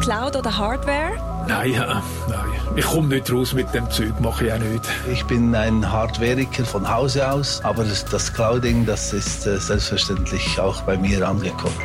Cloud 0.00 0.34
oder 0.34 0.56
Hardware? 0.56 1.12
Nein, 1.46 1.74
äh, 1.74 1.76
nein. 1.76 2.04
Ich 2.74 2.86
komme 2.86 3.08
nicht 3.08 3.30
raus 3.30 3.52
mit 3.52 3.72
dem 3.74 3.90
Zeug, 3.90 4.18
mache 4.20 4.46
ich 4.46 4.52
auch 4.52 4.58
nicht. 4.58 4.88
Ich 5.12 5.24
bin 5.26 5.54
ein 5.54 5.90
Hardwareiker 5.90 6.64
von 6.64 6.88
Hause 6.88 7.30
aus, 7.30 7.62
aber 7.64 7.84
das 7.84 8.32
Clouding, 8.32 8.86
das 8.86 9.12
ist 9.12 9.46
äh, 9.46 9.58
selbstverständlich 9.58 10.58
auch 10.58 10.80
bei 10.82 10.96
mir 10.96 11.28
angekommen. 11.28 11.76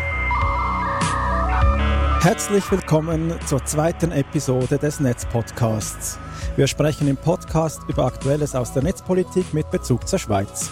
Herzlich 2.22 2.72
willkommen 2.72 3.34
zur 3.46 3.64
zweiten 3.66 4.12
Episode 4.12 4.78
des 4.78 5.00
Netzpodcasts. 5.02 6.18
Wir 6.56 6.68
sprechen 6.68 7.08
im 7.10 7.18
Podcast 7.18 7.82
über 7.90 8.06
Aktuelles 8.06 8.56
aus 8.56 8.72
der 8.72 8.84
Netzpolitik 8.84 9.54
mit 9.54 9.70
Bezug 9.72 10.08
zur 10.08 10.20
Schweiz. 10.20 10.72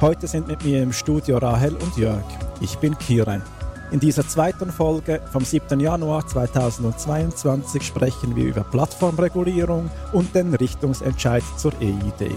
Heute 0.00 0.28
sind 0.28 0.46
mit 0.46 0.64
mir 0.64 0.82
im 0.82 0.92
Studio 0.92 1.38
Rahel 1.38 1.74
und 1.74 1.96
Jörg. 1.96 2.24
Ich 2.60 2.78
bin 2.78 2.96
Kire. 2.96 3.42
In 3.90 4.00
dieser 4.00 4.26
zweiten 4.26 4.72
Folge 4.72 5.20
vom 5.30 5.44
7. 5.44 5.78
Januar 5.78 6.26
2022 6.26 7.82
sprechen 7.82 8.34
wir 8.34 8.46
über 8.46 8.64
Plattformregulierung 8.64 9.90
und 10.12 10.34
den 10.34 10.54
Richtungsentscheid 10.54 11.44
zur 11.56 11.72
EID. 11.80 12.32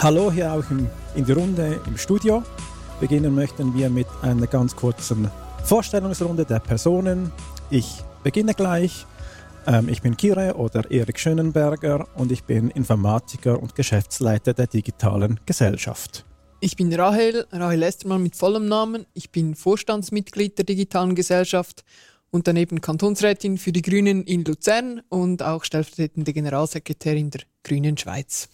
Hallo 0.00 0.30
hier 0.30 0.52
auch 0.52 0.70
im, 0.70 0.88
in 1.14 1.24
die 1.24 1.32
Runde 1.32 1.80
im 1.86 1.98
Studio. 1.98 2.42
Beginnen 3.00 3.34
möchten 3.34 3.74
wir 3.74 3.90
mit 3.90 4.06
einer 4.22 4.46
ganz 4.46 4.74
kurzen 4.76 5.30
Vorstellungsrunde 5.64 6.44
der 6.44 6.60
Personen. 6.60 7.32
Ich 7.68 8.02
beginne 8.22 8.54
gleich. 8.54 9.06
Ähm, 9.66 9.88
ich 9.88 10.02
bin 10.02 10.16
Kire 10.16 10.54
oder 10.56 10.90
Erik 10.90 11.18
Schönenberger 11.18 12.06
und 12.14 12.32
ich 12.32 12.44
bin 12.44 12.70
Informatiker 12.70 13.60
und 13.60 13.74
Geschäftsleiter 13.74 14.54
der 14.54 14.68
digitalen 14.68 15.40
Gesellschaft. 15.46 16.24
Ich 16.64 16.76
bin 16.76 16.94
Rahel, 16.94 17.44
Rahel 17.50 17.82
Estermann 17.82 18.22
mit 18.22 18.36
vollem 18.36 18.68
Namen. 18.68 19.04
Ich 19.14 19.32
bin 19.32 19.56
Vorstandsmitglied 19.56 20.56
der 20.56 20.64
Digitalen 20.64 21.16
Gesellschaft 21.16 21.82
und 22.30 22.46
daneben 22.46 22.80
Kantonsrätin 22.80 23.58
für 23.58 23.72
die 23.72 23.82
Grünen 23.82 24.22
in 24.22 24.44
Luzern 24.44 25.02
und 25.08 25.42
auch 25.42 25.64
stellvertretende 25.64 26.32
Generalsekretärin 26.32 27.30
der 27.30 27.40
Grünen 27.64 27.98
Schweiz. 27.98 28.48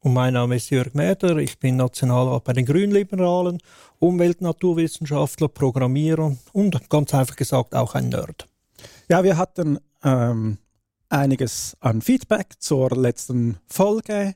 Und 0.00 0.12
mein 0.12 0.34
Name 0.34 0.56
ist 0.56 0.68
Jörg 0.68 0.92
Mäder, 0.92 1.38
ich 1.38 1.58
bin 1.58 1.78
Nationalrat 1.78 2.44
bei 2.44 2.52
den 2.52 2.66
Grünliberalen, 2.66 3.62
Umwelt- 3.98 4.42
Naturwissenschaftler, 4.42 5.48
Programmierer 5.48 6.36
und 6.52 6.90
ganz 6.90 7.14
einfach 7.14 7.36
gesagt 7.36 7.74
auch 7.74 7.94
ein 7.94 8.10
Nerd. 8.10 8.46
Ja, 9.08 9.24
wir 9.24 9.38
hatten 9.38 9.78
ähm, 10.02 10.58
einiges 11.08 11.78
an 11.80 12.02
Feedback 12.02 12.56
zur 12.58 12.90
letzten 12.90 13.56
Folge. 13.66 14.34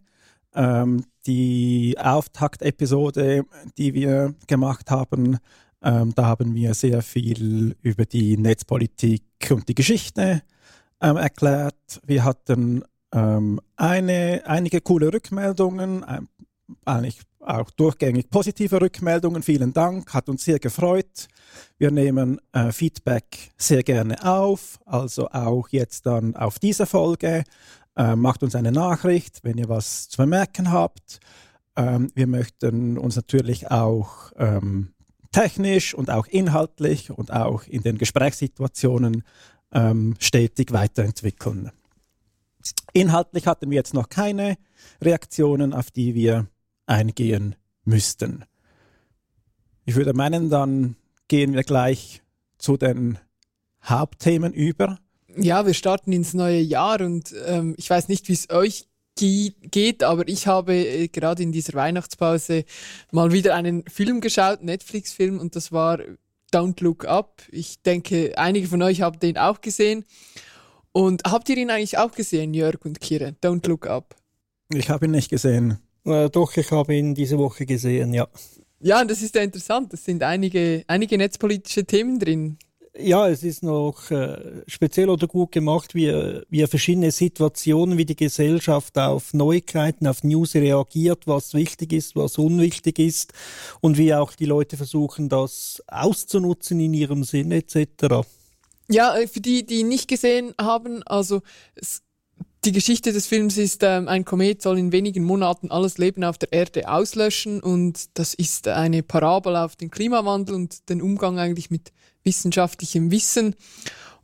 Ähm, 0.55 1.05
die 1.27 1.97
Auftaktepisode, 1.99 3.45
die 3.77 3.95
wir 3.95 4.35
gemacht 4.47 4.91
haben, 4.91 5.39
ähm, 5.83 6.13
da 6.15 6.27
haben 6.27 6.55
wir 6.55 6.75
sehr 6.75 7.03
viel 7.03 7.77
über 7.83 8.05
die 8.05 8.37
Netzpolitik 8.37 9.23
und 9.51 9.69
die 9.69 9.75
Geschichte 9.75 10.43
ähm, 11.01 11.17
erklärt. 11.17 12.01
Wir 12.05 12.25
hatten 12.25 12.83
ähm, 13.13 13.61
eine, 13.77 14.43
einige 14.45 14.81
coole 14.81 15.13
Rückmeldungen, 15.13 16.05
ähm, 16.09 16.29
eigentlich 16.85 17.21
auch 17.41 17.71
durchgängig 17.71 18.29
positive 18.31 18.81
Rückmeldungen. 18.81 19.43
Vielen 19.43 19.73
Dank, 19.73 20.13
hat 20.13 20.29
uns 20.29 20.45
sehr 20.45 20.59
gefreut. 20.59 21.29
Wir 21.79 21.91
nehmen 21.91 22.41
äh, 22.53 22.73
Feedback 22.73 23.53
sehr 23.57 23.83
gerne 23.83 24.23
auf, 24.25 24.79
also 24.85 25.29
auch 25.29 25.69
jetzt 25.71 26.07
dann 26.07 26.37
auf 26.37 26.59
diese 26.59 26.87
Folge. 26.87 27.45
Äh, 27.99 28.15
macht 28.15 28.45
uns 28.45 28.55
eine 28.55 28.71
Nachricht, 28.71 29.41
wenn 29.43 29.59
ihr 29.59 29.69
was 29.69 30.09
zu 30.09 30.17
vermerken 30.17 30.71
habt. 30.71 31.19
Ähm, 31.75 32.13
wir 32.15 32.29
möchten 32.29 32.97
uns 32.97 33.17
natürlich 33.17 33.73
auch 33.73 34.31
ähm, 34.37 34.95
technisch 35.33 35.95
und 35.95 36.09
auch 36.09 36.29
inhaltlich 36.29 37.11
und 37.11 37.33
auch 37.33 37.65
in 37.65 37.83
den 37.83 37.99
Gesprächssituationen 37.99 39.25
ähm, 39.73 40.15
stetig 40.21 40.73
weiterentwickeln. 40.73 41.73
Inhaltlich 42.93 43.49
hatten 43.49 43.69
wir 43.69 43.77
jetzt 43.77 43.95
noch 43.95 44.09
keine 44.09 44.59
Reaktionen, 45.03 45.73
auf 45.73 45.91
die 45.91 46.15
wir 46.15 46.47
eingehen 46.87 47.57
müssten. 47.85 48.45
Ich 49.87 49.97
würde 49.97 50.13
meinen, 50.13 50.51
dann 50.51 50.95
gehen 51.27 51.53
wir 51.53 51.65
gleich 51.65 52.23
zu 52.59 52.77
den 52.77 53.19
Hauptthemen 53.83 54.53
über. 54.53 54.99
Ja, 55.41 55.67
wir 55.67 55.75
starten 55.75 56.13
ins 56.13 56.35
neue 56.35 56.61
Jahr 56.61 57.01
und 57.01 57.33
ähm, 57.47 57.75
ich 57.79 57.89
weiß 57.89 58.09
nicht, 58.09 58.29
wie 58.29 58.33
es 58.33 58.51
euch 58.51 58.87
geht, 59.17 60.03
aber 60.03 60.29
ich 60.29 60.47
habe 60.47 60.75
äh, 60.75 61.09
gerade 61.09 61.43
in 61.43 61.53
dieser 61.53 61.75
Weihnachtspause 61.75 62.65
mal 63.11 63.33
wieder 63.33 63.55
einen 63.55 63.85
Film 63.87 64.21
geschaut, 64.21 64.63
Netflix-Film, 64.63 65.39
und 65.39 65.57
das 65.57 65.73
war 65.73 66.01
Don't 66.53 66.83
Look 66.83 67.05
Up. 67.05 67.43
Ich 67.51 67.83
denke, 67.83 68.37
einige 68.37 68.69
von 68.69 68.83
euch 68.83 69.03
haben 69.03 69.19
den 69.21 69.39
auch 69.39 69.61
gesehen. 69.61 70.05
Und 70.93 71.23
habt 71.25 71.49
ihr 71.49 71.57
ihn 71.57 71.71
eigentlich 71.71 71.99
auch 71.99 72.13
gesehen, 72.13 72.55
Jörg 72.55 72.85
und 72.85 73.01
Kire? 73.01 73.35
Don't 73.43 73.67
Look 73.69 73.87
Up. 73.87 74.17
Ich 74.73 74.89
habe 74.91 75.07
ihn 75.07 75.13
nicht 75.13 75.31
gesehen. 75.31 75.79
Äh, 76.05 76.31
doch, 76.31 76.57
ich 76.57 76.71
habe 76.71 76.95
ihn 76.95 77.15
diese 77.15 77.39
Woche 77.39 77.67
gesehen, 77.67 78.15
ja. 78.15 78.29
Ja, 78.81 79.01
und 79.01 79.11
das 79.11 79.23
ist 79.23 79.35
ja 79.35 79.43
interessant. 79.43 79.93
Es 79.93 80.05
sind 80.05 80.23
einige, 80.23 80.85
einige 80.87 81.19
netzpolitische 81.19 81.85
Themen 81.85 82.19
drin 82.19 82.59
ja, 82.99 83.29
es 83.29 83.43
ist 83.43 83.63
noch 83.63 84.11
äh, 84.11 84.63
speziell 84.67 85.09
oder 85.09 85.27
gut 85.27 85.53
gemacht, 85.53 85.95
wie, 85.95 86.11
wie 86.49 86.67
verschiedene 86.67 87.11
Situationen, 87.11 87.99
wie 87.99 88.05
die 88.05 88.17
Gesellschaft 88.17 88.99
auf 88.99 89.33
Neuigkeiten, 89.35 90.07
auf 90.07 90.25
News 90.25 90.55
reagiert, 90.55 91.27
was 91.27 91.55
wichtig 91.55 91.93
ist, 91.93 92.17
was 92.17 92.39
unwichtig 92.39 92.99
ist 92.99 93.33
und 93.81 93.99
wie 93.99 94.15
auch 94.15 94.33
die 94.33 94.47
Leute 94.47 94.77
versuchen, 94.77 95.29
das 95.29 95.83
auszunutzen 95.87 96.81
in 96.81 96.95
ihrem 96.95 97.25
Sinn 97.25 97.53
etc. 97.53 98.27
Ja, 98.89 99.17
äh, 99.17 99.29
für 99.29 99.41
die, 99.41 99.65
die 99.65 99.85
nicht 99.85 100.09
gesehen 100.09 100.55
haben, 100.61 101.03
also 101.05 101.43
es, 101.75 102.03
die 102.65 102.73
Geschichte 102.73 103.13
des 103.13 103.27
Films 103.27 103.57
ist, 103.57 103.83
ähm, 103.85 104.09
ein 104.09 104.25
Komet 104.25 104.63
soll 104.63 104.79
in 104.79 104.91
wenigen 104.91 105.25
Monaten 105.25 105.71
alles 105.71 105.99
Leben 105.99 106.25
auf 106.25 106.39
der 106.39 106.53
Erde 106.53 106.91
auslöschen 106.91 107.61
und 107.61 108.19
das 108.19 108.35
ist 108.35 108.67
eine 108.67 109.03
Parabel 109.03 109.57
auf 109.57 109.77
den 109.77 109.91
Klimawandel 109.91 110.57
und 110.57 110.89
den 110.89 111.01
Umgang 111.01 111.39
eigentlich 111.39 111.71
mit 111.71 111.93
wissenschaftlichem 112.25 113.11
Wissen. 113.11 113.55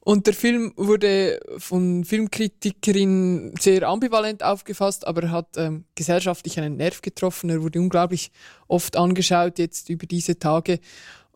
Und 0.01 0.27
der 0.27 0.35
Film 0.35 0.75
wurde 0.77 1.41
von 1.57 2.05
Filmkritikerinnen 2.05 3.55
sehr 3.59 3.89
ambivalent 3.89 4.43
aufgefasst, 4.43 5.07
aber 5.07 5.23
er 5.23 5.31
hat 5.31 5.57
ähm, 5.57 5.87
gesellschaftlich 5.95 6.61
einen 6.61 6.77
Nerv 6.77 7.01
getroffen. 7.01 7.49
Er 7.49 7.63
wurde 7.63 7.81
unglaublich 7.81 8.31
oft 8.69 8.99
angeschaut 8.99 9.59
jetzt 9.59 9.89
über 9.89 10.07
diese 10.07 10.39
Tage. 10.39 10.81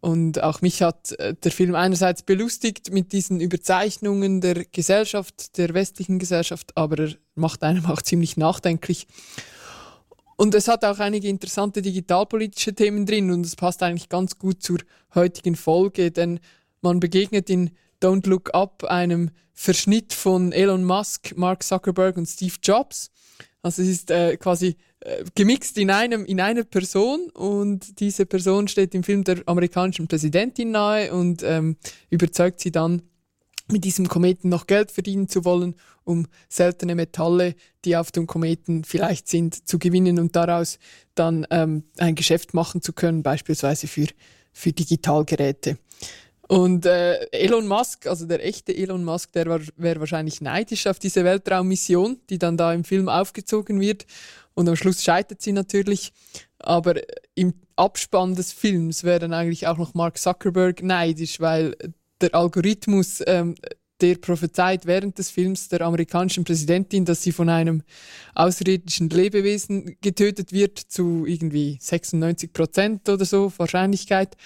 Und 0.00 0.42
auch 0.42 0.60
mich 0.60 0.82
hat 0.82 1.12
äh, 1.12 1.34
der 1.34 1.50
Film 1.50 1.74
einerseits 1.74 2.22
belustigt 2.22 2.92
mit 2.92 3.12
diesen 3.12 3.40
Überzeichnungen 3.40 4.42
der 4.42 4.66
Gesellschaft, 4.66 5.56
der 5.56 5.72
westlichen 5.72 6.18
Gesellschaft, 6.18 6.76
aber 6.76 6.98
er 6.98 7.14
macht 7.34 7.62
einem 7.62 7.86
auch 7.86 8.02
ziemlich 8.02 8.36
nachdenklich. 8.36 9.06
Und 10.40 10.54
es 10.54 10.68
hat 10.68 10.84
auch 10.84 11.00
einige 11.00 11.26
interessante 11.26 11.82
digitalpolitische 11.82 12.72
Themen 12.72 13.06
drin 13.06 13.32
und 13.32 13.44
es 13.44 13.56
passt 13.56 13.82
eigentlich 13.82 14.08
ganz 14.08 14.38
gut 14.38 14.62
zur 14.62 14.78
heutigen 15.12 15.56
Folge, 15.56 16.12
denn 16.12 16.38
man 16.80 17.00
begegnet 17.00 17.50
in 17.50 17.72
Don't 18.00 18.28
Look 18.28 18.54
Up 18.54 18.84
einem 18.84 19.30
Verschnitt 19.52 20.12
von 20.12 20.52
Elon 20.52 20.84
Musk, 20.84 21.36
Mark 21.36 21.64
Zuckerberg 21.64 22.16
und 22.16 22.26
Steve 22.26 22.54
Jobs. 22.62 23.10
Also 23.62 23.82
es 23.82 23.88
ist 23.88 24.12
äh, 24.12 24.36
quasi 24.36 24.76
äh, 25.00 25.24
gemixt 25.34 25.76
in 25.76 25.90
einem 25.90 26.24
in 26.24 26.40
einer 26.40 26.62
Person 26.62 27.30
und 27.30 27.98
diese 27.98 28.24
Person 28.24 28.68
steht 28.68 28.94
im 28.94 29.02
Film 29.02 29.24
der 29.24 29.42
amerikanischen 29.46 30.06
Präsidentin 30.06 30.70
nahe 30.70 31.12
und 31.12 31.42
ähm, 31.42 31.76
überzeugt 32.10 32.60
sie 32.60 32.70
dann 32.70 33.02
mit 33.70 33.84
diesem 33.84 34.08
Kometen 34.08 34.48
noch 34.48 34.66
Geld 34.66 34.90
verdienen 34.90 35.28
zu 35.28 35.44
wollen, 35.44 35.74
um 36.04 36.26
seltene 36.48 36.94
Metalle, 36.94 37.54
die 37.84 37.96
auf 37.96 38.10
dem 38.10 38.26
Kometen 38.26 38.84
vielleicht 38.84 39.28
sind, 39.28 39.68
zu 39.68 39.78
gewinnen 39.78 40.18
und 40.18 40.34
daraus 40.36 40.78
dann 41.14 41.46
ähm, 41.50 41.84
ein 41.98 42.14
Geschäft 42.14 42.54
machen 42.54 42.82
zu 42.82 42.92
können, 42.92 43.22
beispielsweise 43.22 43.86
für, 43.86 44.06
für 44.52 44.72
Digitalgeräte. 44.72 45.78
Und 46.48 46.86
äh, 46.86 47.26
Elon 47.30 47.66
Musk, 47.66 48.06
also 48.06 48.24
der 48.24 48.44
echte 48.44 48.74
Elon 48.74 49.04
Musk, 49.04 49.32
der 49.32 49.46
wäre 49.76 50.00
wahrscheinlich 50.00 50.40
neidisch 50.40 50.86
auf 50.86 50.98
diese 50.98 51.22
Weltraummission, 51.22 52.20
die 52.30 52.38
dann 52.38 52.56
da 52.56 52.72
im 52.72 52.84
Film 52.84 53.10
aufgezogen 53.10 53.80
wird. 53.80 54.06
Und 54.54 54.66
am 54.66 54.74
Schluss 54.74 55.04
scheitert 55.04 55.42
sie 55.42 55.52
natürlich. 55.52 56.12
Aber 56.58 56.94
im 57.34 57.52
Abspann 57.76 58.34
des 58.34 58.52
Films 58.52 59.04
wäre 59.04 59.20
dann 59.20 59.34
eigentlich 59.34 59.66
auch 59.66 59.76
noch 59.76 59.92
Mark 59.92 60.16
Zuckerberg 60.18 60.82
neidisch, 60.82 61.38
weil 61.38 61.76
der 62.20 62.34
Algorithmus, 62.34 63.22
ähm, 63.26 63.54
der 64.00 64.16
prophezeit 64.16 64.86
während 64.86 65.18
des 65.18 65.30
Films 65.30 65.68
der 65.68 65.80
amerikanischen 65.82 66.44
Präsidentin, 66.44 67.04
dass 67.04 67.22
sie 67.22 67.32
von 67.32 67.48
einem 67.48 67.82
außerirdischen 68.34 69.10
Lebewesen 69.10 69.96
getötet 70.00 70.52
wird, 70.52 70.78
zu 70.78 71.26
irgendwie 71.26 71.78
96 71.80 72.52
Prozent 72.52 73.08
oder 73.08 73.24
so 73.24 73.52
Wahrscheinlichkeit. 73.56 74.36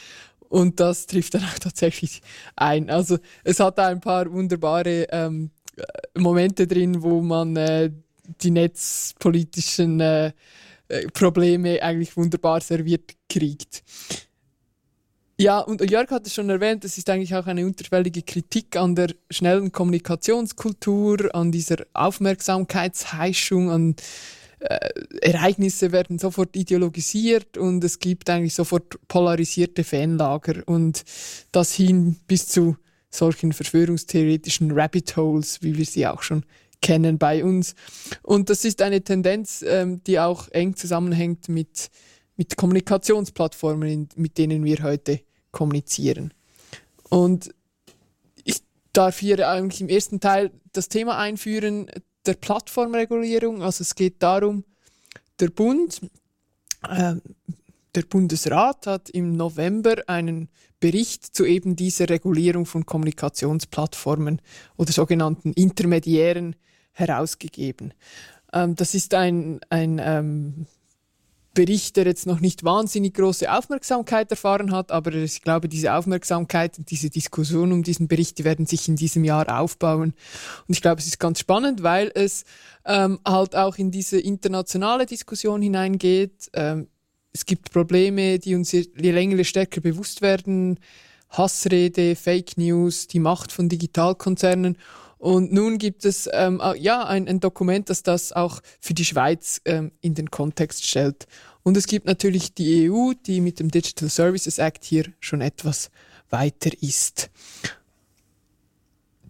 Und 0.49 0.81
das 0.81 1.07
trifft 1.07 1.35
dann 1.35 1.45
auch 1.45 1.59
tatsächlich 1.59 2.23
ein. 2.57 2.91
Also 2.91 3.19
es 3.45 3.61
hat 3.61 3.79
da 3.79 3.89
ein 3.89 4.01
paar 4.01 4.31
wunderbare 4.31 5.07
ähm, 5.11 5.51
Momente 6.17 6.67
drin, 6.67 7.03
wo 7.03 7.21
man 7.21 7.57
äh, 7.57 7.91
die 8.43 8.51
netzpolitischen 8.51 10.01
äh, 10.01 10.33
äh 10.89 11.07
Probleme 11.13 11.83
eigentlich 11.83 12.17
wunderbar 12.17 12.61
serviert 12.61 13.15
kriegt. 13.29 13.83
Ja, 15.39 15.59
und 15.59 15.89
Jörg 15.91 16.11
hat 16.11 16.27
es 16.27 16.35
schon 16.35 16.51
erwähnt, 16.51 16.85
das 16.85 16.99
ist 16.99 17.09
eigentlich 17.09 17.35
auch 17.35 17.47
eine 17.47 17.67
unterschwellige 17.67 18.23
Kritik 18.23 18.77
an 18.77 18.95
der 18.95 19.09
schnellen 19.31 19.73
Kommunikationskultur, 19.73 21.35
an 21.35 21.51
dieser 21.51 21.79
Aufmerksamkeitsheischung, 21.95 23.71
an 23.71 23.97
äh, 24.61 24.91
Ereignisse 25.23 25.91
werden 25.91 26.19
sofort 26.19 26.55
ideologisiert 26.55 27.57
und 27.57 27.83
es 27.83 27.99
gibt 27.99 28.31
eigentlich 28.31 28.55
sofort 28.55 28.99
polarisierte 29.09 29.83
Fanlager 29.83 30.63
und 30.67 31.03
das 31.51 31.73
hin 31.73 32.17
bis 32.29 32.47
zu 32.47 32.77
solchen 33.11 33.53
verschwörungstheoretischen 33.53 34.71
Rabbit 34.71 35.17
Holes, 35.17 35.63
wie 35.63 35.77
wir 35.77 35.85
sie 35.85 36.07
auch 36.07 36.23
schon 36.23 36.45
kennen 36.81 37.19
bei 37.19 37.45
uns. 37.45 37.75
Und 38.23 38.51
das 38.51 38.65
ist 38.65 38.83
eine 38.83 39.03
Tendenz, 39.03 39.65
ähm, 39.67 40.03
die 40.05 40.21
auch 40.21 40.49
eng 40.49 40.77
zusammenhängt 40.77 41.49
mit, 41.49 41.91
mit 42.43 42.57
Kommunikationsplattformen, 42.57 44.09
mit 44.17 44.37
denen 44.37 44.65
wir 44.65 44.83
heute 44.83 45.21
kommunizieren. 45.53 46.35
Und 47.09 47.55
ich 48.43 48.65
darf 48.93 49.21
hier 49.21 49.49
eigentlich 49.49 49.81
im 49.81 49.89
ersten 49.89 50.19
Teil 50.19 50.51
das 50.73 50.89
Thema 50.89 51.19
einführen 51.19 51.89
der 52.27 52.35
Plattformregulierung. 52.35 53.63
Also 53.63 53.83
es 53.83 53.95
geht 53.95 54.21
darum, 54.25 54.65
der 55.39 55.51
Bund, 55.51 56.01
äh, 56.89 57.15
der 57.95 58.03
Bundesrat 58.09 58.89
hat 58.89 59.09
im 59.11 59.37
November 59.37 60.03
einen 60.09 60.49
Bericht 60.81 61.25
zu 61.25 61.45
eben 61.45 61.77
dieser 61.77 62.09
Regulierung 62.09 62.67
von 62.67 62.85
Kommunikationsplattformen 62.85 64.43
oder 64.77 64.91
sogenannten 64.91 65.53
Intermediären 65.53 66.57
herausgegeben. 66.91 67.95
Ähm, 68.53 68.75
das 68.75 68.97
ist 68.97 69.15
ein, 69.15 69.61
ein 69.71 70.01
ähm, 70.03 70.67
Bericht, 71.55 71.97
der 71.97 72.07
jetzt 72.07 72.27
noch 72.27 72.41
nicht 72.41 72.65
wahnsinnig 72.65 73.15
große 73.15 73.53
Aufmerksamkeit 73.53 74.31
erfahren 74.31 74.73
hat, 74.73 74.91
aber 74.91 75.13
ich 75.15 75.43
glaube, 75.43 75.69
diese 75.69 75.95
Aufmerksamkeit 75.95 76.79
und 76.79 76.91
diese 76.91 77.11
Diskussion 77.11 77.73
um 77.73 77.83
diesen 77.83 78.09
Bericht, 78.09 78.39
die 78.39 78.45
werden 78.45 78.67
sich 78.67 78.89
in 78.89 78.97
diesem 78.97 79.25
Jahr 79.25 79.61
aufbauen. 79.61 80.15
Und 80.67 80.75
ich 80.75 80.81
glaube, 80.81 81.01
es 81.01 81.07
ist 81.07 81.19
ganz 81.19 81.41
spannend, 81.41 81.83
weil 81.83 82.11
es 82.15 82.45
ähm, 82.85 83.19
halt 83.27 83.55
auch 83.55 83.77
in 83.77 83.91
diese 83.91 84.19
internationale 84.19 85.07
Diskussion 85.07 85.61
hineingeht. 85.61 86.51
Ähm, 86.55 86.89
es 87.33 87.47
gibt 87.47 87.73
Probleme, 87.73 88.39
die 88.39 88.55
uns 88.55 88.73
je 88.73 88.87
länger, 88.95 89.43
stärker 89.45 89.81
bewusst 89.81 90.23
werden. 90.23 90.79
Hassrede, 91.31 92.15
Fake 92.15 92.59
News, 92.59 93.07
die 93.07 93.21
Macht 93.21 93.53
von 93.53 93.69
Digitalkonzernen. 93.69 94.77
Und 95.23 95.53
nun 95.53 95.79
gibt 95.79 96.05
es 96.05 96.29
ähm, 96.33 96.61
ja 96.79 97.05
ein, 97.07 97.29
ein, 97.29 97.39
Dokument, 97.39 97.89
das 97.89 98.03
das 98.03 98.33
auch 98.33 98.61
für 98.81 98.93
die 98.93 99.05
Schweiz 99.05 99.61
ähm, 99.65 99.93
in 100.01 100.15
den 100.15 100.33
Kontext 100.33 100.85
stellt. 100.85 101.29
Und 101.63 101.77
es 101.77 101.87
gibt 101.87 102.07
natürlich 102.07 102.55
die 102.55 102.91
EU, 102.91 103.13
die 103.13 103.41
mit 103.41 103.61
dem 103.61 103.71
Digital 103.71 104.09
Services 104.09 104.59
Act 104.59 104.83
hier 104.83 105.05
schon 105.21 105.41
etwas 105.41 105.93
weiter 106.29 106.71
ist. 106.81 107.31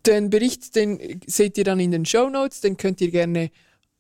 Den 0.06 0.30
Bericht, 0.30 0.74
den 0.76 1.20
seht 1.26 1.58
ihr 1.58 1.64
dann 1.64 1.78
in 1.78 1.90
den 1.90 2.06
Show 2.06 2.30
Notes, 2.30 2.62
den 2.62 2.78
könnt 2.78 3.02
ihr 3.02 3.10
gerne 3.10 3.50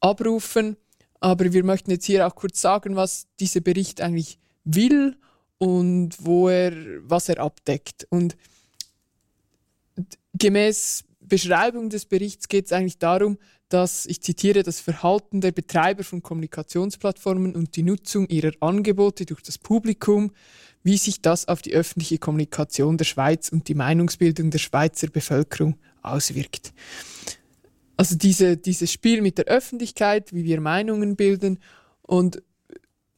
abrufen. 0.00 0.78
Aber 1.20 1.52
wir 1.52 1.62
möchten 1.62 1.90
jetzt 1.90 2.06
hier 2.06 2.26
auch 2.26 2.34
kurz 2.34 2.62
sagen, 2.62 2.96
was 2.96 3.26
dieser 3.38 3.60
Bericht 3.60 4.00
eigentlich 4.00 4.38
will 4.64 5.18
und 5.58 6.14
wo 6.24 6.48
er, 6.48 6.72
was 7.02 7.28
er 7.28 7.38
abdeckt. 7.38 8.06
Und 8.08 8.34
gemäß 10.32 11.04
Beschreibung 11.32 11.88
des 11.88 12.04
Berichts 12.04 12.46
geht 12.46 12.66
es 12.66 12.72
eigentlich 12.72 12.98
darum, 12.98 13.38
dass, 13.70 14.04
ich 14.04 14.20
zitiere, 14.20 14.62
das 14.62 14.80
Verhalten 14.80 15.40
der 15.40 15.50
Betreiber 15.50 16.04
von 16.04 16.22
Kommunikationsplattformen 16.22 17.56
und 17.56 17.74
die 17.74 17.82
Nutzung 17.82 18.28
ihrer 18.28 18.52
Angebote 18.60 19.24
durch 19.24 19.40
das 19.40 19.56
Publikum, 19.56 20.32
wie 20.82 20.98
sich 20.98 21.22
das 21.22 21.48
auf 21.48 21.62
die 21.62 21.72
öffentliche 21.72 22.18
Kommunikation 22.18 22.98
der 22.98 23.06
Schweiz 23.06 23.48
und 23.48 23.68
die 23.68 23.74
Meinungsbildung 23.74 24.50
der 24.50 24.58
Schweizer 24.58 25.06
Bevölkerung 25.06 25.78
auswirkt. 26.02 26.74
Also 27.96 28.14
diese, 28.14 28.58
dieses 28.58 28.92
Spiel 28.92 29.22
mit 29.22 29.38
der 29.38 29.46
Öffentlichkeit, 29.46 30.34
wie 30.34 30.44
wir 30.44 30.60
Meinungen 30.60 31.16
bilden 31.16 31.60
und 32.02 32.42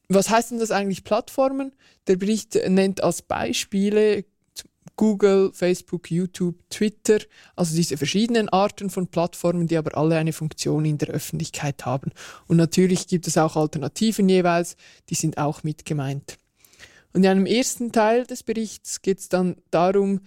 was 0.07 0.29
heißt 0.29 0.51
denn 0.51 0.59
das 0.59 0.71
eigentlich 0.71 1.03
Plattformen? 1.03 1.73
Der 2.07 2.15
Bericht 2.15 2.57
nennt 2.69 3.03
als 3.03 3.23
Beispiele 3.23 4.23
Google, 4.95 5.51
Facebook, 5.53 6.09
YouTube, 6.09 6.55
Twitter, 6.69 7.19
also 7.55 7.75
diese 7.75 7.97
verschiedenen 7.97 8.49
Arten 8.49 8.89
von 8.89 9.07
Plattformen, 9.07 9.67
die 9.67 9.77
aber 9.77 9.97
alle 9.97 10.17
eine 10.17 10.33
Funktion 10.33 10.85
in 10.85 10.97
der 10.97 11.09
Öffentlichkeit 11.09 11.85
haben. 11.85 12.11
Und 12.47 12.57
natürlich 12.57 13.07
gibt 13.07 13.27
es 13.27 13.37
auch 13.37 13.55
Alternativen 13.55 14.29
jeweils, 14.29 14.77
die 15.09 15.15
sind 15.15 15.37
auch 15.37 15.63
mit 15.63 15.85
gemeint. 15.85 16.37
Und 17.13 17.23
in 17.23 17.29
einem 17.29 17.45
ersten 17.45 17.91
Teil 17.91 18.25
des 18.25 18.43
Berichts 18.43 19.01
geht 19.01 19.19
es 19.19 19.29
dann 19.29 19.55
darum, 19.71 20.21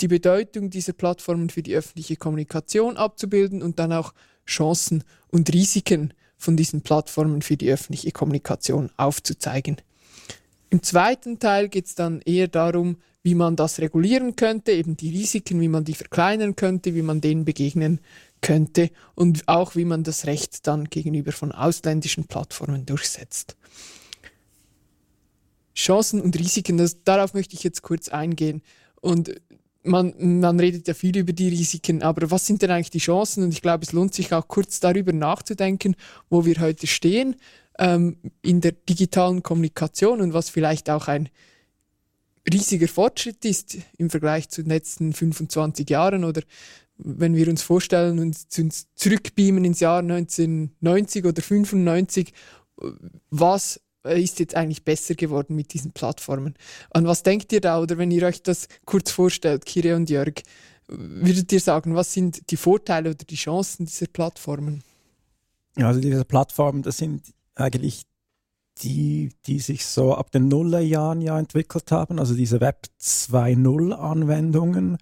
die 0.00 0.08
Bedeutung 0.08 0.70
dieser 0.70 0.92
Plattformen 0.92 1.50
für 1.50 1.62
die 1.62 1.74
öffentliche 1.74 2.16
Kommunikation 2.16 2.96
abzubilden 2.96 3.62
und 3.62 3.78
dann 3.78 3.92
auch 3.92 4.12
Chancen 4.46 5.04
und 5.28 5.52
Risiken 5.52 6.12
von 6.36 6.56
diesen 6.56 6.82
Plattformen 6.82 7.42
für 7.42 7.56
die 7.56 7.70
öffentliche 7.70 8.12
Kommunikation 8.12 8.90
aufzuzeigen. 8.96 9.78
Im 10.70 10.82
zweiten 10.82 11.38
Teil 11.38 11.68
geht 11.68 11.86
es 11.86 11.94
dann 11.94 12.20
eher 12.22 12.48
darum, 12.48 12.96
wie 13.22 13.34
man 13.34 13.56
das 13.56 13.80
regulieren 13.80 14.36
könnte, 14.36 14.72
eben 14.72 14.96
die 14.96 15.10
Risiken, 15.10 15.60
wie 15.60 15.68
man 15.68 15.84
die 15.84 15.94
verkleinern 15.94 16.54
könnte, 16.54 16.94
wie 16.94 17.02
man 17.02 17.20
denen 17.20 17.44
begegnen 17.44 18.00
könnte 18.40 18.90
und 19.14 19.48
auch 19.48 19.74
wie 19.74 19.84
man 19.84 20.04
das 20.04 20.26
Recht 20.26 20.66
dann 20.66 20.84
gegenüber 20.84 21.32
von 21.32 21.50
ausländischen 21.50 22.26
Plattformen 22.26 22.86
durchsetzt. 22.86 23.56
Chancen 25.74 26.20
und 26.20 26.38
Risiken, 26.38 26.78
das, 26.78 27.02
darauf 27.02 27.34
möchte 27.34 27.54
ich 27.54 27.62
jetzt 27.62 27.82
kurz 27.82 28.08
eingehen. 28.08 28.62
Und 29.00 29.34
man, 29.82 30.14
man 30.40 30.58
redet 30.58 30.88
ja 30.88 30.94
viel 30.94 31.16
über 31.16 31.32
die 31.32 31.48
Risiken, 31.48 32.02
aber 32.02 32.30
was 32.30 32.46
sind 32.46 32.62
denn 32.62 32.70
eigentlich 32.70 32.90
die 32.90 32.98
Chancen? 32.98 33.44
Und 33.44 33.52
ich 33.52 33.62
glaube, 33.62 33.84
es 33.84 33.92
lohnt 33.92 34.14
sich 34.14 34.32
auch 34.32 34.48
kurz 34.48 34.80
darüber 34.80 35.12
nachzudenken, 35.12 35.96
wo 36.30 36.44
wir 36.44 36.60
heute 36.60 36.86
stehen 36.86 37.36
ähm, 37.78 38.18
in 38.42 38.60
der 38.60 38.72
digitalen 38.72 39.42
Kommunikation 39.42 40.20
und 40.20 40.32
was 40.32 40.50
vielleicht 40.50 40.90
auch 40.90 41.08
ein 41.08 41.28
riesiger 42.50 42.88
Fortschritt 42.88 43.44
ist 43.44 43.78
im 43.98 44.10
Vergleich 44.10 44.48
zu 44.48 44.62
den 44.62 44.70
letzten 44.70 45.12
25 45.12 45.88
Jahren 45.90 46.24
oder 46.24 46.42
wenn 46.98 47.34
wir 47.34 47.48
uns 47.48 47.62
vorstellen 47.62 48.18
und 48.18 48.36
uns 48.58 48.86
zurückbeamen 48.94 49.64
ins 49.64 49.80
Jahr 49.80 49.98
1990 49.98 51.26
oder 51.26 51.42
95, 51.42 52.32
was 53.30 53.80
ist 54.04 54.38
jetzt 54.38 54.54
eigentlich 54.54 54.84
besser 54.84 55.14
geworden 55.14 55.56
mit 55.56 55.74
diesen 55.74 55.92
Plattformen? 55.92 56.54
An 56.90 57.06
was 57.06 57.22
denkt 57.22 57.52
ihr 57.52 57.60
da? 57.60 57.80
Oder 57.80 57.98
wenn 57.98 58.10
ihr 58.10 58.22
euch 58.22 58.42
das 58.42 58.68
kurz 58.84 59.10
vorstellt, 59.10 59.66
Kire 59.66 59.96
und 59.96 60.08
Jörg, 60.08 60.42
würdet 60.88 61.52
ihr 61.52 61.60
sagen, 61.60 61.94
was 61.94 62.12
sind 62.12 62.50
die 62.50 62.56
Vorteile 62.56 63.10
oder 63.10 63.24
die 63.24 63.36
Chancen 63.36 63.86
dieser 63.86 64.06
Plattformen? 64.06 64.82
Also 65.74 66.00
diese 66.00 66.24
Plattformen, 66.24 66.82
das 66.82 66.96
sind 66.96 67.34
eigentlich 67.56 68.04
die, 68.82 69.30
die 69.46 69.58
sich 69.58 69.86
so 69.86 70.14
ab 70.14 70.30
den 70.30 70.48
Nullerjahren 70.48 71.22
ja 71.22 71.38
entwickelt 71.38 71.90
haben, 71.90 72.18
also 72.18 72.34
diese 72.34 72.60
Web 72.60 72.86
2.0 73.00 73.92
Anwendungen, 73.92 74.98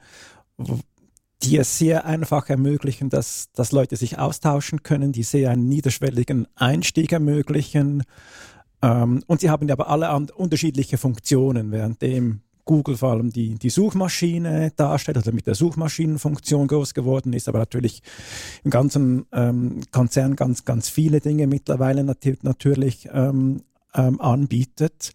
die 1.42 1.58
es 1.58 1.78
sehr 1.78 2.06
einfach 2.06 2.48
ermöglichen, 2.48 3.10
dass, 3.10 3.50
dass 3.52 3.72
Leute 3.72 3.96
sich 3.96 4.18
austauschen 4.18 4.82
können, 4.82 5.12
die 5.12 5.24
sehr 5.24 5.50
einen 5.50 5.68
niederschwelligen 5.68 6.46
Einstieg 6.54 7.12
ermöglichen. 7.12 8.04
Ähm, 8.80 9.22
und 9.26 9.40
sie 9.40 9.50
haben 9.50 9.70
aber 9.70 9.88
alle 9.88 10.14
unterschiedliche 10.34 10.96
Funktionen, 10.96 11.72
währenddem 11.72 12.42
Google 12.64 12.96
vor 12.96 13.10
allem 13.10 13.30
die, 13.30 13.54
die 13.58 13.70
Suchmaschine 13.70 14.72
darstellt, 14.76 15.16
also 15.16 15.32
mit 15.32 15.46
der 15.46 15.54
Suchmaschinenfunktion 15.54 16.66
groß 16.66 16.94
geworden 16.94 17.32
ist, 17.32 17.48
aber 17.48 17.58
natürlich 17.58 18.02
im 18.62 18.70
ganzen 18.70 19.26
ähm, 19.32 19.80
Konzern 19.90 20.36
ganz, 20.36 20.64
ganz 20.64 20.88
viele 20.88 21.20
Dinge 21.20 21.46
mittlerweile 21.46 22.04
nat 22.04 22.24
natürlich 22.42 23.08
ähm, 23.12 23.62
ähm, 23.94 24.20
anbietet. 24.20 25.12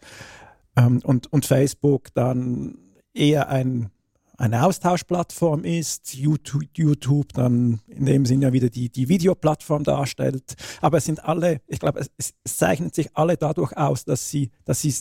Ähm, 0.76 1.02
und, 1.04 1.32
und 1.34 1.46
Facebook 1.46 2.14
dann 2.14 2.78
eher 3.14 3.50
ein, 3.50 3.90
eine 4.38 4.64
Austauschplattform 4.66 5.64
ist, 5.64 6.14
YouTube, 6.16 6.64
YouTube 6.76 7.34
dann 7.34 7.82
in 7.88 8.06
dem 8.06 8.26
Sinne 8.26 8.46
ja 8.46 8.54
wieder 8.54 8.70
die, 8.70 8.90
die 8.90 9.10
Videoplattform 9.10 9.84
darstellt. 9.84 10.56
Aber 10.82 10.98
es 10.98 11.06
sind 11.06 11.24
alle, 11.24 11.62
ich 11.68 11.80
glaube, 11.80 12.00
es, 12.00 12.12
es 12.18 12.58
zeichnet 12.58 12.96
sich 12.96 13.16
alle 13.18 13.38
dadurch 13.38 13.76
aus, 13.76 14.06
dass 14.06 14.30
sie, 14.30 14.52
dass 14.66 14.82
sie 14.82 14.94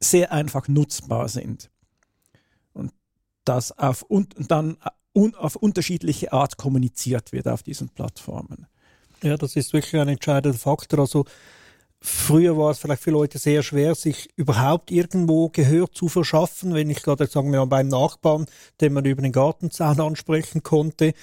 sehr 0.00 0.32
einfach 0.32 0.68
nutzbar 0.68 1.28
sind 1.28 1.70
das 3.44 3.76
auf 3.78 4.02
und 4.02 4.34
dann 4.50 4.76
auf 5.14 5.56
unterschiedliche 5.56 6.32
Art 6.32 6.56
kommuniziert 6.56 7.32
wird 7.32 7.46
auf 7.46 7.62
diesen 7.62 7.88
Plattformen. 7.88 8.66
Ja, 9.22 9.36
das 9.36 9.56
ist 9.56 9.72
wirklich 9.72 10.00
ein 10.00 10.08
entscheidender 10.08 10.58
Faktor. 10.58 11.00
Also 11.00 11.24
früher 12.00 12.58
war 12.58 12.70
es 12.70 12.78
vielleicht 12.78 13.02
für 13.02 13.12
Leute 13.12 13.38
sehr 13.38 13.62
schwer, 13.62 13.94
sich 13.94 14.28
überhaupt 14.36 14.90
irgendwo 14.90 15.48
Gehör 15.50 15.90
zu 15.90 16.08
verschaffen, 16.08 16.74
wenn 16.74 16.90
ich 16.90 17.02
gerade, 17.02 17.26
sagen 17.26 17.52
wir 17.52 17.60
mal, 17.60 17.66
beim 17.66 17.88
Nachbarn, 17.88 18.46
den 18.80 18.92
man 18.92 19.04
über 19.04 19.22
den 19.22 19.32
Gartenzaun 19.32 20.00
ansprechen 20.00 20.62
konnte. 20.62 21.14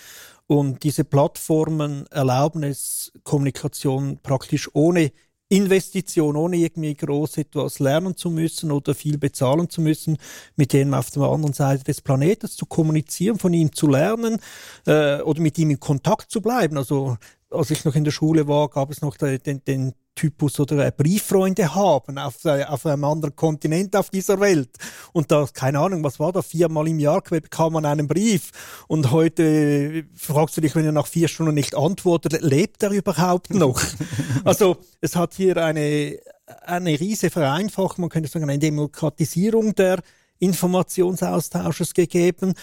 Und 0.47 0.83
diese 0.83 1.03
Plattformen 1.03 2.07
erlauben 2.07 2.63
es, 2.63 3.11
Kommunikation 3.23 4.19
praktisch 4.23 4.69
ohne 4.73 5.11
Investition, 5.51 6.37
ohne 6.37 6.55
irgendwie 6.55 6.95
groß 6.95 7.37
etwas 7.37 7.79
lernen 7.79 8.15
zu 8.15 8.29
müssen 8.29 8.71
oder 8.71 8.95
viel 8.95 9.17
bezahlen 9.17 9.69
zu 9.69 9.81
müssen, 9.81 10.17
mit 10.55 10.71
dem 10.71 10.93
auf 10.93 11.11
der 11.11 11.23
anderen 11.23 11.53
Seite 11.53 11.83
des 11.83 11.99
Planetes 11.99 12.55
zu 12.55 12.65
kommunizieren, 12.65 13.37
von 13.37 13.53
ihm 13.53 13.73
zu 13.73 13.87
lernen 13.87 14.39
äh, 14.87 15.19
oder 15.21 15.41
mit 15.41 15.57
ihm 15.57 15.71
in 15.71 15.79
Kontakt 15.79 16.31
zu 16.31 16.41
bleiben. 16.41 16.77
Also 16.77 17.17
als 17.49 17.69
ich 17.69 17.83
noch 17.83 17.95
in 17.95 18.05
der 18.05 18.11
Schule 18.11 18.47
war, 18.47 18.69
gab 18.69 18.91
es 18.91 19.01
noch 19.01 19.17
den, 19.17 19.63
den 19.65 19.93
Typus 20.15 20.59
oder 20.59 20.85
äh, 20.85 20.91
Brieffreunde 20.95 21.73
haben 21.73 22.17
auf, 22.17 22.43
äh, 22.45 22.63
auf 22.65 22.85
einem 22.85 23.03
anderen 23.03 23.35
Kontinent 23.35 23.95
auf 23.95 24.09
dieser 24.09 24.39
Welt. 24.39 24.69
Und 25.13 25.31
da, 25.31 25.47
keine 25.53 25.79
Ahnung, 25.79 26.03
was 26.03 26.19
war 26.19 26.31
da, 26.31 26.41
viermal 26.41 26.87
im 26.87 26.99
Jahr 26.99 27.21
bekam 27.21 27.73
man 27.73 27.85
einen 27.85 28.07
Brief. 28.07 28.51
Und 28.87 29.11
heute 29.11 29.43
äh, 29.43 30.03
fragst 30.15 30.57
du 30.57 30.61
dich, 30.61 30.75
wenn 30.75 30.85
er 30.85 30.91
nach 30.91 31.07
vier 31.07 31.27
Stunden 31.27 31.53
nicht 31.53 31.75
antwortet, 31.75 32.41
lebt 32.41 32.83
er 32.83 32.91
überhaupt 32.91 33.53
noch? 33.53 33.81
also 34.43 34.77
es 34.99 35.15
hat 35.15 35.33
hier 35.33 35.57
eine, 35.57 36.17
eine 36.65 36.99
riese 36.99 37.29
Vereinfachung, 37.29 38.01
man 38.01 38.09
könnte 38.09 38.29
sagen, 38.29 38.49
eine 38.49 38.59
Demokratisierung 38.59 39.75
der 39.75 40.01
Informationsaustausches 40.39 41.93
gegeben. 41.93 42.53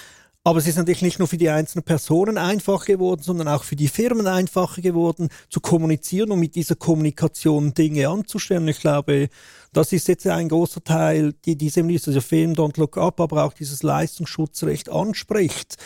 Aber 0.44 0.60
es 0.60 0.66
ist 0.66 0.76
natürlich 0.76 1.02
nicht 1.02 1.18
nur 1.18 1.28
für 1.28 1.36
die 1.36 1.50
einzelnen 1.50 1.84
Personen 1.84 2.38
einfach 2.38 2.86
geworden, 2.86 3.22
sondern 3.22 3.48
auch 3.48 3.64
für 3.64 3.76
die 3.76 3.88
Firmen 3.88 4.26
einfacher 4.26 4.80
geworden, 4.80 5.28
zu 5.50 5.60
kommunizieren 5.60 6.30
und 6.30 6.40
mit 6.40 6.54
dieser 6.54 6.76
Kommunikation 6.76 7.74
Dinge 7.74 8.08
anzustellen. 8.08 8.66
Ich 8.68 8.80
glaube, 8.80 9.28
das 9.72 9.92
ist 9.92 10.08
jetzt 10.08 10.26
ein 10.26 10.48
großer 10.48 10.82
Teil, 10.82 11.34
die 11.44 11.56
diese 11.56 11.82
also 11.82 12.20
Film 12.20 12.54
Don't 12.54 12.78
Look 12.78 12.96
Up, 12.96 13.20
aber 13.20 13.44
auch 13.44 13.52
dieses 13.52 13.82
Leistungsschutzrecht 13.82 14.88
anspricht. 14.88 15.76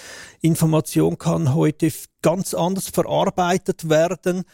Information 0.42 1.18
kann 1.18 1.54
heute 1.54 1.90
ganz 2.20 2.54
anders 2.54 2.88
verarbeitet 2.88 3.88
werden 3.88 4.44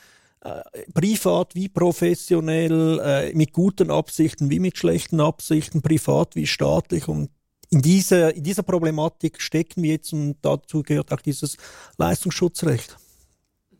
äh, 0.41 0.63
privat 0.95 1.55
wie 1.55 1.69
professionell, 1.69 3.01
äh, 3.01 3.35
mit 3.35 3.53
guten 3.53 3.91
Absichten 3.91 4.51
wie 4.51 4.61
mit 4.61 4.79
schlechten 4.79 5.21
Absichten, 5.21 5.83
privat 5.83 6.37
wie 6.37 6.47
staatlich. 6.47 7.09
Und 7.09 7.31
in 7.71 7.83
dieser, 7.83 8.35
in 8.35 8.43
dieser 8.43 8.63
Problematik 8.63 9.41
stecken 9.41 9.83
wir 9.83 9.93
jetzt 9.93 10.13
und 10.13 10.37
dazu 10.43 10.83
gehört 10.83 11.13
auch 11.13 11.21
dieses 11.21 11.57
Leistungsschutzrecht. 11.97 12.97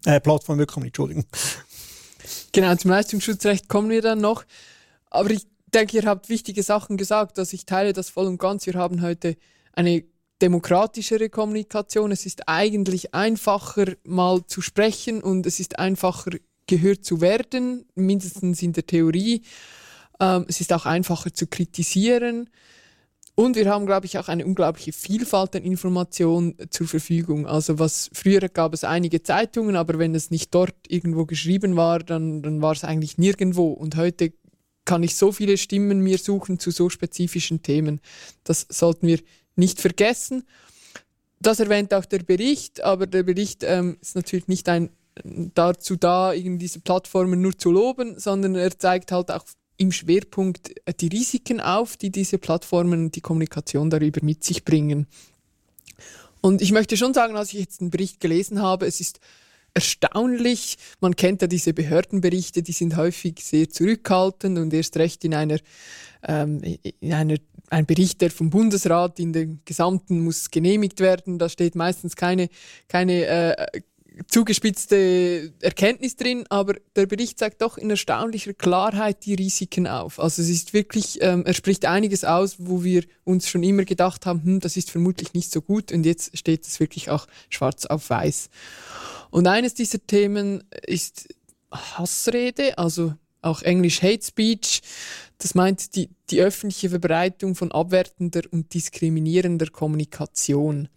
Äh, 0.05 0.21
Plattformwirkung, 0.21 0.85
Entschuldigung. 0.85 1.25
Genau, 2.53 2.75
zum 2.77 2.91
Leistungsschutzrecht 2.91 3.69
kommen 3.69 3.91
wir 3.91 4.03
dann 4.03 4.21
noch. 4.21 4.45
Aber 5.11 5.31
ich 5.31 5.47
denke, 5.73 5.97
ihr 5.97 6.05
habt 6.05 6.29
wichtige 6.29 6.63
Sachen 6.63 6.97
gesagt, 6.97 7.39
dass 7.39 7.53
ich 7.53 7.67
teile 7.67 7.93
das 7.93 8.11
voll 8.11 8.27
und 8.27 8.39
ganz. 8.39 8.67
Wir 8.67 8.75
haben 8.75 9.03
heute 9.03 9.37
eine 9.73 10.05
demokratischere 10.41 11.31
Kommunikation. 11.31 12.13
Es 12.13 12.27
ist 12.27 12.49
eigentlich 12.49 13.15
einfacher, 13.15 13.95
mal 14.05 14.45
zu 14.47 14.61
sprechen 14.61 15.23
und 15.23 15.47
es 15.47 15.61
ist 15.61 15.79
einfacher, 15.79 16.33
gehört 16.67 17.05
zu 17.05 17.21
werden, 17.21 17.87
mindestens 17.95 18.63
in 18.63 18.73
der 18.73 18.87
Theorie. 18.87 19.43
Ähm, 20.21 20.45
es 20.49 20.61
ist 20.61 20.73
auch 20.73 20.87
einfacher 20.87 21.33
zu 21.33 21.47
kritisieren. 21.47 22.51
Und 23.39 23.55
wir 23.55 23.71
haben, 23.71 23.87
glaube 23.87 24.05
ich, 24.05 24.19
auch 24.19 24.27
eine 24.27 24.45
unglaubliche 24.45 24.93
Vielfalt 24.93 25.55
an 25.55 25.63
Informationen 25.63 26.57
zur 26.71 26.89
Verfügung. 26.89 27.47
Also 27.47 27.79
was 27.79 28.11
früher 28.13 28.41
gab 28.49 28.75
es 28.75 28.83
einige 28.83 29.23
Zeitungen, 29.23 29.77
aber 29.77 30.01
wenn 30.01 30.13
es 30.17 30.33
nicht 30.33 30.53
dort 30.53 30.75
irgendwo 30.89 31.25
geschrieben 31.25 31.77
war, 31.77 32.01
dann, 32.01 32.43
dann 32.43 32.61
war 32.63 32.73
es 32.73 32.83
eigentlich 32.83 33.17
nirgendwo. 33.17 33.69
Und 33.69 33.95
heute 33.95 34.33
kann 34.85 35.05
ich 35.05 35.15
so 35.15 35.31
viele 35.31 35.57
Stimmen 35.57 36.01
mir 36.01 36.19
suchen 36.19 36.59
zu 36.59 36.73
so 36.73 36.91
spezifischen 36.91 37.63
Themen. 37.63 38.01
Das 38.43 38.67
sollten 38.71 39.07
wir 39.07 39.21
nicht 39.55 39.81
vergessen. 39.81 40.43
Das 41.39 41.61
erwähnt 41.61 41.95
auch 41.95 42.07
der 42.07 42.25
Bericht, 42.25 42.83
aber 42.83 43.07
der 43.07 43.23
Bericht 43.23 43.63
ähm, 43.63 43.99
ist 44.01 44.17
natürlich 44.17 44.49
nicht 44.49 44.69
ein 44.69 44.91
dazu 45.55 45.95
da, 45.95 46.33
irgendwie 46.33 46.65
diese 46.65 46.81
Plattformen 46.81 47.41
nur 47.41 47.57
zu 47.57 47.71
loben, 47.71 48.19
sondern 48.19 48.57
er 48.57 48.77
zeigt 48.77 49.13
halt 49.13 49.31
auch 49.31 49.45
im 49.79 49.93
Schwerpunkt 49.93 50.73
äh, 50.85 50.93
die 50.93 51.09
Risiken 51.09 51.61
auf, 51.61 51.97
die 51.97 52.11
diese 52.11 52.37
Plattformen 52.37 53.05
und 53.05 53.17
die 53.17 53.23
Kommunikation 53.23 53.89
darüber 53.89 54.21
mit 54.23 54.45
sich 54.45 54.65
bringen. 54.65 55.07
Und 56.41 56.61
ich 56.61 56.73
möchte 56.73 56.97
schon 56.97 57.15
sagen, 57.15 57.37
als 57.37 57.53
ich 57.53 57.61
jetzt 57.61 57.81
den 57.81 57.91
Bericht 57.91 58.21
gelesen 58.21 58.61
habe, 58.61 58.87
es 58.87 59.01
ist 59.01 59.19
erstaunlich, 59.75 60.77
man 61.01 61.17
kennt 61.17 61.43
ja 61.43 61.49
diese 61.49 61.73
Behördenberichte, 61.73 62.63
die 62.63 62.73
sind 62.73 62.97
häufig 62.97 63.45
sehr 63.45 63.69
zurückhaltend 63.69 64.59
und 64.59 64.73
erst 64.73 64.97
recht 64.97 65.25
in 65.25 65.35
einer, 65.35 65.59
ähm, 66.23 66.61
in 67.01 67.13
einer 67.13 67.37
ein 67.71 67.87
Bericht, 67.87 68.21
der 68.23 68.31
vom 68.31 68.51
Bundesrat 68.51 69.21
in 69.21 69.33
den 69.33 69.61
gesamten 69.65 70.21
muss 70.21 70.51
genehmigt 70.51 71.01
werden. 71.01 71.39
Da 71.39 71.49
steht 71.49 71.75
meistens 71.75 72.17
keine, 72.17 72.49
keine 72.89 73.27
äh, 73.27 73.81
zugespitzte 74.27 75.53
Erkenntnis 75.61 76.17
drin, 76.17 76.45
aber 76.49 76.75
der 76.97 77.07
Bericht 77.07 77.39
zeigt 77.39 77.63
doch 77.63 77.79
in 77.79 77.91
erstaunlicher 77.91 78.53
Klarheit 78.53 79.25
die 79.25 79.35
Risiken 79.35 79.87
auf. 79.87 80.19
Also 80.19 80.43
es 80.43 80.49
ist 80.49 80.73
wirklich, 80.73 81.19
ähm, 81.23 81.45
er 81.47 81.55
spricht 81.55 81.87
einiges 81.87 82.25
aus, 82.25 82.57
wo 82.59 82.83
wir 82.83 83.05
uns 83.25 83.49
schon 83.49 83.63
immer 83.63 83.85
gedacht 83.85 84.27
haben, 84.27 84.43
hm, 84.43 84.61
das 84.61 84.77
ist 84.77 84.91
vermutlich 84.91 85.35
nicht 85.35 85.53
so 85.53 85.63
gut 85.63 85.93
und 85.93 86.05
jetzt 86.05 86.37
steht 86.37 86.67
es 86.67 86.81
wirklich 86.81 87.11
auch 87.11 87.27
schwarz 87.49 87.87
auf 87.87 88.11
weiß. 88.11 88.51
Und 89.31 89.47
eines 89.47 89.75
dieser 89.75 90.05
Themen 90.07 90.65
ist 90.87 91.29
Hassrede, 91.71 92.79
also 92.79 93.15
auch 93.43 93.63
Englisch 93.63 94.03
Hate 94.03 94.25
Speech. 94.25 94.81
Das 95.39 95.55
meint 95.55 95.95
die, 95.95 96.11
die 96.31 96.41
öffentliche 96.41 96.91
Verbreitung 96.91 97.55
von 97.55 97.71
abwertender 97.71 98.43
und 98.51 98.75
diskriminierender 98.75 99.69
Kommunikation. 99.69 100.89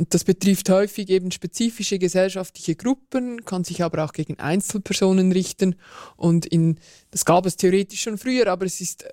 Und 0.00 0.14
das 0.14 0.24
betrifft 0.24 0.70
häufig 0.70 1.10
eben 1.10 1.30
spezifische 1.30 1.98
gesellschaftliche 1.98 2.74
Gruppen, 2.74 3.44
kann 3.44 3.64
sich 3.64 3.82
aber 3.82 4.02
auch 4.02 4.14
gegen 4.14 4.38
Einzelpersonen 4.38 5.30
richten. 5.30 5.74
Und 6.16 6.46
in, 6.46 6.80
das 7.10 7.26
gab 7.26 7.44
es 7.44 7.58
theoretisch 7.58 8.00
schon 8.00 8.16
früher, 8.16 8.46
aber 8.46 8.64
es 8.64 8.80
ist 8.80 9.02
äh, 9.02 9.10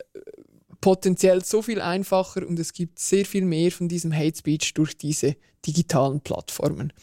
potenziell 0.79 1.43
so 1.43 1.61
viel 1.61 1.81
einfacher 1.81 2.47
und 2.47 2.57
es 2.57 2.71
gibt 2.71 2.99
sehr 2.99 3.25
viel 3.25 3.43
mehr 3.43 3.69
von 3.69 3.89
diesem 3.89 4.15
Hate 4.15 4.37
Speech 4.37 4.75
durch 4.75 4.97
diese 4.97 5.35
digitalen 5.65 6.21
Plattformen. 6.21 6.93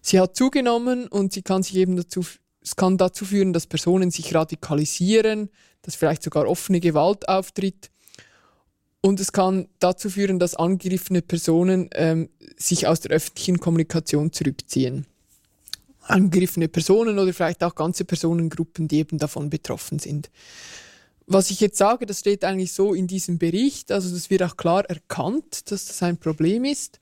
Sie 0.00 0.18
hat 0.18 0.34
zugenommen 0.34 1.06
und 1.06 1.34
sie 1.34 1.42
kann 1.42 1.62
sich 1.62 1.76
eben 1.76 1.96
dazu, 1.96 2.24
es 2.62 2.76
kann 2.76 2.96
dazu 2.96 3.26
führen, 3.26 3.52
dass 3.52 3.66
Personen 3.66 4.10
sich 4.10 4.34
radikalisieren, 4.34 5.50
dass 5.82 5.96
vielleicht 5.96 6.22
sogar 6.22 6.48
offene 6.48 6.80
Gewalt 6.80 7.28
auftritt 7.28 7.90
und 9.00 9.20
es 9.20 9.32
kann 9.32 9.68
dazu 9.78 10.10
führen, 10.10 10.38
dass 10.38 10.54
angegriffene 10.54 11.22
Personen 11.22 11.88
ähm, 11.92 12.28
sich 12.56 12.86
aus 12.86 13.00
der 13.00 13.12
öffentlichen 13.12 13.58
Kommunikation 13.60 14.32
zurückziehen. 14.32 15.06
Angegriffene 16.02 16.68
Personen 16.68 17.18
oder 17.18 17.32
vielleicht 17.32 17.62
auch 17.62 17.74
ganze 17.74 18.04
Personengruppen, 18.04 18.88
die 18.88 18.98
eben 18.98 19.18
davon 19.18 19.50
betroffen 19.50 19.98
sind. 19.98 20.30
Was 21.26 21.50
ich 21.50 21.60
jetzt 21.60 21.76
sage, 21.76 22.06
das 22.06 22.20
steht 22.20 22.42
eigentlich 22.42 22.72
so 22.72 22.94
in 22.94 23.06
diesem 23.06 23.38
Bericht, 23.38 23.92
also 23.92 24.12
das 24.12 24.30
wird 24.30 24.42
auch 24.42 24.56
klar 24.56 24.84
erkannt, 24.88 25.70
dass 25.70 25.84
das 25.84 26.02
ein 26.02 26.16
Problem 26.16 26.64
ist. 26.64 27.00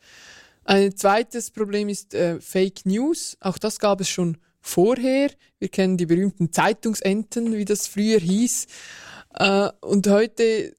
Ein 0.65 0.97
zweites 0.97 1.53
Problem 1.53 1.89
ist 1.89 2.13
äh, 2.13 2.41
Fake 2.41 2.85
News. 2.85 3.37
Auch 3.39 3.57
das 3.57 3.79
gab 3.79 4.01
es 4.01 4.09
schon 4.09 4.37
vorher. 4.61 5.31
Wir 5.61 5.69
kennen 5.69 5.97
die 5.97 6.07
berühmten 6.07 6.53
Zeitungsenten, 6.53 7.57
wie 7.57 7.65
das 7.65 7.87
früher 7.87 8.19
hieß. 8.19 8.67
Äh, 9.39 9.71
und 9.81 10.09
heute 10.09 10.75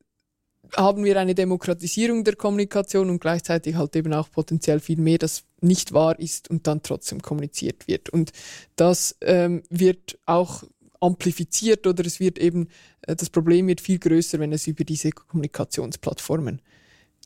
haben 0.76 1.04
wir 1.04 1.20
eine 1.20 1.36
Demokratisierung 1.36 2.24
der 2.24 2.36
Kommunikation 2.36 3.10
und 3.10 3.20
gleichzeitig 3.20 3.76
halt 3.76 3.96
eben 3.96 4.14
auch 4.14 4.30
potenziell 4.30 4.80
viel 4.80 5.00
mehr, 5.00 5.18
das 5.18 5.44
nicht 5.62 5.94
wahr 5.94 6.20
ist 6.20 6.50
und 6.50 6.68
dann 6.68 6.84
trotzdem 6.84 7.22
kommuniziert 7.22 7.88
wird. 7.88 8.10
Und 8.10 8.32
das 8.76 9.16
ähm, 9.22 9.64
wird 9.70 10.18
auch 10.26 10.64
amplifiziert 11.00 11.86
oder 11.88 12.06
es 12.06 12.20
wird 12.20 12.38
eben, 12.40 12.70
äh, 13.02 13.16
das 13.16 13.30
Problem 13.30 13.68
wird 13.68 13.82
viel 13.82 14.00
größer, 14.00 14.40
wenn 14.40 14.52
es 14.52 14.68
über 14.68 14.84
diese 14.84 15.12
Kommunikationsplattformen 15.12 16.62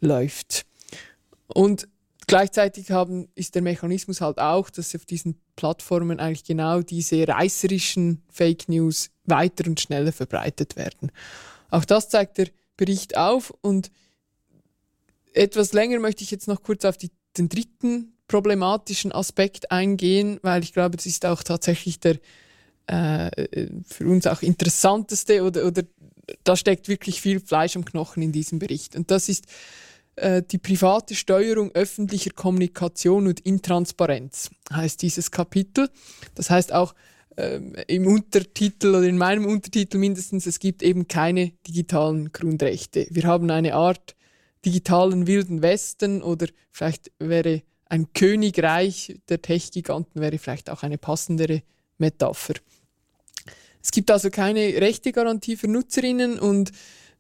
läuft. 0.02 0.66
Und 1.48 1.88
gleichzeitig 2.28 2.92
haben, 2.92 3.28
ist 3.36 3.56
der 3.56 3.62
Mechanismus 3.62 4.22
halt 4.22 4.40
auch, 4.40 4.70
dass 4.70 4.96
auf 4.96 5.06
diesen 5.06 5.40
Plattformen 5.56 6.20
eigentlich 6.20 6.44
genau 6.44 6.82
diese 6.82 7.28
reißerischen 7.28 8.24
Fake 8.30 8.70
News 8.70 9.10
weiter 9.26 9.68
und 9.68 9.80
schneller 9.80 10.12
verbreitet 10.12 10.76
werden. 10.76 11.12
Auch 11.70 11.86
das 11.86 12.10
zeigt 12.10 12.38
der 12.38 12.48
Bericht 12.82 13.16
auf 13.16 13.54
und 13.62 13.92
etwas 15.34 15.72
länger 15.72 16.00
möchte 16.00 16.24
ich 16.24 16.32
jetzt 16.32 16.48
noch 16.48 16.64
kurz 16.64 16.84
auf 16.84 16.98
die, 16.98 17.12
den 17.38 17.48
dritten 17.48 18.14
problematischen 18.28 19.12
Aspekt 19.12 19.70
eingehen, 19.70 20.40
weil 20.42 20.64
ich 20.64 20.74
glaube, 20.74 20.98
das 20.98 21.06
ist 21.06 21.28
auch 21.28 21.44
tatsächlich 21.44 22.00
der 22.00 22.18
äh, 22.88 23.68
für 23.86 24.08
uns 24.08 24.26
auch 24.26 24.42
interessanteste 24.42 25.44
oder, 25.44 25.68
oder 25.68 25.84
da 26.44 26.56
steckt 26.56 26.88
wirklich 26.88 27.22
viel 27.22 27.40
Fleisch 27.40 27.76
am 27.76 27.86
Knochen 27.86 28.24
in 28.24 28.32
diesem 28.32 28.58
Bericht. 28.58 28.96
Und 28.96 29.12
das 29.12 29.30
ist 29.30 29.46
äh, 30.16 30.42
die 30.42 30.58
private 30.58 31.14
Steuerung 31.14 31.72
öffentlicher 31.74 32.32
Kommunikation 32.32 33.28
und 33.28 33.42
Intransparenz, 33.42 34.50
heißt 34.74 35.04
dieses 35.04 35.30
Kapitel. 35.30 35.88
Das 36.34 36.50
heißt 36.50 36.74
auch, 36.74 36.96
im 37.36 38.08
Untertitel 38.08 38.90
oder 38.90 39.08
in 39.08 39.18
meinem 39.18 39.46
Untertitel 39.46 39.98
mindestens, 39.98 40.46
es 40.46 40.60
gibt 40.60 40.84
eben 40.84 41.08
keine 41.08 41.52
digitalen 41.68 42.32
Grundrechte. 42.32 43.08
Wir 43.10 43.24
haben 43.24 43.50
eine 43.50 43.76
Art 43.76 44.16
digitalen 44.66 45.28
wilden 45.28 45.62
Westen 45.62 46.22
oder 46.22 46.48
vielleicht 46.72 47.12
wäre 47.20 47.64
ein 47.86 48.14
Königreich 48.14 49.20
der 49.28 49.42
Tech-Giganten 49.42 50.22
wäre 50.22 50.38
vielleicht 50.38 50.70
auch 50.70 50.84
eine 50.84 50.98
passendere 50.98 51.64
Metapher. 51.98 52.54
Es 53.84 53.92
gibt 53.92 54.12
also 54.12 54.30
keine 54.30 54.62
rechte 54.80 55.12
Garantie 55.12 55.58
für 55.58 55.68
Nutzerinnen 55.68 56.40
und 56.40 56.72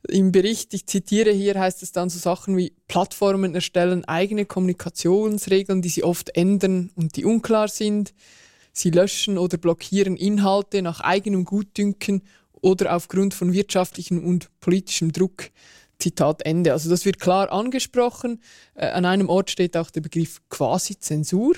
im 0.07 0.31
Bericht, 0.31 0.73
ich 0.73 0.87
zitiere 0.87 1.31
hier, 1.31 1.59
heißt 1.59 1.83
es 1.83 1.91
dann 1.91 2.09
so 2.09 2.19
Sachen 2.19 2.57
wie 2.57 2.73
Plattformen 2.87 3.53
erstellen 3.53 4.05
eigene 4.05 4.45
Kommunikationsregeln, 4.45 5.81
die 5.81 5.89
sie 5.89 6.03
oft 6.03 6.35
ändern 6.35 6.91
und 6.95 7.15
die 7.17 7.25
unklar 7.25 7.67
sind. 7.67 8.13
Sie 8.73 8.89
löschen 8.89 9.37
oder 9.37 9.57
blockieren 9.57 10.15
Inhalte 10.15 10.81
nach 10.81 10.99
eigenem 11.01 11.45
Gutdünken 11.45 12.23
oder 12.61 12.95
aufgrund 12.95 13.33
von 13.33 13.53
wirtschaftlichem 13.53 14.23
und 14.23 14.49
politischem 14.59 15.11
Druck. 15.11 15.49
Zitat 15.99 16.41
Ende. 16.45 16.73
Also 16.73 16.89
das 16.89 17.05
wird 17.05 17.19
klar 17.19 17.51
angesprochen. 17.51 18.41
Äh, 18.73 18.87
an 18.87 19.05
einem 19.05 19.29
Ort 19.29 19.51
steht 19.51 19.77
auch 19.77 19.91
der 19.91 20.01
Begriff 20.01 20.41
Quasi-Zensur. 20.49 21.55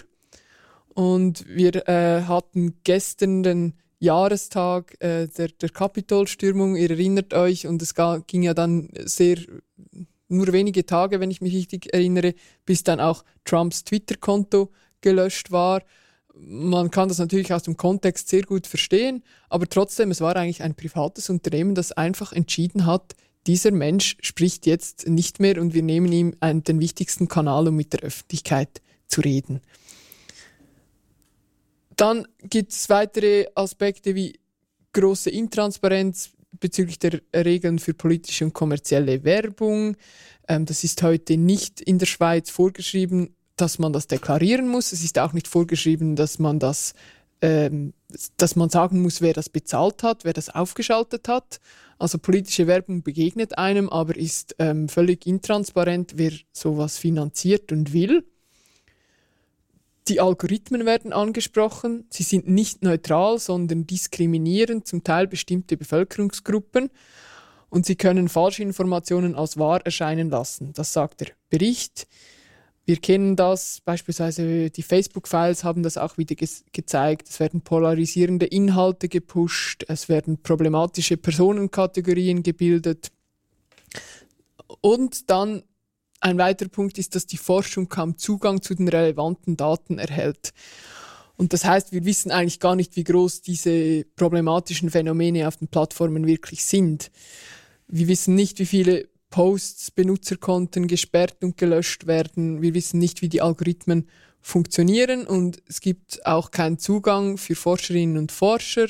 Und 0.94 1.48
wir 1.48 1.88
äh, 1.88 2.24
hatten 2.24 2.76
gestern 2.84 3.42
den 3.42 3.74
Jahrestag 4.00 5.02
äh, 5.02 5.28
der, 5.28 5.48
der 5.48 5.70
Kapitolstürmung, 5.70 6.76
ihr 6.76 6.92
erinnert 6.92 7.34
euch, 7.34 7.66
und 7.68 7.82
es 7.82 7.96
ging 8.28 8.44
ja 8.44 8.54
dann 8.54 8.90
sehr, 9.06 9.38
nur 10.28 10.52
wenige 10.52 10.86
Tage, 10.86 11.20
wenn 11.20 11.32
ich 11.32 11.42
mich 11.42 11.56
richtig 11.56 11.94
erinnere, 11.94 12.36
bis 12.66 12.84
dann 12.84 13.00
auch 13.00 13.24
Trumps 13.46 13.86
Twitter-Konto 13.86 14.72
gelöscht 15.02 15.52
war. 15.52 15.82
Man 16.36 16.90
kann 16.90 17.10
das 17.10 17.20
natürlich 17.20 17.54
aus 17.54 17.64
dem 17.64 17.78
Kontext 17.78 18.28
sehr 18.28 18.42
gut 18.42 18.66
verstehen, 18.66 19.24
aber 19.50 19.70
trotzdem, 19.70 20.10
es 20.10 20.20
war 20.20 20.36
eigentlich 20.36 20.64
ein 20.64 20.76
privates 20.76 21.30
Unternehmen, 21.30 21.76
das 21.76 21.92
einfach 21.92 22.34
entschieden 22.34 22.86
hat, 22.86 23.16
dieser 23.46 23.72
Mensch 23.72 24.18
spricht 24.22 24.66
jetzt 24.66 25.08
nicht 25.08 25.40
mehr 25.40 25.62
und 25.62 25.74
wir 25.74 25.84
nehmen 25.84 26.12
ihm 26.12 26.36
einen, 26.40 26.64
den 26.64 26.80
wichtigsten 26.80 27.28
Kanal, 27.28 27.68
um 27.68 27.76
mit 27.76 27.94
der 27.94 28.02
Öffentlichkeit 28.02 28.82
zu 29.08 29.22
reden. 29.22 29.62
Dann 31.96 32.28
gibt 32.42 32.72
es 32.72 32.90
weitere 32.90 33.48
Aspekte 33.54 34.16
wie 34.16 34.40
große 34.94 35.30
Intransparenz 35.30 36.32
bezüglich 36.60 37.00
der 37.00 37.22
Regeln 37.36 37.80
für 37.80 37.94
politische 37.94 38.46
und 38.46 38.54
kommerzielle 38.54 39.24
Werbung. 39.24 39.98
Ähm, 40.48 40.66
das 40.66 40.84
ist 40.84 41.04
heute 41.04 41.38
nicht 41.38 41.82
in 41.82 42.00
der 42.00 42.06
Schweiz 42.06 42.50
vorgeschrieben, 42.50 43.36
dass 43.56 43.80
man 43.80 43.94
das 43.94 44.08
deklarieren 44.08 44.68
muss. 44.68 44.92
Es 44.92 45.04
ist 45.04 45.20
auch 45.20 45.34
nicht 45.34 45.48
vorgeschrieben, 45.48 46.16
dass 46.16 46.40
man 46.40 46.60
das, 46.60 46.94
ähm, 47.42 47.94
dass 48.38 48.56
man 48.56 48.70
sagen 48.70 49.02
muss, 49.02 49.22
wer 49.22 49.34
das 49.34 49.50
bezahlt 49.50 50.04
hat, 50.04 50.26
wer 50.26 50.34
das 50.34 50.50
aufgeschaltet 50.50 51.28
hat. 51.28 51.60
Also 52.00 52.18
politische 52.18 52.68
Werbung 52.68 53.04
begegnet 53.04 53.58
einem, 53.58 53.90
aber 53.90 54.16
ist 54.18 54.56
ähm, 54.60 54.90
völlig 54.90 55.26
intransparent, 55.26 56.14
wer 56.18 56.32
sowas 56.52 56.98
finanziert 56.98 57.72
und 57.72 57.94
will. 57.94 58.26
Die 60.10 60.20
Algorithmen 60.20 60.86
werden 60.86 61.14
angesprochen. 61.14 62.06
Sie 62.10 62.24
sind 62.24 62.50
nicht 62.50 62.84
neutral, 62.84 63.40
sondern 63.40 63.88
diskriminieren 63.88 64.84
zum 64.84 65.04
Teil 65.04 65.28
bestimmte 65.28 65.78
Bevölkerungsgruppen 65.78 66.90
und 67.70 67.86
sie 67.86 67.96
können 67.96 68.28
falsche 68.28 68.64
Informationen 68.64 69.36
als 69.36 69.58
wahr 69.58 69.80
erscheinen 69.86 70.30
lassen. 70.30 70.74
Das 70.74 70.92
sagt 70.92 71.22
der 71.22 71.30
Bericht. 71.50 72.08
Wir 72.86 72.98
kennen 72.98 73.38
das, 73.38 73.80
beispielsweise 73.86 74.70
die 74.70 74.84
Facebook-Files 74.84 75.64
haben 75.64 75.84
das 75.84 75.98
auch 75.98 76.18
wieder 76.18 76.36
ge 76.36 76.50
gezeigt. 76.74 77.30
Es 77.30 77.40
werden 77.40 77.62
polarisierende 77.62 78.46
Inhalte 78.46 79.08
gepusht, 79.08 79.86
es 79.88 80.10
werden 80.10 80.42
problematische 80.42 81.16
Personenkategorien 81.16 82.44
gebildet. 82.44 83.12
Und 84.82 85.30
dann 85.30 85.64
ein 86.20 86.38
weiterer 86.38 86.70
Punkt 86.70 86.98
ist, 86.98 87.16
dass 87.16 87.26
die 87.26 87.38
Forschung 87.38 87.88
kaum 87.88 88.18
Zugang 88.18 88.62
zu 88.62 88.76
den 88.76 88.90
relevanten 88.90 89.56
Daten 89.56 89.98
erhält. 89.98 90.54
Und 91.36 91.54
das 91.54 91.66
heißt, 91.66 91.94
wir 91.94 92.06
wissen 92.06 92.32
eigentlich 92.32 92.60
gar 92.60 92.76
nicht, 92.76 92.96
wie 92.96 93.04
groß 93.04 93.42
diese 93.42 94.06
problematischen 94.16 94.90
Phänomene 94.90 95.48
auf 95.48 95.58
den 95.58 95.68
Plattformen 95.68 96.28
wirklich 96.28 96.66
sind. 96.66 97.12
Wir 97.88 98.08
wissen 98.08 98.36
nicht, 98.36 98.60
wie 98.60 98.66
viele 98.66 99.10
Posts, 99.34 99.90
Benutzerkonten 99.90 100.88
gesperrt 100.88 101.38
und 101.44 101.58
gelöscht 101.58 102.06
werden. 102.06 102.62
Wir 102.62 102.76
wissen 102.76 103.00
nicht, 103.00 103.24
wie 103.24 103.30
die 103.30 103.42
Algorithmen 103.42 104.08
funktionieren 104.42 105.26
und 105.26 105.58
es 105.68 105.82
gibt 105.82 106.24
auch 106.24 106.52
keinen 106.52 106.78
Zugang 106.78 107.40
für 107.40 107.56
Forscherinnen 107.56 108.20
und 108.20 108.32
Forscher, 108.32 108.86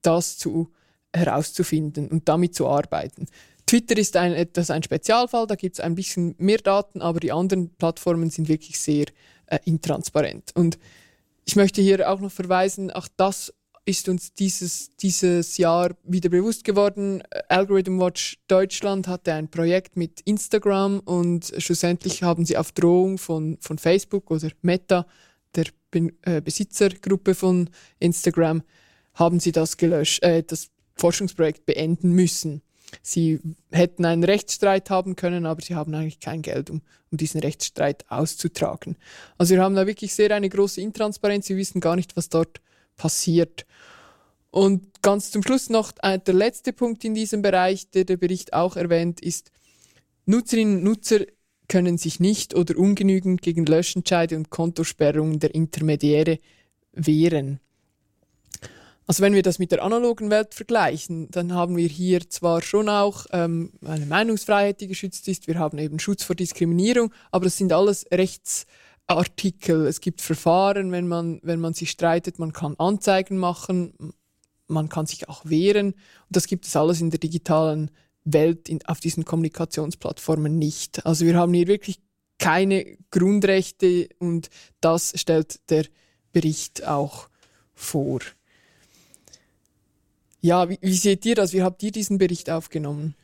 das 0.00 0.38
zu 0.38 0.70
herauszufinden 1.12 2.06
und 2.06 2.28
damit 2.28 2.54
zu 2.54 2.68
arbeiten. 2.68 3.26
Twitter 3.66 3.98
ist 3.98 4.16
ein, 4.16 4.32
etwas 4.32 4.70
ein 4.70 4.84
Spezialfall, 4.84 5.48
da 5.48 5.56
gibt 5.56 5.74
es 5.74 5.80
ein 5.80 5.96
bisschen 5.96 6.36
mehr 6.38 6.58
Daten, 6.58 7.02
aber 7.02 7.18
die 7.18 7.32
anderen 7.32 7.74
Plattformen 7.74 8.30
sind 8.30 8.46
wirklich 8.46 8.78
sehr 8.78 9.06
äh, 9.46 9.58
intransparent. 9.64 10.52
Und 10.54 10.78
ich 11.46 11.56
möchte 11.56 11.82
hier 11.82 12.08
auch 12.08 12.20
noch 12.20 12.30
verweisen, 12.30 12.92
auch 12.92 13.08
das 13.16 13.52
ist 13.86 14.08
uns 14.08 14.32
dieses, 14.32 14.96
dieses 14.96 15.58
Jahr 15.58 15.90
wieder 16.04 16.30
bewusst 16.30 16.64
geworden. 16.64 17.22
Algorithm 17.48 17.98
Watch 18.00 18.38
Deutschland 18.48 19.08
hatte 19.08 19.34
ein 19.34 19.50
Projekt 19.50 19.96
mit 19.96 20.20
Instagram 20.22 21.00
und 21.00 21.52
schlussendlich 21.58 22.22
haben 22.22 22.46
sie 22.46 22.56
auf 22.56 22.72
Drohung 22.72 23.18
von, 23.18 23.58
von 23.60 23.78
Facebook 23.78 24.30
oder 24.30 24.48
Meta, 24.62 25.06
der 25.54 25.66
Be 25.90 26.12
äh, 26.22 26.40
Besitzergruppe 26.40 27.34
von 27.34 27.70
Instagram, 28.00 28.62
haben 29.14 29.38
sie 29.38 29.52
das 29.52 29.76
gelöscht, 29.76 30.22
äh, 30.22 30.42
das 30.42 30.70
Forschungsprojekt 30.96 31.66
beenden 31.66 32.12
müssen. 32.12 32.62
Sie 33.02 33.40
hätten 33.70 34.04
einen 34.04 34.24
Rechtsstreit 34.24 34.88
haben 34.90 35.16
können, 35.16 35.46
aber 35.46 35.62
sie 35.62 35.74
haben 35.74 35.94
eigentlich 35.94 36.20
kein 36.20 36.42
Geld, 36.42 36.70
um, 36.70 36.80
um 37.10 37.18
diesen 37.18 37.40
Rechtsstreit 37.40 38.04
auszutragen. 38.08 38.96
Also 39.36 39.54
wir 39.54 39.62
haben 39.62 39.74
da 39.74 39.86
wirklich 39.86 40.14
sehr 40.14 40.30
eine 40.30 40.48
große 40.48 40.80
Intransparenz. 40.80 41.46
Sie 41.46 41.56
wissen 41.56 41.80
gar 41.80 41.96
nicht, 41.96 42.16
was 42.16 42.28
dort 42.28 42.60
passiert. 42.96 43.66
Und 44.50 45.02
ganz 45.02 45.30
zum 45.30 45.42
Schluss 45.42 45.68
noch 45.68 45.92
äh, 46.02 46.18
der 46.18 46.34
letzte 46.34 46.72
Punkt 46.72 47.04
in 47.04 47.14
diesem 47.14 47.42
Bereich, 47.42 47.90
der 47.90 48.04
der 48.04 48.16
Bericht 48.16 48.52
auch 48.52 48.76
erwähnt, 48.76 49.20
ist, 49.20 49.50
Nutzerinnen 50.26 50.78
und 50.78 50.84
Nutzer 50.84 51.26
können 51.68 51.98
sich 51.98 52.20
nicht 52.20 52.54
oder 52.54 52.76
ungenügend 52.78 53.42
gegen 53.42 53.66
Löschentscheide 53.66 54.36
und 54.36 54.50
Kontosperrungen 54.50 55.40
der 55.40 55.54
Intermediäre 55.54 56.38
wehren. 56.92 57.60
Also 59.06 59.22
wenn 59.22 59.34
wir 59.34 59.42
das 59.42 59.58
mit 59.58 59.70
der 59.70 59.82
analogen 59.82 60.30
Welt 60.30 60.54
vergleichen, 60.54 61.30
dann 61.30 61.52
haben 61.52 61.76
wir 61.76 61.88
hier 61.88 62.28
zwar 62.30 62.62
schon 62.62 62.88
auch 62.88 63.26
ähm, 63.32 63.72
eine 63.84 64.06
Meinungsfreiheit, 64.06 64.80
die 64.80 64.86
geschützt 64.86 65.28
ist, 65.28 65.46
wir 65.46 65.58
haben 65.58 65.78
eben 65.78 65.98
Schutz 65.98 66.24
vor 66.24 66.36
Diskriminierung, 66.36 67.12
aber 67.30 67.44
das 67.44 67.58
sind 67.58 67.72
alles 67.72 68.04
Rechtsartikel. 69.10 69.86
Es 69.86 70.00
gibt 70.00 70.20
Verfahren, 70.20 70.92
wenn 70.92 71.08
man, 71.08 71.40
wenn 71.42 71.60
man 71.60 71.74
sich 71.74 71.90
streitet, 71.90 72.38
man 72.38 72.52
kann 72.52 72.74
Anzeigen 72.78 73.38
machen, 73.38 74.14
man 74.66 74.88
kann 74.88 75.06
sich 75.06 75.28
auch 75.28 75.44
wehren. 75.44 75.88
Und 75.92 75.96
das 76.30 76.46
gibt 76.46 76.66
es 76.66 76.76
alles 76.76 77.00
in 77.00 77.10
der 77.10 77.20
digitalen 77.20 77.90
Welt, 78.24 78.68
in, 78.68 78.84
auf 78.86 79.00
diesen 79.00 79.24
Kommunikationsplattformen 79.24 80.58
nicht. 80.58 81.04
Also 81.04 81.26
wir 81.26 81.36
haben 81.36 81.52
hier 81.52 81.66
wirklich 81.66 82.00
keine 82.38 82.96
Grundrechte 83.10 84.08
und 84.18 84.50
das 84.80 85.12
stellt 85.16 85.70
der 85.70 85.86
Bericht 86.32 86.86
auch 86.86 87.28
vor. 87.74 88.20
Ja, 90.40 90.68
wie, 90.68 90.78
wie 90.80 90.96
seht 90.96 91.24
ihr 91.26 91.34
das? 91.34 91.52
Wie 91.52 91.62
habt 91.62 91.82
ihr 91.82 91.92
diesen 91.92 92.18
Bericht 92.18 92.50
aufgenommen? 92.50 93.14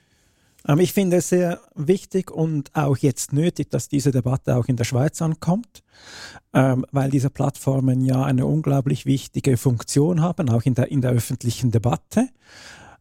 Ich 0.79 0.93
finde 0.93 1.19
es 1.19 1.31
sehr 1.31 1.61
wichtig 1.75 2.31
und 2.31 2.75
auch 2.75 2.99
jetzt 2.99 3.33
nötig, 3.33 3.71
dass 3.71 3.89
diese 3.89 4.11
Debatte 4.11 4.57
auch 4.57 4.67
in 4.67 4.77
der 4.77 4.85
Schweiz 4.85 5.23
ankommt, 5.23 5.83
ähm, 6.53 6.85
weil 6.93 7.11
diese 7.11 7.31
Plattformen 7.31 8.03
ja 8.03 8.23
eine 8.25 8.45
unglaublich 8.45 9.07
wichtige 9.07 9.57
Funktion 9.57 10.21
haben, 10.21 10.51
auch 10.51 10.63
in 10.63 10.75
der, 10.75 10.91
in 10.91 11.01
der 11.01 11.13
öffentlichen 11.13 11.71
Debatte. 11.71 12.29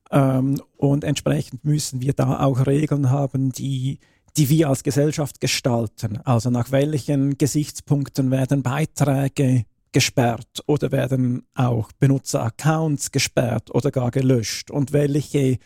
Ähm, 0.10 0.62
und 0.78 1.04
entsprechend 1.04 1.65
müssen 1.65 2.02
wir 2.02 2.13
da 2.13 2.39
auch 2.39 2.65
Regeln 2.65 3.10
haben, 3.10 3.52
die, 3.52 4.00
die 4.38 4.50
wir 4.50 4.69
als 4.69 4.84
Gesellschaft 4.84 5.41
gestalten. 5.41 6.19
Also 6.24 6.50
nach 6.50 6.72
welchen 6.72 7.38
Gesichtspunkten 7.38 8.32
werden 8.32 8.63
Beiträge 8.63 9.65
gesperrt 9.91 10.63
oder 10.67 10.91
werden 10.91 11.48
auch 11.56 11.91
Benutzeraccounts 12.00 13.12
gesperrt 13.12 13.74
oder 13.74 13.91
gar 13.91 14.12
gelöscht 14.12 14.72
und 14.72 14.93
welche 14.93 15.58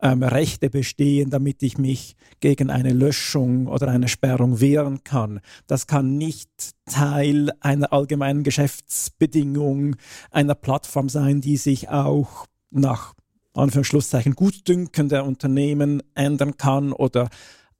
ähm, 0.00 0.22
Rechte 0.22 0.70
bestehen, 0.70 1.30
damit 1.30 1.62
ich 1.62 1.78
mich 1.78 2.16
gegen 2.40 2.70
eine 2.70 2.92
Löschung 2.92 3.66
oder 3.66 3.88
eine 3.88 4.08
Sperrung 4.08 4.60
wehren 4.60 5.02
kann. 5.04 5.40
Das 5.66 5.86
kann 5.86 6.16
nicht 6.16 6.50
Teil 6.86 7.50
einer 7.60 7.92
allgemeinen 7.92 8.42
Geschäftsbedingung 8.42 9.96
einer 10.30 10.54
Plattform 10.54 11.08
sein, 11.08 11.40
die 11.40 11.56
sich 11.56 11.88
auch 11.88 12.46
nach 12.70 13.14
Anführungszeichen 13.54 14.34
Gutdünken 14.34 15.08
der 15.08 15.24
Unternehmen 15.24 16.02
ändern 16.14 16.56
kann 16.56 16.92
oder 16.92 17.28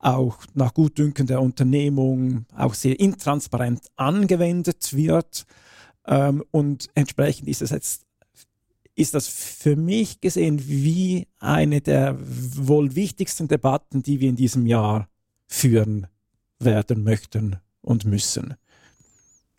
auch 0.01 0.39
nach 0.55 0.75
Gutdünken 0.75 1.27
der 1.27 1.41
Unternehmung 1.41 2.47
auch 2.57 2.75
sehr 2.75 2.99
intransparent 2.99 3.87
angewendet 3.97 4.95
wird. 4.95 5.45
Ähm, 6.07 6.43
und 6.51 6.89
entsprechend 6.95 7.49
ist 7.49 7.63
es 7.63 7.71
jetzt 7.71 8.08
ist 8.99 9.15
das 9.15 9.29
für 9.29 9.77
mich 9.77 10.21
gesehen 10.21 10.61
wie 10.67 11.29
eine 11.39 11.81
der 11.81 12.19
wohl 12.19 12.97
wichtigsten 12.97 13.47
Debatten, 13.47 14.03
die 14.03 14.19
wir 14.19 14.29
in 14.29 14.37
diesem 14.37 14.67
Jahr 14.67 15.09
führen 15.47 16.09
werden 16.59 17.05
möchten 17.05 17.57
und 17.81 18.05
müssen. 18.05 18.55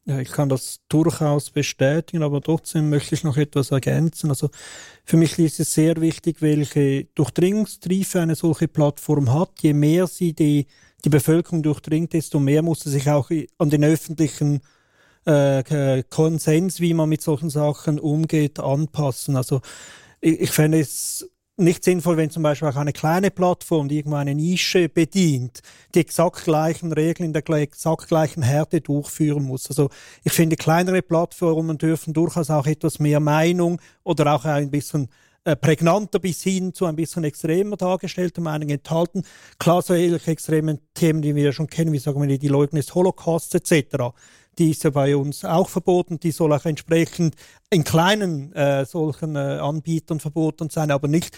Ja, 0.06 0.20
ich 0.20 0.32
kann 0.32 0.50
das 0.50 0.82
durchaus 0.90 1.52
bestätigen, 1.52 2.24
aber 2.24 2.42
trotzdem 2.42 2.90
möchte 2.90 3.16
ich 3.16 3.24
noch 3.24 3.38
etwas 3.38 3.72
ergänzen. 3.72 4.30
Also 4.30 4.50
für 5.06 5.18
mich 5.18 5.40
ist 5.40 5.60
es 5.60 5.74
sehr 5.74 6.02
wichtig, 6.02 6.42
welche 6.42 7.06
Durchdringungstriefe 7.16 8.20
eine 8.20 8.36
solche 8.36 8.68
Plattform 8.68 9.32
hat. 9.32 9.62
Je 9.62 9.74
mehr 9.74 10.08
sie 10.08 10.34
die, 10.34 10.66
die 11.06 11.10
Bevölkerung 11.10 11.64
durchdringt, 11.64 12.12
desto 12.12 12.40
mehr 12.40 12.62
muss 12.62 12.82
sie 12.82 12.90
sich 12.90 13.10
auch 13.10 13.30
an 13.58 13.70
den 13.70 13.84
öffentlichen 13.84 14.62
äh, 15.30 16.04
Konsens, 16.10 16.80
wie 16.80 16.94
man 16.94 17.10
mit 17.10 17.22
solchen 17.22 17.50
Sachen 17.50 18.00
umgeht, 18.00 18.60
anpassen. 18.60 19.36
Also 19.36 19.62
ich, 20.22 20.42
ich 20.42 20.52
fände 20.52 20.80
es 20.80 21.30
nicht 21.58 21.84
sinnvoll, 21.84 22.18
wenn 22.18 22.30
zum 22.30 22.42
Beispiel 22.42 22.70
auch 22.70 22.76
eine 22.78 22.94
kleine 22.94 23.32
Plattform, 23.32 23.90
die 23.90 23.98
irgendwo 23.98 24.16
eine 24.16 24.34
Nische 24.34 24.88
bedient, 24.88 25.60
die 25.94 26.00
exakt 26.00 26.46
gleichen 26.46 26.94
Regeln 26.94 27.28
in 27.28 27.34
der 27.34 27.48
exakt 27.50 28.08
gleichen 28.08 28.44
Härte 28.44 28.82
durchführen 28.82 29.44
muss. 29.44 29.68
Also 29.68 29.90
ich 30.24 30.32
finde, 30.32 30.56
kleinere 30.56 31.02
Plattformen 31.02 31.78
dürfen 31.78 32.14
durchaus 32.14 32.50
auch 32.50 32.66
etwas 32.66 33.00
mehr 33.00 33.20
Meinung 33.20 33.82
oder 34.04 34.34
auch 34.34 34.46
ein 34.46 34.72
bisschen 34.72 35.10
äh, 35.44 35.56
prägnanter 35.56 36.20
bis 36.20 36.44
hin 36.44 36.74
zu 36.74 36.86
ein 36.86 36.96
bisschen 36.96 37.24
extremer 37.24 37.78
dargestellte 37.78 38.42
Meinungen 38.42 38.78
enthalten. 38.78 39.24
Klar, 39.58 39.82
solche 39.82 40.20
extremen 40.32 40.80
Themen, 40.94 41.22
die 41.22 41.36
wir 41.36 41.54
schon 41.54 41.68
kennen, 41.68 41.94
wie 41.94 42.00
sagen 42.00 42.22
wir 42.22 42.38
die 42.38 42.48
Leugnung 42.48 42.80
des 42.80 42.94
Holocausts 42.94 43.56
etc., 43.56 44.14
die 44.60 44.72
ist 44.72 44.84
ja 44.84 44.90
bei 44.90 45.16
uns 45.16 45.46
auch 45.46 45.70
verboten, 45.70 46.20
die 46.20 46.32
soll 46.32 46.54
auch 46.54 46.66
entsprechend 46.66 47.36
in 47.70 47.84
kleinen 47.84 48.54
äh, 48.54 48.86
solchen 48.86 49.36
äh, 49.36 49.60
Anbietern 49.62 50.20
verboten 50.20 50.70
sein, 50.70 50.92
aber 50.92 51.08
nicht 51.08 51.38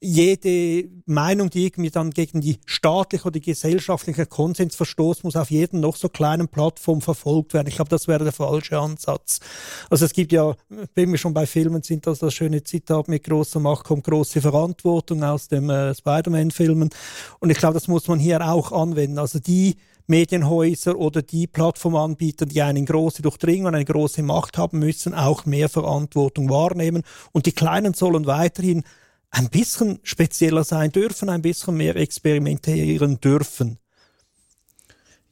jede 0.00 0.88
Meinung, 1.06 1.48
die 1.48 1.66
irgendwie 1.66 1.90
dann 1.90 2.10
gegen 2.10 2.40
die 2.40 2.58
staatliche 2.66 3.24
oder 3.24 3.32
die 3.32 3.40
gesellschaftliche 3.40 4.26
Konsens 4.26 4.76
verstoßt, 4.76 5.24
muss 5.24 5.36
auf 5.36 5.50
jeden 5.50 5.80
noch 5.80 5.96
so 5.96 6.08
kleinen 6.08 6.48
Plattform 6.48 7.00
verfolgt 7.00 7.54
werden. 7.54 7.68
Ich 7.68 7.76
glaube, 7.76 7.88
das 7.88 8.06
wäre 8.06 8.24
der 8.24 8.32
falsche 8.32 8.78
Ansatz. 8.78 9.40
Also 9.88 10.04
es 10.04 10.12
gibt 10.12 10.32
ja, 10.32 10.54
wenn 10.94 11.10
wir 11.10 11.18
schon 11.18 11.32
bei 11.32 11.46
Filmen 11.46 11.82
sind, 11.82 12.06
das 12.06 12.18
das 12.18 12.34
schöne 12.34 12.62
Zitat 12.62 13.08
mit 13.08 13.24
großer 13.24 13.58
Macht 13.58 13.84
kommt 13.84 14.04
große 14.04 14.40
Verantwortung 14.42 15.22
aus 15.22 15.48
dem 15.48 15.70
äh, 15.70 15.94
Spider-Man-Filmen. 15.94 16.90
Und 17.40 17.50
ich 17.50 17.58
glaube, 17.58 17.74
das 17.74 17.88
muss 17.88 18.06
man 18.06 18.18
hier 18.18 18.46
auch 18.46 18.72
anwenden. 18.72 19.18
Also 19.18 19.38
die 19.38 19.76
Medienhäuser 20.06 20.96
oder 20.96 21.22
die 21.22 21.46
Plattformanbieter, 21.46 22.46
die 22.46 22.62
eine 22.62 22.84
große 22.84 23.22
Durchdringung, 23.22 23.74
eine 23.74 23.84
große 23.84 24.22
Macht 24.22 24.58
haben, 24.58 24.78
müssen 24.78 25.14
auch 25.14 25.46
mehr 25.46 25.68
Verantwortung 25.68 26.48
wahrnehmen. 26.48 27.02
Und 27.32 27.46
die 27.46 27.52
Kleinen 27.52 27.94
sollen 27.94 28.26
weiterhin 28.26 28.84
ein 29.30 29.48
bisschen 29.50 29.98
spezieller 30.02 30.64
sein 30.64 30.92
dürfen, 30.92 31.28
ein 31.28 31.42
bisschen 31.42 31.76
mehr 31.76 31.96
experimentieren 31.96 33.20
dürfen. 33.20 33.78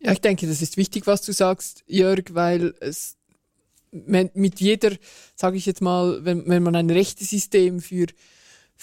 Ja, 0.01 0.13
ich 0.13 0.21
denke, 0.21 0.47
das 0.47 0.61
ist 0.61 0.77
wichtig, 0.77 1.07
was 1.07 1.23
du 1.23 1.33
sagst, 1.33 1.83
Jörg, 1.87 2.23
weil 2.33 2.75
es 2.81 3.17
mit 3.91 4.61
jeder, 4.61 4.91
sage 5.37 5.57
ich 5.57 5.67
jetzt 5.67 5.81
mal, 5.81 6.25
wenn, 6.25 6.47
wenn 6.49 6.63
man 6.63 6.75
ein 6.75 6.91
Rechtesystem 6.91 7.81
für 7.81 8.07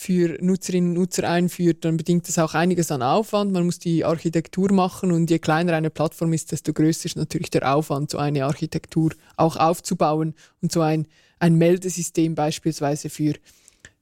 für 0.02 0.36
Nutzerinnen 0.42 0.90
und 0.90 0.96
Nutzer 0.96 1.30
einführt, 1.30 1.86
dann 1.86 1.96
bedingt 1.96 2.28
das 2.28 2.40
auch 2.40 2.56
einiges 2.56 2.92
an 2.92 3.04
Aufwand. 3.04 3.52
Man 3.52 3.66
muss 3.66 3.78
die 3.78 4.04
Architektur 4.04 4.74
machen 4.74 5.12
und 5.12 5.30
je 5.30 5.38
kleiner 5.38 5.74
eine 5.74 5.92
Plattform 5.92 6.34
ist, 6.34 6.52
desto 6.52 6.74
größer 6.74 7.06
ist 7.06 7.18
natürlich 7.18 7.52
der 7.52 7.72
Aufwand, 7.72 8.10
so 8.10 8.18
eine 8.18 8.46
Architektur 8.46 9.12
auch 9.38 9.58
aufzubauen 9.58 10.34
und 10.60 10.72
so 10.72 10.82
ein, 10.82 11.06
ein 11.38 11.54
Meldesystem 11.54 12.34
beispielsweise 12.34 13.12
für, 13.12 13.36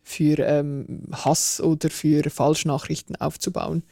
für 0.02 0.40
ähm, 0.40 1.02
Hass 1.12 1.60
oder 1.60 1.90
für 1.90 2.30
Falschnachrichten 2.30 3.18
aufzubauen. 3.18 3.84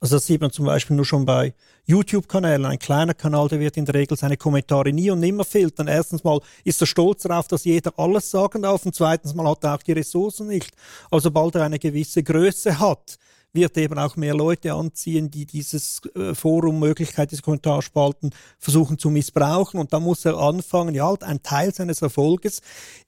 Also 0.00 0.16
das 0.16 0.26
sieht 0.26 0.40
man 0.40 0.50
zum 0.50 0.66
Beispiel 0.66 0.96
nur 0.96 1.04
schon 1.04 1.24
bei 1.24 1.54
YouTube-Kanälen. 1.86 2.66
Ein 2.66 2.78
kleiner 2.78 3.14
Kanal, 3.14 3.48
der 3.48 3.60
wird 3.60 3.76
in 3.76 3.84
der 3.84 3.94
Regel 3.94 4.16
seine 4.16 4.36
Kommentare 4.36 4.92
nie 4.92 5.10
und 5.10 5.20
nimmer 5.20 5.44
filtern. 5.44 5.88
Erstens 5.88 6.24
mal 6.24 6.40
ist 6.62 6.80
er 6.82 6.86
stolz 6.86 7.22
darauf, 7.22 7.48
dass 7.48 7.64
jeder 7.64 7.92
alles 7.96 8.30
sagen 8.30 8.62
darf 8.62 8.84
und 8.84 8.94
zweitens 8.94 9.34
mal 9.34 9.48
hat 9.48 9.64
er 9.64 9.74
auch 9.74 9.82
die 9.82 9.92
Ressourcen 9.92 10.48
nicht. 10.48 10.72
Also 11.10 11.24
sobald 11.24 11.54
er 11.54 11.62
eine 11.62 11.78
gewisse 11.78 12.22
Größe 12.22 12.78
hat, 12.78 13.18
wird 13.54 13.78
eben 13.78 13.98
auch 13.98 14.16
mehr 14.16 14.34
Leute 14.34 14.74
anziehen, 14.74 15.30
die 15.30 15.46
dieses 15.46 16.02
äh, 16.14 16.34
Forum, 16.34 16.80
Möglichkeit, 16.80 17.30
diese 17.30 17.42
Kommentarspalten 17.42 18.30
versuchen 18.58 18.98
zu 18.98 19.10
missbrauchen. 19.10 19.78
Und 19.78 19.92
da 19.92 20.00
muss 20.00 20.24
er 20.24 20.36
anfangen, 20.36 20.94
ja, 20.94 21.06
halt 21.06 21.22
einen 21.22 21.42
Teil 21.42 21.72
seines 21.72 22.02
Erfolges 22.02 22.60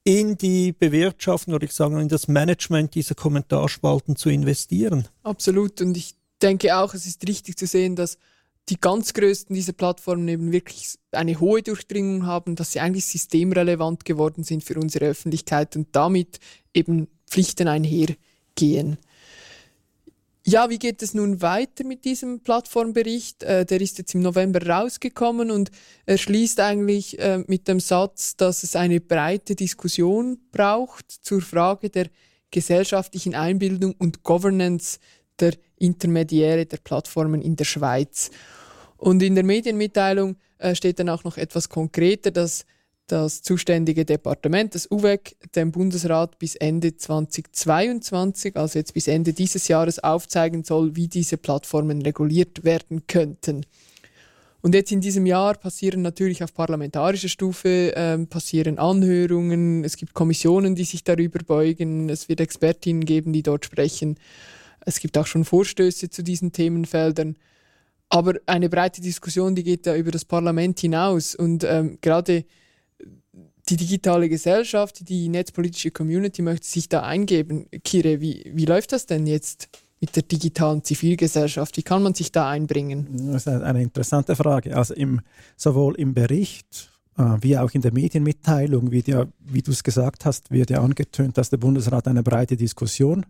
in 0.04 0.38
die 0.38 0.72
Bewirtschaftung 0.72 1.52
oder 1.54 1.64
ich 1.64 1.72
sage 1.72 2.00
in 2.00 2.08
das 2.08 2.28
Management 2.28 2.94
dieser 2.94 3.16
Kommentarspalten 3.16 4.16
zu 4.16 4.30
investieren. 4.30 5.08
Absolut. 5.24 5.80
Und 5.80 5.96
ich 5.96 6.14
denke 6.42 6.76
auch, 6.76 6.94
es 6.94 7.06
ist 7.06 7.26
richtig 7.28 7.56
zu 7.56 7.66
sehen, 7.66 7.96
dass 7.96 8.18
die 8.68 8.80
ganz 8.80 9.14
größten 9.14 9.54
dieser 9.54 9.72
Plattformen 9.72 10.26
eben 10.26 10.50
wirklich 10.50 10.96
eine 11.12 11.38
hohe 11.38 11.62
Durchdringung 11.62 12.26
haben, 12.26 12.56
dass 12.56 12.72
sie 12.72 12.80
eigentlich 12.80 13.06
systemrelevant 13.06 14.04
geworden 14.04 14.42
sind 14.42 14.64
für 14.64 14.74
unsere 14.74 15.06
Öffentlichkeit 15.06 15.76
und 15.76 15.88
damit 15.92 16.40
eben 16.74 17.08
Pflichten 17.28 17.68
einhergehen. 17.68 18.98
Ja, 20.48 20.70
wie 20.70 20.78
geht 20.78 21.02
es 21.02 21.12
nun 21.12 21.42
weiter 21.42 21.82
mit 21.82 22.04
diesem 22.04 22.38
Plattformbericht? 22.38 23.42
Äh, 23.42 23.66
der 23.66 23.80
ist 23.80 23.98
jetzt 23.98 24.14
im 24.14 24.22
November 24.22 24.64
rausgekommen 24.64 25.50
und 25.50 25.72
er 26.06 26.18
schließt 26.18 26.60
eigentlich 26.60 27.18
äh, 27.18 27.42
mit 27.48 27.66
dem 27.66 27.80
Satz, 27.80 28.36
dass 28.36 28.62
es 28.62 28.76
eine 28.76 29.00
breite 29.00 29.56
Diskussion 29.56 30.38
braucht 30.52 31.10
zur 31.10 31.40
Frage 31.40 31.90
der 31.90 32.10
gesellschaftlichen 32.52 33.34
Einbildung 33.34 33.96
und 33.98 34.22
Governance 34.22 35.00
der 35.40 35.54
Intermediäre 35.78 36.66
der 36.66 36.78
Plattformen 36.78 37.42
in 37.42 37.56
der 37.56 37.64
Schweiz. 37.64 38.30
Und 38.96 39.22
in 39.22 39.34
der 39.34 39.44
Medienmitteilung 39.44 40.36
äh, 40.58 40.74
steht 40.74 40.98
dann 40.98 41.08
auch 41.08 41.24
noch 41.24 41.36
etwas 41.36 41.68
konkreter, 41.68 42.30
dass 42.30 42.64
das 43.06 43.42
zuständige 43.42 44.04
Departement, 44.04 44.74
das 44.74 44.90
UWEC, 44.90 45.36
dem 45.54 45.70
Bundesrat 45.70 46.38
bis 46.38 46.56
Ende 46.56 46.96
2022, 46.96 48.56
also 48.56 48.78
jetzt 48.78 48.94
bis 48.94 49.06
Ende 49.06 49.32
dieses 49.32 49.68
Jahres, 49.68 50.02
aufzeigen 50.02 50.64
soll, 50.64 50.96
wie 50.96 51.08
diese 51.08 51.36
Plattformen 51.36 52.02
reguliert 52.02 52.64
werden 52.64 53.06
könnten. 53.06 53.64
Und 54.60 54.74
jetzt 54.74 54.90
in 54.90 55.00
diesem 55.00 55.26
Jahr 55.26 55.54
passieren 55.54 56.02
natürlich 56.02 56.42
auf 56.42 56.52
parlamentarischer 56.52 57.28
Stufe 57.28 57.94
äh, 57.94 58.18
passieren 58.26 58.78
Anhörungen, 58.78 59.84
es 59.84 59.96
gibt 59.96 60.12
Kommissionen, 60.12 60.74
die 60.74 60.82
sich 60.82 61.04
darüber 61.04 61.38
beugen, 61.38 62.08
es 62.08 62.28
wird 62.28 62.40
Expertinnen 62.40 63.04
geben, 63.04 63.32
die 63.32 63.44
dort 63.44 63.64
sprechen. 63.64 64.18
Es 64.86 65.00
gibt 65.00 65.18
auch 65.18 65.26
schon 65.26 65.44
Vorstöße 65.44 66.08
zu 66.08 66.22
diesen 66.22 66.52
Themenfeldern. 66.52 67.36
Aber 68.08 68.34
eine 68.46 68.68
breite 68.68 69.00
Diskussion, 69.00 69.56
die 69.56 69.64
geht 69.64 69.84
ja 69.84 69.96
über 69.96 70.12
das 70.12 70.24
Parlament 70.24 70.78
hinaus. 70.78 71.34
Und 71.34 71.64
ähm, 71.64 71.98
gerade 72.00 72.44
die 73.68 73.76
digitale 73.76 74.28
Gesellschaft, 74.28 75.08
die 75.08 75.28
netzpolitische 75.28 75.90
Community 75.90 76.40
möchte 76.40 76.68
sich 76.68 76.88
da 76.88 77.02
eingeben. 77.02 77.66
Kire, 77.82 78.20
wie, 78.20 78.48
wie 78.54 78.64
läuft 78.64 78.92
das 78.92 79.06
denn 79.06 79.26
jetzt 79.26 79.68
mit 80.00 80.14
der 80.14 80.22
digitalen 80.22 80.84
Zivilgesellschaft? 80.84 81.76
Wie 81.76 81.82
kann 81.82 82.04
man 82.04 82.14
sich 82.14 82.30
da 82.30 82.48
einbringen? 82.48 83.32
Das 83.32 83.46
ist 83.46 83.48
eine 83.48 83.82
interessante 83.82 84.36
Frage. 84.36 84.76
Also 84.76 84.94
im, 84.94 85.20
sowohl 85.56 85.96
im 85.96 86.14
Bericht 86.14 86.92
äh, 87.18 87.22
wie 87.40 87.58
auch 87.58 87.72
in 87.72 87.80
der 87.80 87.92
Medienmitteilung, 87.92 88.92
wie, 88.92 89.02
ja, 89.04 89.26
wie 89.40 89.62
du 89.62 89.72
es 89.72 89.82
gesagt 89.82 90.24
hast, 90.24 90.52
wird 90.52 90.70
ja 90.70 90.80
angetönt, 90.80 91.38
dass 91.38 91.50
der 91.50 91.56
Bundesrat 91.56 92.06
eine 92.06 92.22
breite 92.22 92.56
Diskussion 92.56 93.26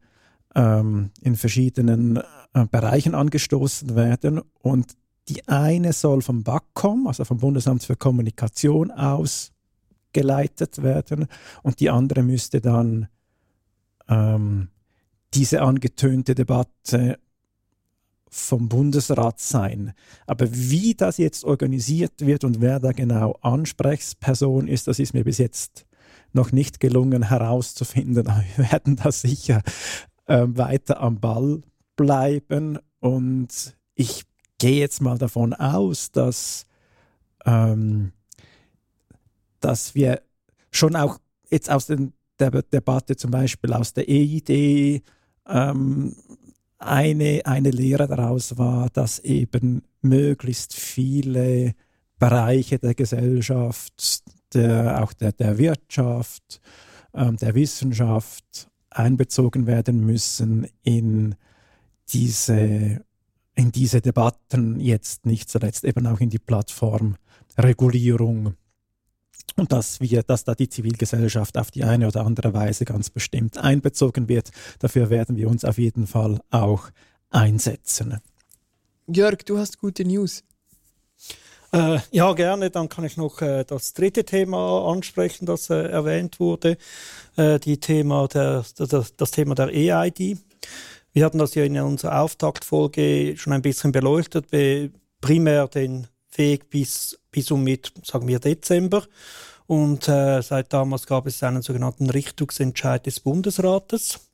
ähm, 0.55 1.11
in 1.21 1.37
verschiedenen 1.37 2.21
äh, 2.55 2.67
Bereichen 2.71 3.15
angestoßen 3.15 3.95
werden 3.95 4.41
und 4.61 4.97
die 5.29 5.47
eine 5.49 5.93
soll 5.93 6.23
vom 6.23 6.43
BAKOM, 6.43 7.07
also 7.07 7.25
vom 7.25 7.39
Bundesamt 7.39 7.83
für 7.83 7.97
Kommunikation 7.97 8.91
aus 8.91 9.53
geleitet 10.13 10.83
werden 10.83 11.27
und 11.63 11.81
die 11.81 11.91
andere 11.91 12.23
müsste 12.23 12.61
dann 12.61 13.09
ähm, 14.09 14.69
diese 15.35 15.63
angetönte 15.63 16.35
Debatte 16.35 17.19
vom 18.29 18.69
Bundesrat 18.69 19.41
sein. 19.41 19.93
Aber 20.27 20.47
wie 20.51 20.95
das 20.95 21.19
jetzt 21.19 21.45
organisiert 21.45 22.13
wird 22.21 22.45
und 22.45 22.61
wer 22.61 22.81
da 22.81 22.93
genau 22.93 23.37
Ansprechperson 23.41 24.69
ist, 24.69 24.89
das 24.89 24.99
ist 24.99 25.15
mir 25.15 25.25
bis 25.25 25.39
jetzt 25.39 25.87
noch 26.33 26.53
nicht 26.53 26.81
gelungen 26.81 27.29
herauszufinden. 27.29 28.27
Aber 28.29 28.45
wir 28.57 28.71
werden 28.71 28.97
da 28.97 29.13
sicher 29.13 29.63
äh, 30.27 30.45
weiter 30.47 31.01
am 31.01 31.21
Ball 31.21 31.61
bleiben 31.97 32.79
und 33.01 33.77
ich 33.95 34.25
gehe 34.59 34.81
jetzt 34.81 35.01
mal 35.01 35.19
davon 35.19 35.53
aus, 35.55 36.11
dass, 36.11 36.67
ähm, 37.45 38.13
dass 39.61 39.95
wir 39.95 40.23
schon 40.71 40.97
auch 40.97 41.19
jetzt 41.51 41.71
aus 41.71 41.87
den, 41.87 42.13
der 42.39 42.51
Debatte 42.51 43.17
zum 43.17 43.31
Beispiel 43.31 43.73
aus 43.73 43.93
der 43.93 44.09
EID 44.09 45.03
ähm, 45.49 46.17
eine, 46.79 47.41
eine 47.45 47.71
Lehre 47.71 48.07
daraus 48.07 48.59
war, 48.59 48.91
dass 48.91 49.19
eben 49.21 49.83
möglichst 50.03 50.75
viele 50.75 51.75
Bereiche 52.19 52.79
der 52.79 52.95
Gesellschaft, 52.95 54.23
der, 54.55 55.03
auch 55.03 55.13
der, 55.13 55.33
der 55.33 55.59
Wirtschaft, 55.59 56.61
ähm, 57.15 57.37
der 57.37 57.55
Wissenschaft 57.55 58.69
einbezogen 58.91 59.67
werden 59.67 60.05
müssen 60.05 60.67
in 60.83 61.35
diese, 62.13 63.05
in 63.57 63.73
diese 63.73 64.01
Debatten, 64.01 64.79
jetzt 64.79 65.27
nicht 65.27 65.51
zuletzt 65.51 65.83
eben 65.85 66.07
auch 66.07 66.21
in 66.21 66.31
die 66.31 66.39
Plattformregulierung 66.39 68.55
und 69.57 69.73
dass 69.73 70.01
wir, 70.01 70.23
dass 70.23 70.45
da 70.45 70.55
die 70.55 70.69
Zivilgesellschaft 70.69 71.57
auf 71.57 71.71
die 71.71 71.85
eine 71.85 72.09
oder 72.09 72.27
andere 72.27 72.53
Weise 72.53 72.85
ganz 72.85 73.11
bestimmt 73.11 73.59
einbezogen 73.59 74.29
wird. 74.29 74.51
Dafür 74.79 75.11
werden 75.11 75.37
wir 75.37 75.49
uns 75.49 75.65
auf 75.65 75.79
jeden 75.79 76.07
Fall 76.07 76.41
auch 76.51 76.91
einsetzen. 77.31 78.21
Jörg, 79.07 79.39
du 79.45 79.59
hast 79.59 79.79
gute 79.79 80.05
News. 80.05 80.43
Äh, 81.73 81.99
ja, 82.11 82.33
gerne. 82.35 82.71
Dann 82.71 82.89
kann 82.89 83.05
ich 83.05 83.17
noch 83.17 83.41
äh, 83.41 83.65
das 83.65 83.95
dritte 83.95 84.25
Thema 84.25 84.91
ansprechen, 84.91 85.47
das 85.47 85.71
äh, 85.71 85.89
erwähnt 85.89 86.39
wurde. 86.39 86.77
Äh, 87.37 87.59
die 87.59 87.79
Thema 87.79 88.29
der, 88.29 88.65
das, 88.77 89.17
das 89.17 89.31
Thema 89.31 89.55
der 89.55 89.69
EID. 89.69 90.39
Wir 91.17 91.25
hatten 91.25 91.39
das 91.39 91.55
ja 91.55 91.65
in 91.65 91.81
unserer 91.81 92.21
Auftaktfolge 92.21 93.39
schon 93.39 93.55
ein 93.55 93.63
bisschen 93.63 93.91
beleuchtet, 93.91 94.49
primär 95.23 95.67
den 95.67 96.09
Weg 96.35 96.69
bis, 96.69 97.19
bis 97.31 97.51
um 97.51 97.65
mit, 97.65 97.91
sagen 98.05 98.29
wir, 98.29 98.39
Dezember. 98.39 99.03
Und 99.67 100.11
äh, 100.11 100.43
seit 100.43 100.75
damals 100.75 101.07
gab 101.07 101.27
es 101.27 101.43
einen 101.43 101.63
sogenannten 101.63 102.11
Richtungsentscheid 102.11 103.07
des 103.07 103.21
Bundesrates. 103.21 104.29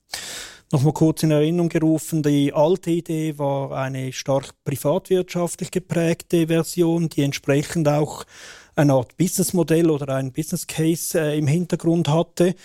Nochmal 0.73 0.93
kurz 0.93 1.23
in 1.23 1.31
Erinnerung 1.31 1.69
gerufen, 1.69 2.25
die 2.25 2.53
alte 2.53 2.91
Idee 2.91 3.39
war 3.39 3.71
eine 3.71 4.13
stark 4.13 4.53
privatwirtschaftlich 4.65 5.71
geprägte 5.71 6.49
Version, 6.49 7.09
die 7.09 7.23
entsprechend 7.23 7.87
auch 7.87 8.25
eine 8.75 8.95
Art 8.95 9.17
Businessmodell 9.17 9.89
oder 9.89 10.17
ein 10.17 10.33
Business 10.33 10.67
Case 10.67 11.17
äh, 11.17 11.39
im 11.39 11.47
Hintergrund 11.47 12.09
hatte. 12.09 12.57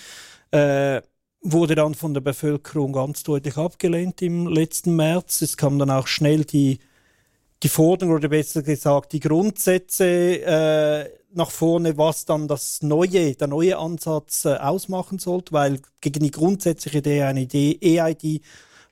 Äh, 0.49 1.03
wurde 1.51 1.75
dann 1.75 1.95
von 1.95 2.13
der 2.13 2.21
Bevölkerung 2.21 2.93
ganz 2.93 3.23
deutlich 3.23 3.57
abgelehnt 3.57 4.21
im 4.21 4.47
letzten 4.47 4.95
März. 4.95 5.41
Es 5.41 5.57
kam 5.57 5.79
dann 5.79 5.89
auch 5.89 6.07
schnell 6.07 6.45
die 6.45 6.79
die 7.63 7.69
Forderung 7.69 8.15
oder 8.15 8.29
besser 8.29 8.62
gesagt 8.62 9.13
die 9.13 9.19
Grundsätze 9.19 10.05
äh, 10.05 11.10
nach 11.33 11.51
vorne, 11.51 11.97
was 11.97 12.25
dann 12.25 12.47
das 12.47 12.81
neue, 12.81 13.36
der 13.36 13.47
neue 13.47 13.77
Ansatz 13.77 14.45
äh, 14.45 14.55
ausmachen 14.55 15.19
sollte, 15.19 15.53
weil 15.53 15.79
gegen 16.01 16.23
die 16.23 16.31
grundsätzliche 16.31 17.03
EID 17.03 18.41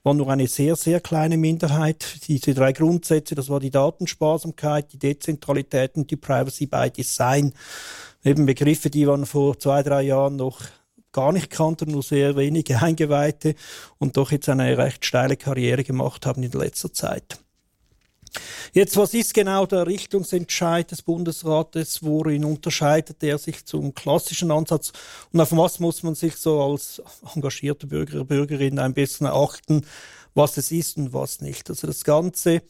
war 0.04 0.14
nur 0.14 0.30
eine 0.30 0.48
sehr, 0.48 0.76
sehr 0.76 1.00
kleine 1.00 1.38
Minderheit. 1.38 2.28
Diese 2.28 2.54
drei 2.54 2.74
Grundsätze, 2.74 3.34
das 3.34 3.50
war 3.50 3.60
die 3.60 3.72
Datensparsamkeit, 3.72 4.94
die 4.94 5.00
Dezentralität 5.00 5.96
und 5.96 6.12
die 6.12 6.16
Privacy 6.16 6.68
by 6.68 6.92
Design. 6.92 7.54
Eben 8.24 8.46
Begriffe, 8.46 8.90
die 8.90 9.06
man 9.06 9.26
vor 9.26 9.58
zwei, 9.58 9.82
drei 9.82 10.04
Jahren 10.04 10.36
noch 10.36 10.62
gar 11.16 11.32
nicht 11.32 11.50
kannten, 11.50 11.92
nur 11.92 12.04
sehr 12.04 12.36
wenige 12.36 12.82
Eingeweihte 12.82 13.56
und 13.98 14.18
doch 14.18 14.32
jetzt 14.32 14.50
eine 14.50 14.78
recht 14.78 15.06
steile 15.06 15.38
Karriere 15.38 15.84
gemacht 15.84 16.26
haben 16.26 16.44
in 16.44 16.52
letzter 16.52 16.92
Zeit. 16.92 17.40
Jetzt, 18.74 18.98
was 18.98 19.14
ist 19.14 19.34
genau 19.34 19.66
der 19.66 19.88
Richtungsentscheid 19.88 20.92
des 20.92 21.02
Bundesrates? 21.04 22.04
Worin 22.04 22.44
unterscheidet 22.44 23.24
er 23.24 23.38
sich 23.38 23.66
zum 23.66 23.94
klassischen 23.94 24.52
Ansatz? 24.52 24.92
Und 25.32 25.40
auf 25.40 25.54
was 25.54 25.80
muss 25.80 26.04
man 26.04 26.16
sich 26.16 26.36
so 26.36 26.62
als 26.62 27.02
engagierte 27.34 27.88
Bürger, 27.88 28.26
Bürgerin 28.26 28.78
ein 28.78 28.94
bisschen 28.94 29.28
achten, 29.28 29.86
was 30.34 30.58
es 30.58 30.72
ist 30.72 30.98
und 30.98 31.14
was 31.14 31.40
nicht? 31.40 31.70
Also 31.70 31.88
das 31.88 32.04
Ganze 32.04 32.62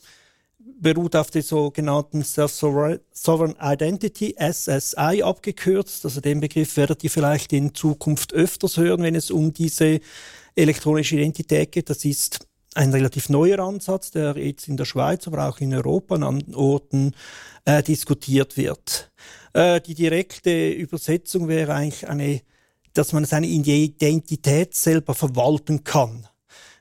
beruht 0.79 1.15
auf 1.15 1.31
der 1.31 1.43
sogenannten 1.43 2.23
Self-Sovereign 2.23 3.55
Identity, 3.61 4.35
SSI 4.37 5.21
abgekürzt. 5.23 6.05
Also 6.05 6.21
den 6.21 6.39
Begriff 6.39 6.75
werdet 6.77 7.03
ihr 7.03 7.09
vielleicht 7.09 7.53
in 7.53 7.73
Zukunft 7.73 8.33
öfters 8.33 8.77
hören, 8.77 9.03
wenn 9.03 9.15
es 9.15 9.31
um 9.31 9.53
diese 9.53 9.99
elektronische 10.55 11.17
Identität 11.17 11.71
geht. 11.71 11.89
Das 11.89 12.03
ist 12.03 12.47
ein 12.73 12.91
relativ 12.91 13.29
neuer 13.29 13.59
Ansatz, 13.59 14.11
der 14.11 14.37
jetzt 14.37 14.67
in 14.67 14.77
der 14.77 14.85
Schweiz, 14.85 15.27
aber 15.27 15.47
auch 15.47 15.59
in 15.59 15.73
Europa 15.73 16.15
an 16.15 16.43
Orten 16.53 17.13
äh, 17.63 17.81
diskutiert 17.81 18.57
wird. 18.57 19.11
Äh, 19.53 19.81
die 19.81 19.95
direkte 19.95 20.71
Übersetzung 20.71 21.47
wäre 21.47 21.73
eigentlich 21.73 22.07
eine, 22.07 22.41
dass 22.93 23.13
man 23.13 23.25
seine 23.25 23.47
Identität 23.47 24.75
selber 24.75 25.13
verwalten 25.13 25.83
kann. 25.83 26.27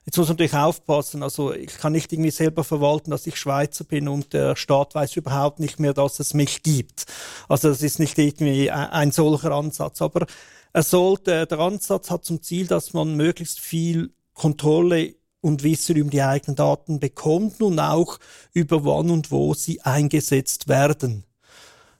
Jetzt 0.05 0.19
muss 0.19 0.29
man 0.29 0.35
natürlich 0.35 0.55
aufpassen. 0.55 1.23
Also 1.23 1.53
ich 1.55 1.79
kann 1.79 1.93
nicht 1.93 2.13
irgendwie 2.13 2.31
selber 2.31 2.63
verwalten, 2.63 3.11
dass 3.11 3.27
ich 3.27 3.37
Schweizer 3.37 3.85
bin 3.85 4.07
und 4.09 4.35
der 4.35 4.55
Staat 4.55 4.95
weiß 4.95 5.17
überhaupt 5.17 5.61
nicht 5.61 5.81
mehr, 5.81 5.95
dass 5.95 6.21
es 6.21 6.35
mich 6.35 6.63
gibt. 6.63 7.07
Also 7.49 7.69
das 7.69 7.83
ist 7.83 7.99
nicht 7.99 8.19
irgendwie 8.19 8.71
ein 8.71 9.13
solcher 9.13 9.53
Ansatz. 9.53 10.03
Aber 10.03 10.27
er 10.75 10.83
sollte, 10.83 11.47
der 11.47 11.59
Ansatz 11.59 12.11
hat 12.11 12.25
zum 12.25 12.43
Ziel, 12.43 12.67
dass 12.67 12.93
man 12.93 13.15
möglichst 13.17 13.61
viel 13.61 14.13
Kontrolle 14.35 15.15
und 15.41 15.63
Wissen 15.63 15.97
über 15.97 16.11
die 16.11 16.23
eigenen 16.23 16.57
Daten 16.57 17.01
bekommt 17.01 17.63
und 17.63 17.79
auch 17.79 18.19
über 18.53 18.85
wann 18.85 19.11
und 19.11 19.31
wo 19.31 19.55
sie 19.55 19.81
eingesetzt 19.83 20.69
werden. 20.69 21.25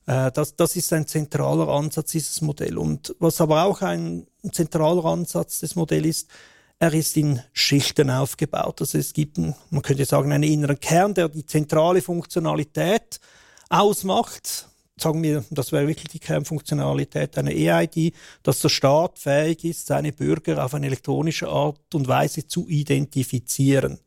Äh, 0.07 0.33
das, 0.33 0.57
das 0.57 0.77
ist 0.77 0.93
ein 0.93 1.07
zentraler 1.07 1.69
Ansatz 1.69 2.13
dieses 2.13 2.41
Modell. 2.41 2.79
Und 2.79 3.15
was 3.19 3.41
aber 3.41 3.65
auch 3.65 3.83
ein 3.83 4.27
zentraler 4.53 5.05
Ansatz 5.05 5.61
des 5.61 5.77
Modells 5.77 6.07
ist, 6.07 6.31
er 6.85 6.93
ist 6.93 7.17
in 7.17 7.41
Schichten 7.55 8.11
aufgebaut. 8.11 8.83
Also 8.83 8.99
es 8.99 9.15
gibt, 9.15 9.39
man 9.39 9.83
könnte 9.83 10.05
sagen, 10.05 10.33
einen 10.33 10.43
inneren 10.43 10.79
Kern, 10.79 11.15
der 11.15 11.31
die 11.31 11.47
zentrale 11.47 12.03
Funktionalität 12.03 13.21
ausmacht 13.71 14.69
sagen 14.97 15.25
wir, 15.25 15.45
das 15.51 15.73
wäre 15.73 15.89
wirklich 15.89 16.09
die 16.09 16.21
Kernfunktionalität 16.21 17.37
einer 17.37 17.51
EID, 17.51 18.15
dass 18.45 18.61
der 18.61 18.69
Staat 18.69 19.19
fähig 19.19 19.65
ist, 19.65 19.87
seine 19.87 20.13
Bürger 20.13 20.65
auf 20.65 20.73
eine 20.73 20.87
elektronische 20.87 21.49
Art 21.49 21.95
und 21.95 22.07
Weise 22.07 22.47
zu 22.47 22.69
identifizieren. 22.69 23.99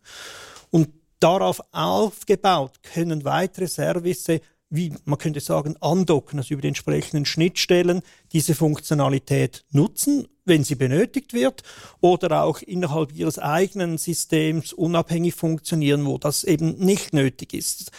Und 0.69 0.87
darauf 1.19 1.59
aufgebaut 1.73 2.81
können 2.83 3.25
weitere 3.25 3.67
Services 3.67 4.39
wie 4.69 4.93
man 5.06 5.17
könnte 5.17 5.39
sagen, 5.39 5.75
andocken, 5.80 6.39
also 6.39 6.53
über 6.53 6.62
die 6.62 6.69
entsprechenden 6.69 7.25
Schnittstellen 7.25 8.01
diese 8.34 8.53
Funktionalität 8.53 9.65
nutzen, 9.71 10.27
wenn 10.45 10.63
sie 10.63 10.75
benötigt 10.75 11.34
wird, 11.34 11.63
oder 12.01 12.43
auch 12.43 12.62
innerhalb 12.62 13.13
ihres 13.13 13.39
eigenen 13.39 13.97
Systems 13.97 14.73
unabhängig 14.73 15.36
funktionieren, 15.36 16.06
wo 16.06 16.17
das 16.17 16.43
eben 16.43 16.77
nicht 16.77 17.13
nötig 17.13 17.53
ist. 17.53 17.91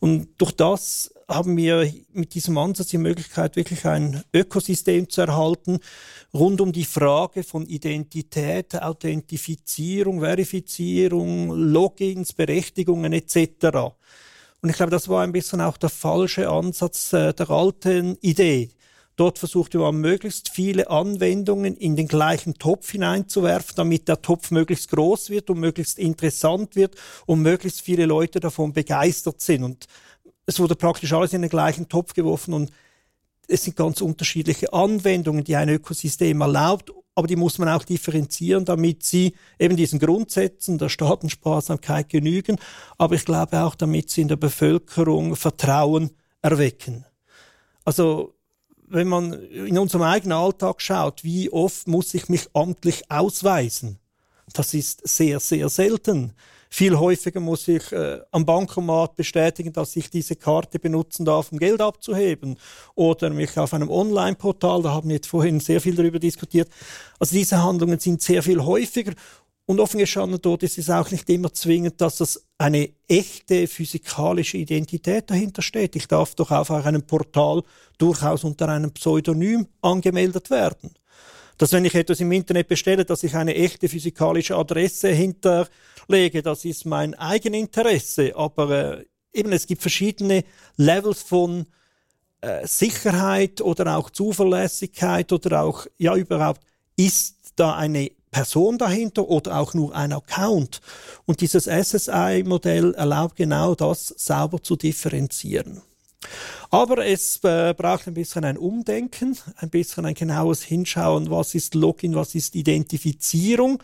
Und 0.00 0.28
durch 0.38 0.52
das 0.52 1.14
haben 1.28 1.56
wir 1.56 1.90
mit 2.12 2.34
diesem 2.34 2.58
Ansatz 2.58 2.88
die 2.88 2.98
Möglichkeit, 2.98 3.56
wirklich 3.56 3.86
ein 3.86 4.22
Ökosystem 4.34 5.08
zu 5.08 5.22
erhalten, 5.22 5.78
rund 6.32 6.60
um 6.60 6.72
die 6.72 6.84
Frage 6.84 7.42
von 7.42 7.66
Identität, 7.66 8.80
Authentifizierung, 8.80 10.20
Verifizierung, 10.20 11.50
Logins, 11.50 12.32
Berechtigungen 12.32 13.12
etc. 13.12 13.94
Und 14.64 14.70
ich 14.70 14.76
glaube, 14.76 14.92
das 14.92 15.10
war 15.10 15.22
ein 15.22 15.32
bisschen 15.32 15.60
auch 15.60 15.76
der 15.76 15.90
falsche 15.90 16.48
Ansatz 16.48 17.12
äh, 17.12 17.34
der 17.34 17.50
alten 17.50 18.16
Idee. 18.22 18.70
Dort 19.14 19.38
versuchte 19.38 19.76
man 19.76 19.96
möglichst 19.96 20.48
viele 20.48 20.88
Anwendungen 20.88 21.76
in 21.76 21.96
den 21.96 22.08
gleichen 22.08 22.54
Topf 22.54 22.90
hineinzuwerfen, 22.90 23.74
damit 23.76 24.08
der 24.08 24.22
Topf 24.22 24.50
möglichst 24.52 24.90
groß 24.90 25.28
wird 25.28 25.50
und 25.50 25.60
möglichst 25.60 25.98
interessant 25.98 26.76
wird 26.76 26.96
und 27.26 27.42
möglichst 27.42 27.82
viele 27.82 28.06
Leute 28.06 28.40
davon 28.40 28.72
begeistert 28.72 29.42
sind. 29.42 29.64
Und 29.64 29.84
es 30.46 30.58
wurde 30.58 30.76
praktisch 30.76 31.12
alles 31.12 31.34
in 31.34 31.42
den 31.42 31.50
gleichen 31.50 31.90
Topf 31.90 32.14
geworfen 32.14 32.54
und 32.54 32.70
es 33.46 33.64
sind 33.64 33.76
ganz 33.76 34.00
unterschiedliche 34.00 34.72
Anwendungen, 34.72 35.44
die 35.44 35.56
ein 35.56 35.68
Ökosystem 35.68 36.40
erlaubt, 36.40 36.90
aber 37.14 37.26
die 37.26 37.36
muss 37.36 37.58
man 37.58 37.68
auch 37.68 37.84
differenzieren, 37.84 38.64
damit 38.64 39.04
sie 39.04 39.34
eben 39.58 39.76
diesen 39.76 39.98
Grundsätzen 39.98 40.78
der 40.78 40.88
Staatensparsamkeit 40.88 42.08
genügen, 42.08 42.58
aber 42.98 43.14
ich 43.14 43.24
glaube 43.24 43.62
auch, 43.62 43.74
damit 43.74 44.10
sie 44.10 44.22
in 44.22 44.28
der 44.28 44.36
Bevölkerung 44.36 45.36
Vertrauen 45.36 46.10
erwecken. 46.42 47.04
Also 47.84 48.34
wenn 48.86 49.08
man 49.08 49.32
in 49.32 49.78
unserem 49.78 50.02
eigenen 50.02 50.38
Alltag 50.38 50.80
schaut, 50.80 51.24
wie 51.24 51.50
oft 51.50 51.88
muss 51.88 52.14
ich 52.14 52.28
mich 52.28 52.48
amtlich 52.52 53.10
ausweisen? 53.10 53.98
Das 54.52 54.74
ist 54.74 55.06
sehr, 55.06 55.40
sehr 55.40 55.68
selten. 55.68 56.34
Viel 56.76 56.98
häufiger 56.98 57.38
muss 57.38 57.68
ich 57.68 57.92
äh, 57.92 58.18
am 58.32 58.44
Bankomat 58.44 59.14
bestätigen, 59.14 59.72
dass 59.72 59.94
ich 59.94 60.10
diese 60.10 60.34
Karte 60.34 60.80
benutzen 60.80 61.24
darf, 61.24 61.52
um 61.52 61.58
Geld 61.58 61.80
abzuheben. 61.80 62.58
Oder 62.96 63.30
mich 63.30 63.56
auf 63.56 63.74
einem 63.74 63.88
Online-Portal, 63.88 64.82
da 64.82 64.90
haben 64.90 65.08
wir 65.08 65.14
jetzt 65.14 65.28
vorhin 65.28 65.60
sehr 65.60 65.80
viel 65.80 65.94
darüber 65.94 66.18
diskutiert. 66.18 66.68
Also 67.20 67.36
diese 67.36 67.62
Handlungen 67.62 68.00
sind 68.00 68.22
sehr 68.22 68.42
viel 68.42 68.60
häufiger. 68.60 69.12
Und 69.66 69.78
offen 69.78 70.00
gestanden 70.00 70.40
dort 70.42 70.64
ist 70.64 70.76
es 70.76 70.90
auch 70.90 71.12
nicht 71.12 71.30
immer 71.30 71.52
zwingend, 71.52 72.00
dass 72.00 72.16
das 72.16 72.44
eine 72.58 72.90
echte 73.06 73.68
physikalische 73.68 74.58
Identität 74.58 75.30
dahinter 75.30 75.62
steht. 75.62 75.94
Ich 75.94 76.08
darf 76.08 76.34
doch 76.34 76.50
auf 76.50 76.72
einem 76.72 77.02
Portal 77.02 77.62
durchaus 77.98 78.42
unter 78.42 78.68
einem 78.68 78.90
Pseudonym 78.90 79.68
angemeldet 79.80 80.50
werden. 80.50 80.90
Dass 81.58 81.72
wenn 81.72 81.84
ich 81.84 81.94
etwas 81.94 82.20
im 82.20 82.32
Internet 82.32 82.68
bestelle, 82.68 83.04
dass 83.04 83.22
ich 83.22 83.34
eine 83.34 83.54
echte 83.54 83.88
physikalische 83.88 84.56
Adresse 84.56 85.08
hinterlege, 85.08 86.42
das 86.42 86.64
ist 86.64 86.84
mein 86.84 87.14
Eigeninteresse. 87.14 88.34
Aber 88.36 88.98
äh, 88.98 89.04
eben, 89.32 89.52
es 89.52 89.66
gibt 89.66 89.82
verschiedene 89.82 90.44
Levels 90.76 91.22
von 91.22 91.66
äh, 92.40 92.66
Sicherheit 92.66 93.60
oder 93.60 93.96
auch 93.96 94.10
Zuverlässigkeit 94.10 95.32
oder 95.32 95.62
auch, 95.62 95.86
ja, 95.96 96.16
überhaupt, 96.16 96.60
ist 96.96 97.36
da 97.56 97.74
eine 97.74 98.10
Person 98.30 98.78
dahinter 98.78 99.28
oder 99.28 99.58
auch 99.60 99.74
nur 99.74 99.94
ein 99.94 100.12
Account. 100.12 100.80
Und 101.24 101.40
dieses 101.40 101.64
SSI-Modell 101.66 102.94
erlaubt 102.94 103.36
genau 103.36 103.74
das 103.74 104.08
sauber 104.08 104.60
zu 104.60 104.74
differenzieren. 104.74 105.82
Aber 106.70 107.04
es 107.06 107.40
äh, 107.44 107.74
braucht 107.76 108.06
ein 108.06 108.14
bisschen 108.14 108.44
ein 108.44 108.58
Umdenken, 108.58 109.36
ein 109.56 109.70
bisschen 109.70 110.06
ein 110.06 110.14
genaues 110.14 110.62
Hinschauen, 110.62 111.30
was 111.30 111.54
ist 111.54 111.74
Login, 111.74 112.14
was 112.14 112.34
ist 112.34 112.54
Identifizierung. 112.54 113.82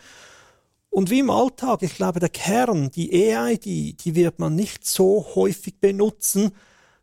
Und 0.89 1.09
wie 1.09 1.19
im 1.19 1.29
Alltag, 1.29 1.83
ich 1.83 1.95
glaube, 1.95 2.19
der 2.19 2.29
Kern, 2.29 2.91
die 2.91 3.11
EID, 3.13 3.65
die 3.65 4.15
wird 4.15 4.39
man 4.39 4.55
nicht 4.55 4.85
so 4.85 5.25
häufig 5.35 5.79
benutzen, 5.79 6.51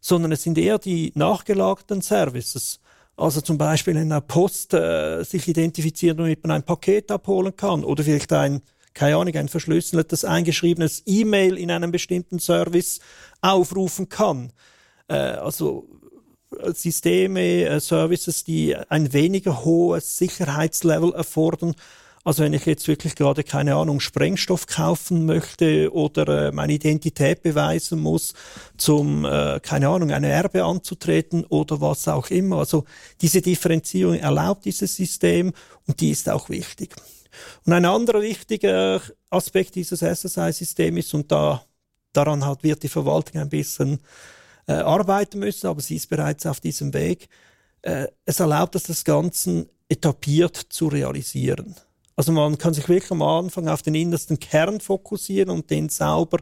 sondern 0.01 0.33
es 0.33 0.43
sind 0.43 0.59
eher 0.59 0.79
die 0.79 1.13
nachgelagerten 1.15 2.03
Services. 2.03 2.81
Also 3.17 3.41
zum 3.41 3.59
Beispiel 3.59 3.97
in 3.97 4.11
der 4.11 4.21
Post 4.21 4.75
äh, 4.75 5.25
sich 5.25 5.49
identifizieren, 5.49 6.19
damit 6.19 6.43
man 6.45 6.53
ein 6.53 6.63
Paket 6.63 7.11
abholen 7.11 7.57
kann 7.57 7.83
oder 7.83 8.05
vielleicht 8.05 8.33
ein, 8.33 8.63
keine 8.95 9.17
Ahnung, 9.17 9.35
ein 9.35 9.49
verschlüsseltes, 9.49 10.25
eingeschriebenes 10.25 11.03
E-Mail 11.07 11.59
in 11.59 11.71
einem 11.71 11.91
bestimmten 11.91 12.39
Service 12.39 13.01
aufrufen 13.41 14.09
kann. 14.09 14.53
Äh, 15.09 15.15
also 15.15 15.89
äh, 16.59 16.73
Systeme, 16.73 17.65
äh, 17.65 17.81
Services, 17.81 18.45
die 18.45 18.77
ein 18.77 19.13
weniger 19.13 19.65
hohes 19.65 20.19
Sicherheitslevel 20.19 21.13
erfordern, 21.13 21.75
also 22.29 22.43
wenn 22.43 22.53
ich 22.53 22.67
jetzt 22.67 22.87
wirklich 22.89 23.15
gerade 23.15 23.43
keine 23.43 23.77
Ahnung 23.77 24.01
Sprengstoff 24.01 24.67
kaufen 24.67 25.25
möchte 25.25 25.91
oder 25.95 26.49
äh, 26.49 26.53
meine 26.53 26.75
Identität 26.75 27.43
beweisen 27.43 28.01
muss, 28.01 28.35
zum 28.77 29.25
äh, 29.25 29.61
keine 29.63 29.89
Ahnung 29.89 30.11
eine 30.11 30.29
Erbe 30.29 30.63
anzutreten 30.63 31.45
oder 31.45 31.81
was 31.81 32.07
auch 32.07 32.29
immer. 32.29 32.59
Also 32.59 32.85
diese 33.23 33.41
Differenzierung 33.41 34.17
erlaubt 34.17 34.67
dieses 34.67 34.95
System 34.95 35.55
und 35.87 36.03
die 36.03 36.11
ist 36.11 36.29
auch 36.29 36.51
wichtig. 36.51 36.95
Und 37.65 37.73
ein 37.73 37.87
anderer 37.87 38.21
wichtiger 38.21 39.01
Aspekt 39.31 39.77
dieses 39.77 40.01
SSI-Systems 40.01 40.99
ist 40.99 41.15
und 41.15 41.33
da 41.33 41.65
daran 42.13 42.45
hat 42.45 42.63
wird 42.63 42.83
die 42.83 42.89
Verwaltung 42.89 43.41
ein 43.41 43.49
bisschen 43.49 44.01
äh, 44.69 44.73
arbeiten 44.73 45.41
müssen, 45.41 45.67
aber 45.67 45.81
sie 45.81 45.97
ist 45.97 46.09
bereits 46.09 46.47
auf 46.47 46.61
diesem 46.61 46.95
Weg. 46.95 47.29
Äh, 47.83 48.07
es 48.25 48.39
erlaubt 48.39 48.77
es 48.77 48.85
das 48.85 49.05
Ganze 49.05 49.69
etabliert 49.89 50.57
zu 50.57 50.89
realisieren. 50.89 51.75
Also 52.15 52.33
man 52.33 52.59
kann 52.59 52.75
sich 52.75 52.89
wirklich 52.89 53.11
am 53.11 53.23
Anfang 53.23 53.69
auf 53.69 53.83
den 53.83 53.95
innersten 53.95 54.39
Kern 54.39 54.81
fokussieren 54.81 55.51
und 55.51 55.71
den 55.71 55.89
sauber 55.89 56.39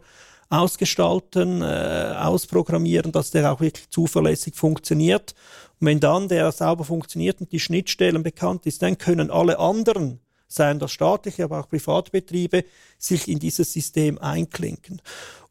ausgestalten, 0.49 1.62
äh, 1.62 2.15
ausprogrammieren, 2.19 3.12
dass 3.12 3.31
der 3.31 3.53
auch 3.53 3.61
wirklich 3.61 3.91
zuverlässig 3.91 4.55
funktioniert. 4.55 5.35
Und 5.81 5.87
wenn 5.87 6.01
dann 6.01 6.29
der 6.29 6.51
sauber 6.53 6.85
funktioniert 6.85 7.41
und 7.41 7.53
die 7.53 7.61
Schnittstellen 7.61 8.23
bekannt 8.23 8.67
ist, 8.67 8.83
dann 8.83 8.99
können 8.99 9.31
alle 9.31 9.59
anderen, 9.59 10.21
seien 10.49 10.79
das 10.79 10.93
staatliche, 10.93 11.45
aber 11.45 11.61
auch 11.61 11.69
Privatbetriebe, 11.69 12.65
sich 12.99 13.29
in 13.29 13.39
dieses 13.39 13.73
System 13.73 14.19
einklinken. 14.19 15.03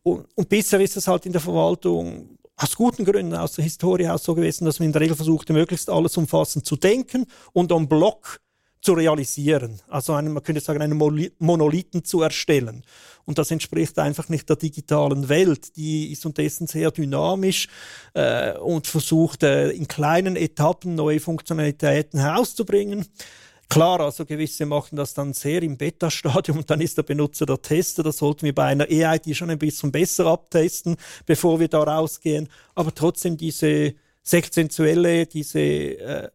Und, 0.03 0.27
und 0.35 0.49
bisher 0.49 0.79
ist 0.79 0.97
es 0.97 1.07
halt 1.07 1.25
in 1.25 1.33
der 1.33 1.41
Verwaltung 1.41 2.37
aus 2.57 2.75
guten 2.75 3.05
Gründen, 3.05 3.35
aus 3.35 3.53
der 3.53 3.63
Historie 3.63 4.07
aus 4.07 4.23
so 4.23 4.35
gewesen, 4.35 4.65
dass 4.65 4.79
man 4.79 4.87
in 4.87 4.93
der 4.93 5.01
Regel 5.01 5.15
versuchte, 5.15 5.53
möglichst 5.53 5.89
alles 5.89 6.15
umfassend 6.17 6.65
zu 6.65 6.75
denken 6.75 7.25
und 7.53 7.71
am 7.71 7.87
Block 7.87 8.39
zu 8.85 8.93
realisieren. 8.93 9.81
Also 9.89 10.13
einen, 10.13 10.31
man 10.31 10.43
könnte 10.43 10.61
sagen, 10.61 10.81
einen 10.81 10.97
Monolithen 11.39 12.05
zu 12.05 12.21
erstellen. 12.21 12.83
Und 13.25 13.39
das 13.39 13.49
entspricht 13.49 13.97
einfach 13.97 14.29
nicht 14.29 14.47
der 14.47 14.55
digitalen 14.57 15.27
Welt. 15.27 15.75
Die 15.75 16.11
ist 16.11 16.25
unterdessen 16.25 16.67
sehr 16.67 16.91
dynamisch 16.91 17.67
äh, 18.13 18.55
und 18.59 18.85
versucht 18.85 19.41
äh, 19.41 19.71
in 19.71 19.87
kleinen 19.87 20.35
Etappen 20.35 20.93
neue 20.93 21.19
Funktionalitäten 21.19 22.19
herauszubringen. 22.19 23.07
Klar, 23.69 23.99
also 23.99 24.25
gewisse 24.25 24.65
machen 24.65 24.95
das 24.95 25.13
dann 25.13 25.33
sehr 25.33 25.63
im 25.63 25.77
Beta-Stadium 25.77 26.59
und 26.59 26.69
dann 26.69 26.81
ist 26.81 26.97
der 26.97 27.03
Benutzer 27.03 27.45
der 27.45 27.61
Tester. 27.61 28.03
Das 28.03 28.17
sollten 28.17 28.43
wir 28.43 28.53
bei 28.53 28.65
einer 28.65 28.89
EID 28.89 29.35
schon 29.35 29.49
ein 29.49 29.59
bisschen 29.59 29.91
besser 29.91 30.27
abtesten, 30.27 30.97
bevor 31.25 31.59
wir 31.59 31.67
da 31.67 31.81
rausgehen. 31.81 32.47
Aber 32.75 32.93
trotzdem 32.93 33.37
diese 33.37 33.95
sequenzielle, 34.21 35.25
diese 35.25 35.59
äh, 35.59 36.29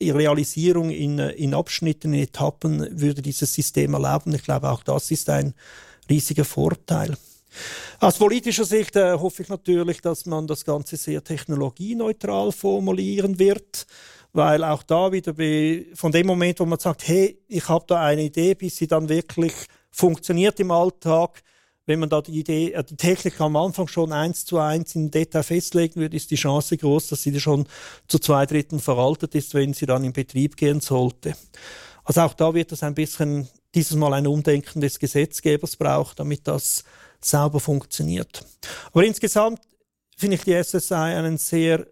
Realisierung 0.00 0.90
in, 0.90 1.18
in 1.18 1.54
Abschnitten, 1.54 2.12
in 2.12 2.22
Etappen 2.22 3.00
würde 3.00 3.22
dieses 3.22 3.52
System 3.52 3.94
erlauben. 3.94 4.34
Ich 4.34 4.42
glaube, 4.42 4.70
auch 4.70 4.82
das 4.82 5.10
ist 5.10 5.28
ein 5.30 5.54
riesiger 6.08 6.44
Vorteil. 6.44 7.16
Aus 8.00 8.18
politischer 8.18 8.64
Sicht 8.64 8.94
äh, 8.96 9.14
hoffe 9.14 9.42
ich 9.42 9.48
natürlich, 9.48 10.00
dass 10.00 10.26
man 10.26 10.46
das 10.46 10.64
Ganze 10.64 10.96
sehr 10.96 11.24
technologieneutral 11.24 12.52
formulieren 12.52 13.38
wird, 13.38 13.86
weil 14.38 14.62
auch 14.62 14.84
da 14.84 15.10
wieder 15.10 15.34
von 15.94 16.12
dem 16.12 16.28
Moment, 16.28 16.60
wo 16.60 16.64
man 16.64 16.78
sagt, 16.78 17.08
hey, 17.08 17.42
ich 17.48 17.68
habe 17.68 17.84
da 17.88 18.00
eine 18.00 18.22
Idee, 18.22 18.54
bis 18.54 18.76
sie 18.76 18.86
dann 18.86 19.08
wirklich 19.08 19.52
funktioniert 19.90 20.60
im 20.60 20.70
Alltag, 20.70 21.42
wenn 21.86 21.98
man 21.98 22.08
da 22.08 22.22
die 22.22 22.38
Idee, 22.38 22.70
äh, 22.70 22.84
die 22.84 22.94
Technik 22.94 23.40
am 23.40 23.56
Anfang 23.56 23.88
schon 23.88 24.12
eins 24.12 24.44
zu 24.44 24.58
eins 24.58 24.94
in 24.94 25.10
Detail 25.10 25.42
festlegen 25.42 26.00
würde, 26.00 26.16
ist 26.16 26.30
die 26.30 26.36
Chance 26.36 26.76
groß, 26.76 27.08
dass 27.08 27.22
sie 27.24 27.40
schon 27.40 27.66
zu 28.06 28.20
zwei 28.20 28.46
Dritteln 28.46 28.78
veraltet 28.78 29.34
ist, 29.34 29.54
wenn 29.54 29.74
sie 29.74 29.86
dann 29.86 30.04
in 30.04 30.12
Betrieb 30.12 30.56
gehen 30.56 30.80
sollte. 30.80 31.34
Also 32.04 32.20
auch 32.20 32.34
da 32.34 32.54
wird 32.54 32.70
es 32.70 32.84
ein 32.84 32.94
bisschen 32.94 33.48
dieses 33.74 33.96
Mal 33.96 34.14
ein 34.14 34.28
Umdenken 34.28 34.80
des 34.80 35.00
Gesetzgebers 35.00 35.74
braucht, 35.74 36.20
damit 36.20 36.46
das 36.46 36.84
sauber 37.20 37.58
funktioniert. 37.58 38.44
Aber 38.92 39.04
insgesamt 39.04 39.62
finde 40.16 40.36
ich 40.36 40.42
die 40.44 40.62
SSI 40.62 40.94
einen 40.94 41.38
sehr 41.38 41.88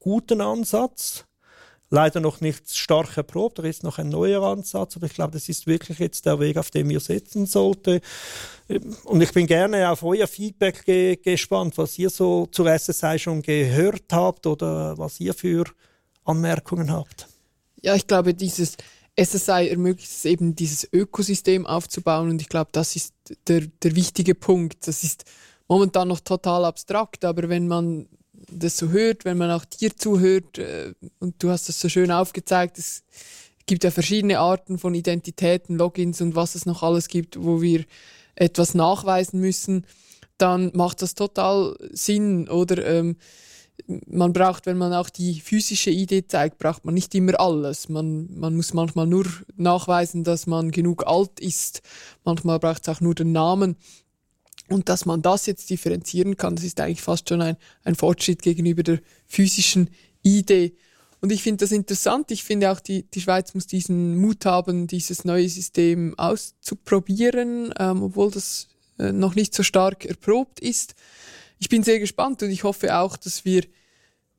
guten 0.00 0.40
Ansatz 0.40 1.26
leider 1.90 2.20
noch 2.20 2.40
nicht 2.40 2.74
stark 2.74 3.16
erprobt. 3.16 3.58
Da 3.58 3.62
ist 3.62 3.82
noch 3.82 3.98
ein 3.98 4.08
neuer 4.08 4.42
Ansatz, 4.42 4.96
aber 4.96 5.06
ich 5.06 5.14
glaube, 5.14 5.32
das 5.32 5.48
ist 5.48 5.66
wirklich 5.66 5.98
jetzt 5.98 6.26
der 6.26 6.40
Weg, 6.40 6.56
auf 6.56 6.70
den 6.70 6.88
wir 6.88 7.00
setzen 7.00 7.46
sollten. 7.46 8.00
Und 9.04 9.20
ich 9.20 9.32
bin 9.32 9.46
gerne 9.46 9.90
auf 9.90 10.02
euer 10.02 10.26
Feedback 10.26 10.84
ge 10.84 11.16
gespannt, 11.16 11.78
was 11.78 11.98
ihr 11.98 12.10
so 12.10 12.46
zur 12.46 12.76
SSI 12.76 13.18
schon 13.18 13.42
gehört 13.42 14.12
habt 14.12 14.46
oder 14.46 14.98
was 14.98 15.20
ihr 15.20 15.34
für 15.34 15.64
Anmerkungen 16.24 16.90
habt. 16.90 17.28
Ja, 17.82 17.94
ich 17.94 18.06
glaube, 18.06 18.34
dieses 18.34 18.76
SSI 19.18 19.68
ermöglicht 19.68 20.10
es 20.10 20.24
eben, 20.24 20.56
dieses 20.56 20.92
Ökosystem 20.92 21.66
aufzubauen 21.66 22.30
und 22.30 22.42
ich 22.42 22.48
glaube, 22.48 22.70
das 22.72 22.96
ist 22.96 23.14
der, 23.48 23.62
der 23.82 23.94
wichtige 23.94 24.34
Punkt. 24.34 24.86
Das 24.86 25.04
ist 25.04 25.24
momentan 25.68 26.08
noch 26.08 26.20
total 26.20 26.64
abstrakt, 26.64 27.24
aber 27.24 27.48
wenn 27.48 27.68
man 27.68 28.08
das 28.50 28.76
so 28.76 28.90
hört, 28.90 29.24
wenn 29.24 29.38
man 29.38 29.50
auch 29.50 29.64
dir 29.64 29.96
zuhört, 29.96 30.58
äh, 30.58 30.94
und 31.18 31.42
du 31.42 31.50
hast 31.50 31.68
das 31.68 31.80
so 31.80 31.88
schön 31.88 32.10
aufgezeigt, 32.10 32.78
es 32.78 33.04
gibt 33.66 33.84
ja 33.84 33.90
verschiedene 33.90 34.38
Arten 34.38 34.78
von 34.78 34.94
Identitäten, 34.94 35.76
Logins 35.76 36.20
und 36.20 36.34
was 36.34 36.54
es 36.54 36.66
noch 36.66 36.82
alles 36.82 37.08
gibt, 37.08 37.42
wo 37.42 37.60
wir 37.60 37.84
etwas 38.36 38.74
nachweisen 38.74 39.40
müssen, 39.40 39.86
dann 40.38 40.70
macht 40.74 41.02
das 41.02 41.14
total 41.14 41.76
Sinn. 41.92 42.48
Oder 42.48 42.86
ähm, 42.86 43.16
man 44.06 44.32
braucht, 44.32 44.66
wenn 44.66 44.78
man 44.78 44.92
auch 44.92 45.10
die 45.10 45.40
physische 45.40 45.90
Idee 45.90 46.26
zeigt, 46.26 46.58
braucht 46.58 46.84
man 46.84 46.94
nicht 46.94 47.14
immer 47.14 47.38
alles. 47.40 47.88
Man, 47.88 48.28
man 48.38 48.54
muss 48.54 48.74
manchmal 48.74 49.06
nur 49.06 49.26
nachweisen, 49.56 50.24
dass 50.24 50.46
man 50.46 50.70
genug 50.70 51.06
alt 51.06 51.40
ist. 51.40 51.82
Manchmal 52.24 52.58
braucht 52.58 52.82
es 52.82 52.88
auch 52.88 53.00
nur 53.00 53.14
den 53.14 53.32
Namen. 53.32 53.76
Und 54.68 54.88
dass 54.88 55.06
man 55.06 55.22
das 55.22 55.46
jetzt 55.46 55.70
differenzieren 55.70 56.36
kann, 56.36 56.56
das 56.56 56.64
ist 56.64 56.80
eigentlich 56.80 57.02
fast 57.02 57.28
schon 57.28 57.40
ein, 57.40 57.56
ein 57.84 57.94
Fortschritt 57.94 58.42
gegenüber 58.42 58.82
der 58.82 59.00
physischen 59.26 59.90
Idee. 60.22 60.74
Und 61.20 61.32
ich 61.32 61.42
finde 61.42 61.64
das 61.64 61.72
interessant. 61.72 62.30
Ich 62.30 62.44
finde 62.44 62.70
auch, 62.70 62.80
die, 62.80 63.04
die 63.04 63.20
Schweiz 63.20 63.54
muss 63.54 63.66
diesen 63.66 64.16
Mut 64.16 64.44
haben, 64.44 64.86
dieses 64.86 65.24
neue 65.24 65.48
System 65.48 66.18
auszuprobieren, 66.18 67.72
ähm, 67.78 68.02
obwohl 68.02 68.30
das 68.30 68.68
äh, 68.98 69.12
noch 69.12 69.34
nicht 69.34 69.54
so 69.54 69.62
stark 69.62 70.04
erprobt 70.04 70.60
ist. 70.60 70.94
Ich 71.58 71.68
bin 71.68 71.82
sehr 71.82 71.98
gespannt 71.98 72.42
und 72.42 72.50
ich 72.50 72.64
hoffe 72.64 72.96
auch, 72.96 73.16
dass 73.16 73.44
wir 73.44 73.62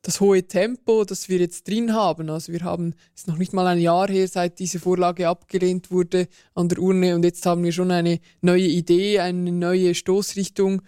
das 0.08 0.22
hohe 0.22 0.48
Tempo, 0.48 1.04
das 1.04 1.28
wir 1.28 1.38
jetzt 1.40 1.68
drin 1.68 1.94
haben. 1.94 2.30
Also 2.30 2.54
wir 2.54 2.62
haben, 2.62 2.94
es 3.14 3.24
ist 3.24 3.28
noch 3.28 3.36
nicht 3.36 3.52
mal 3.52 3.68
ein 3.68 3.78
Jahr 3.78 4.08
her, 4.08 4.26
seit 4.30 4.58
diese 4.58 4.80
Vorlage 4.80 5.28
abgelehnt 5.28 5.92
wurde 5.92 6.30
an 6.56 6.70
der 6.70 6.80
Urne 6.80 7.14
und 7.14 7.26
jetzt 7.26 7.46
haben 7.46 7.62
wir 7.66 7.74
schon 7.74 7.92
eine 7.92 8.22
neue 8.40 8.68
Idee, 8.68 9.20
eine 9.20 9.52
neue 9.52 9.94
Stoßrichtung. 9.94 10.82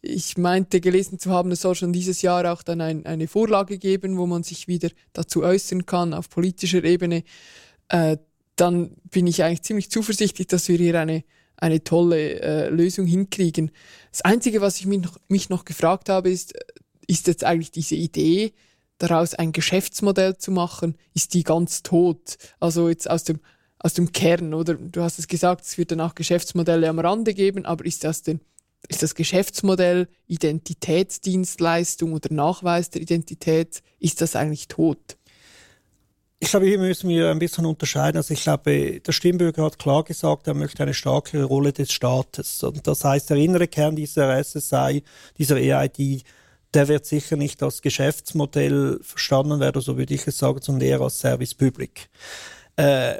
Ich 0.00 0.38
meinte 0.38 0.80
gelesen 0.80 1.18
zu 1.18 1.30
haben, 1.30 1.50
es 1.50 1.60
soll 1.60 1.74
schon 1.74 1.92
dieses 1.92 2.22
Jahr 2.22 2.50
auch 2.50 2.62
dann 2.62 2.80
ein, 2.80 3.04
eine 3.04 3.28
Vorlage 3.28 3.76
geben, 3.76 4.16
wo 4.16 4.24
man 4.24 4.44
sich 4.44 4.66
wieder 4.66 4.88
dazu 5.12 5.42
äußern 5.42 5.84
kann 5.84 6.14
auf 6.14 6.30
politischer 6.30 6.84
Ebene. 6.84 7.22
Äh, 7.90 8.16
dann 8.56 8.92
bin 9.10 9.26
ich 9.26 9.42
eigentlich 9.42 9.62
ziemlich 9.62 9.90
zuversichtlich, 9.90 10.46
dass 10.46 10.68
wir 10.68 10.78
hier 10.78 10.98
eine, 10.98 11.22
eine 11.58 11.84
tolle 11.84 12.40
äh, 12.40 12.68
Lösung 12.70 13.04
hinkriegen. 13.04 13.72
Das 14.10 14.22
Einzige, 14.22 14.62
was 14.62 14.80
ich 14.80 14.86
mich 14.86 15.02
noch, 15.02 15.18
mich 15.28 15.50
noch 15.50 15.66
gefragt 15.66 16.08
habe, 16.08 16.30
ist, 16.30 16.54
ist 17.06 17.26
jetzt 17.26 17.44
eigentlich 17.44 17.70
diese 17.70 17.94
Idee, 17.94 18.52
daraus 18.98 19.34
ein 19.34 19.52
Geschäftsmodell 19.52 20.36
zu 20.36 20.50
machen, 20.50 20.96
ist 21.14 21.34
die 21.34 21.42
ganz 21.42 21.82
tot. 21.82 22.36
Also 22.60 22.88
jetzt 22.88 23.10
aus 23.10 23.24
dem, 23.24 23.40
aus 23.78 23.94
dem 23.94 24.12
Kern, 24.12 24.54
oder? 24.54 24.74
Du 24.74 25.02
hast 25.02 25.18
es 25.18 25.28
gesagt, 25.28 25.64
es 25.64 25.78
wird 25.78 25.90
danach 25.90 26.14
Geschäftsmodelle 26.14 26.88
am 26.88 26.98
Rande 26.98 27.34
geben, 27.34 27.64
aber 27.64 27.84
ist 27.84 28.04
das 28.04 28.22
denn, 28.22 28.40
ist 28.88 29.02
das 29.02 29.14
Geschäftsmodell 29.14 30.08
Identitätsdienstleistung 30.26 32.12
oder 32.12 32.32
Nachweis 32.32 32.90
der 32.90 33.02
Identität, 33.02 33.82
ist 33.98 34.20
das 34.20 34.36
eigentlich 34.36 34.68
tot? 34.68 35.16
Ich 36.40 36.50
glaube, 36.50 36.66
hier 36.66 36.78
müssen 36.78 37.08
wir 37.08 37.30
ein 37.30 37.38
bisschen 37.38 37.64
unterscheiden. 37.64 38.18
Also 38.18 38.34
ich 38.34 38.42
glaube, 38.42 39.00
der 39.00 39.12
Stimmbürger 39.12 39.64
hat 39.64 39.78
klar 39.78 40.04
gesagt, 40.04 40.46
er 40.46 40.52
möchte 40.52 40.82
eine 40.82 40.92
stärkere 40.92 41.44
Rolle 41.44 41.72
des 41.72 41.90
Staates. 41.90 42.62
Und 42.62 42.86
das 42.86 43.02
heißt, 43.02 43.30
der 43.30 43.38
innere 43.38 43.66
Kern 43.66 43.96
dieser 43.96 44.42
SSI, 44.44 45.02
dieser 45.38 45.56
EID, 45.56 46.22
der 46.74 46.88
wird 46.88 47.06
sicher 47.06 47.36
nicht 47.36 47.62
als 47.62 47.82
Geschäftsmodell 47.82 48.98
verstanden 49.02 49.60
werden, 49.60 49.80
so 49.80 49.96
würde 49.96 50.14
ich 50.14 50.26
es 50.26 50.38
sagen, 50.38 50.60
sondern 50.60 50.88
eher 50.88 51.00
als 51.00 51.20
Service 51.20 51.54
Public. 51.54 52.08
Äh, 52.76 53.16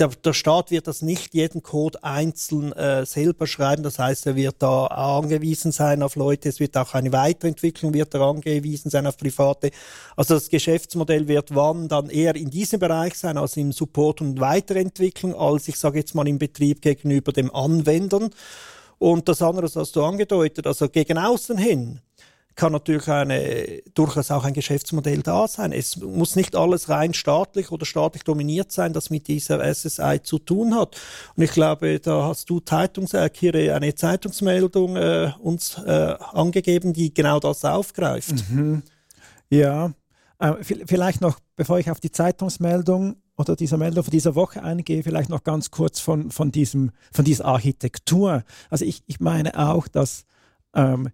der, 0.00 0.08
der 0.08 0.32
Staat 0.32 0.70
wird 0.70 0.86
das 0.86 1.02
nicht 1.02 1.34
jeden 1.34 1.62
Code 1.62 2.02
einzeln 2.02 2.72
äh, 2.72 3.04
selber 3.04 3.46
schreiben. 3.46 3.82
Das 3.82 3.98
heißt, 3.98 4.26
er 4.26 4.34
wird 4.34 4.56
da 4.60 4.86
angewiesen 4.86 5.72
sein 5.72 6.02
auf 6.02 6.16
Leute. 6.16 6.48
Es 6.48 6.58
wird 6.58 6.74
auch 6.78 6.94
eine 6.94 7.12
Weiterentwicklung 7.12 7.92
wird 7.92 8.14
er 8.14 8.22
angewiesen 8.22 8.90
sein 8.90 9.06
auf 9.06 9.18
Private. 9.18 9.70
Also 10.16 10.34
das 10.34 10.48
Geschäftsmodell 10.48 11.28
wird 11.28 11.54
wann 11.54 11.88
dann 11.88 12.08
eher 12.08 12.34
in 12.34 12.48
diesem 12.48 12.80
Bereich 12.80 13.14
sein, 13.14 13.36
also 13.36 13.60
im 13.60 13.72
Support 13.72 14.22
und 14.22 14.40
Weiterentwicklung, 14.40 15.34
als 15.34 15.68
ich 15.68 15.76
sage 15.76 15.98
jetzt 15.98 16.14
mal 16.14 16.26
im 16.26 16.38
Betrieb 16.38 16.80
gegenüber 16.80 17.32
dem 17.32 17.54
Anwendern. 17.54 18.30
Und 18.98 19.28
das 19.28 19.42
andere, 19.42 19.66
das 19.66 19.76
hast 19.76 19.96
du 19.96 20.02
angedeutet, 20.02 20.66
also 20.66 20.88
gegen 20.88 21.18
außen 21.18 21.58
hin 21.58 22.00
kann 22.60 22.72
natürlich 22.72 23.08
eine, 23.08 23.80
durchaus 23.94 24.30
auch 24.30 24.44
ein 24.44 24.52
Geschäftsmodell 24.52 25.22
da 25.22 25.48
sein. 25.48 25.72
Es 25.72 25.96
muss 25.96 26.36
nicht 26.36 26.54
alles 26.54 26.90
rein 26.90 27.14
staatlich 27.14 27.72
oder 27.72 27.86
staatlich 27.86 28.22
dominiert 28.22 28.70
sein, 28.70 28.92
das 28.92 29.08
mit 29.08 29.28
dieser 29.28 29.64
SSI 29.64 30.20
zu 30.22 30.38
tun 30.38 30.74
hat. 30.74 30.94
Und 31.36 31.42
ich 31.42 31.52
glaube, 31.52 31.98
da 32.00 32.24
hast 32.24 32.50
du 32.50 32.60
Zeitungs 32.60 33.14
äh, 33.14 33.70
eine 33.72 33.94
Zeitungsmeldung 33.94 34.96
äh, 34.96 35.32
uns 35.38 35.78
äh, 35.78 36.16
angegeben, 36.32 36.92
die 36.92 37.14
genau 37.14 37.40
das 37.40 37.64
aufgreift. 37.64 38.44
Mhm. 38.50 38.82
Ja, 39.48 39.94
äh, 40.38 40.52
vielleicht 40.62 41.22
noch, 41.22 41.38
bevor 41.56 41.78
ich 41.78 41.90
auf 41.90 42.00
die 42.00 42.12
Zeitungsmeldung 42.12 43.16
oder 43.38 43.56
dieser 43.56 43.78
Meldung 43.78 44.04
von 44.04 44.10
dieser 44.10 44.34
Woche 44.34 44.62
eingehe, 44.62 45.02
vielleicht 45.02 45.30
noch 45.30 45.44
ganz 45.44 45.70
kurz 45.70 45.98
von, 45.98 46.30
von, 46.30 46.52
diesem, 46.52 46.90
von 47.10 47.24
dieser 47.24 47.46
Architektur. 47.46 48.44
Also 48.68 48.84
ich, 48.84 49.02
ich 49.06 49.18
meine 49.18 49.58
auch, 49.58 49.88
dass 49.88 50.26
ähm, 50.74 51.08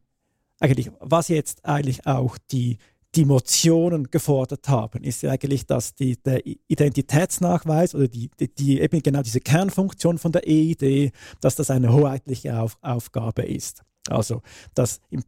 eigentlich, 0.60 0.90
was 1.00 1.28
jetzt 1.28 1.64
eigentlich 1.64 2.06
auch 2.06 2.38
die, 2.50 2.78
die 3.14 3.24
Motionen 3.24 4.10
gefordert 4.10 4.68
haben, 4.68 5.02
ist 5.02 5.22
ja 5.22 5.30
eigentlich, 5.30 5.66
dass 5.66 5.94
die, 5.94 6.16
der 6.22 6.42
Identitätsnachweis 6.44 7.94
oder 7.94 8.08
die, 8.08 8.30
die, 8.38 8.54
die, 8.54 8.80
eben 8.80 9.02
genau 9.02 9.22
diese 9.22 9.40
Kernfunktion 9.40 10.18
von 10.18 10.32
der 10.32 10.46
EID, 10.46 11.12
dass 11.40 11.56
das 11.56 11.70
eine 11.70 11.92
hoheitliche 11.92 12.58
Auf, 12.60 12.78
Aufgabe 12.82 13.42
ist. 13.42 13.82
Also, 14.08 14.42
dass 14.74 15.00
im 15.10 15.22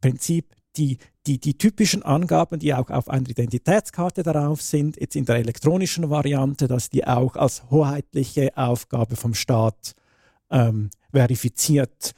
Prinzip 0.00 0.54
die, 0.76 0.98
die, 1.26 1.40
die 1.40 1.56
typischen 1.56 2.02
Angaben, 2.02 2.58
die 2.58 2.74
auch 2.74 2.90
auf 2.90 3.08
einer 3.08 3.28
Identitätskarte 3.28 4.22
darauf 4.22 4.60
sind, 4.62 5.00
jetzt 5.00 5.16
in 5.16 5.24
der 5.24 5.36
elektronischen 5.36 6.10
Variante, 6.10 6.68
dass 6.68 6.90
die 6.90 7.06
auch 7.06 7.36
als 7.36 7.70
hoheitliche 7.70 8.56
Aufgabe 8.56 9.16
vom 9.16 9.34
Staat 9.34 9.94
ähm, 10.50 10.90
verifiziert 11.12 12.14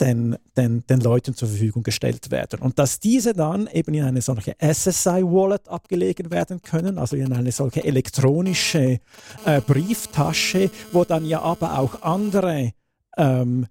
den, 0.00 0.36
den, 0.56 0.86
den 0.86 1.00
Leuten 1.00 1.34
zur 1.34 1.48
Verfügung 1.48 1.82
gestellt 1.82 2.30
werden. 2.30 2.60
Und 2.60 2.78
dass 2.78 3.00
diese 3.00 3.32
dann 3.32 3.66
eben 3.68 3.94
in 3.94 4.04
eine 4.04 4.20
solche 4.20 4.54
SSI-Wallet 4.60 5.68
abgelegen 5.68 6.30
werden 6.30 6.60
können, 6.62 6.98
also 6.98 7.16
in 7.16 7.32
eine 7.32 7.52
solche 7.52 7.82
elektronische 7.84 9.00
äh, 9.44 9.60
Brieftasche, 9.60 10.70
wo 10.92 11.04
dann 11.04 11.24
ja 11.24 11.40
aber 11.40 11.78
auch 11.78 12.02
andere 12.02 12.72
ähm, 13.16 13.66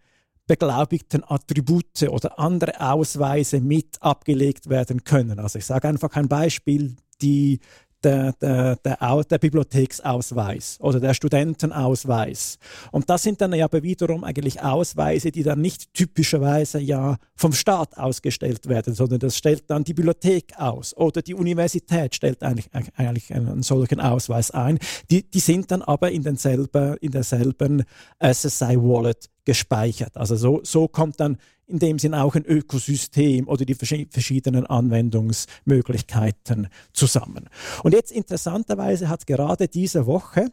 beglaubigten 0.47 1.23
Attribute 1.27 2.03
oder 2.03 2.39
andere 2.39 2.79
Ausweise 2.79 3.61
mit 3.61 4.01
abgelegt 4.01 4.69
werden 4.69 5.03
können. 5.03 5.39
Also 5.39 5.59
ich 5.59 5.65
sage 5.65 5.87
einfach 5.87 6.15
ein 6.15 6.27
Beispiel, 6.27 6.95
die 7.21 7.59
der, 8.05 8.33
der, 8.33 8.75
der, 8.77 9.23
der 9.23 9.37
Bibliotheksausweis 9.39 10.77
oder 10.79 10.99
der 10.99 11.13
Studentenausweis. 11.13 12.57
Und 12.91 13.09
das 13.09 13.23
sind 13.23 13.41
dann 13.41 13.53
ja 13.53 13.65
aber 13.65 13.83
wiederum 13.83 14.23
eigentlich 14.23 14.61
Ausweise, 14.61 15.31
die 15.31 15.43
dann 15.43 15.59
nicht 15.59 15.93
typischerweise 15.93 16.79
ja 16.79 17.17
vom 17.35 17.53
Staat 17.53 17.97
ausgestellt 17.97 18.69
werden, 18.69 18.93
sondern 18.93 19.19
das 19.19 19.37
stellt 19.37 19.69
dann 19.69 19.83
die 19.83 19.93
Bibliothek 19.93 20.53
aus 20.57 20.95
oder 20.95 21.21
die 21.21 21.33
Universität 21.33 22.15
stellt 22.15 22.43
eigentlich, 22.43 22.69
eigentlich 22.95 23.33
einen 23.33 23.63
solchen 23.63 23.99
Ausweis 23.99 24.51
ein. 24.51 24.79
Die, 25.09 25.29
die 25.29 25.39
sind 25.39 25.71
dann 25.71 25.81
aber 25.81 26.11
in, 26.11 26.23
denselben, 26.23 26.95
in 26.97 27.11
derselben 27.11 27.83
SSI-Wallet 28.21 29.29
gespeichert. 29.45 30.17
Also 30.17 30.35
so, 30.35 30.61
so 30.63 30.87
kommt 30.87 31.19
dann 31.19 31.37
in 31.67 31.79
dem 31.79 31.99
Sinn 31.99 32.13
auch 32.13 32.35
ein 32.35 32.45
Ökosystem 32.45 33.47
oder 33.47 33.65
die 33.65 33.75
verschiedenen 33.75 34.65
Anwendungsmöglichkeiten 34.65 36.67
zusammen. 36.93 37.49
Und 37.83 37.93
jetzt 37.93 38.11
interessanterweise 38.11 39.09
hat 39.09 39.25
gerade 39.25 39.67
diese 39.67 40.05
Woche 40.05 40.51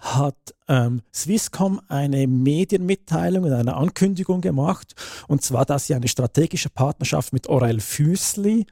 hat 0.00 0.36
ähm, 0.68 1.02
Swisscom 1.12 1.80
eine 1.88 2.28
Medienmitteilung 2.28 3.44
und 3.44 3.52
eine 3.52 3.74
Ankündigung 3.74 4.40
gemacht, 4.40 4.94
und 5.26 5.42
zwar, 5.42 5.64
dass 5.64 5.86
sie 5.86 5.94
eine 5.94 6.06
strategische 6.06 6.70
Partnerschaft 6.70 7.32
mit 7.32 7.48
Orel 7.48 7.80
Füßli 7.80 8.66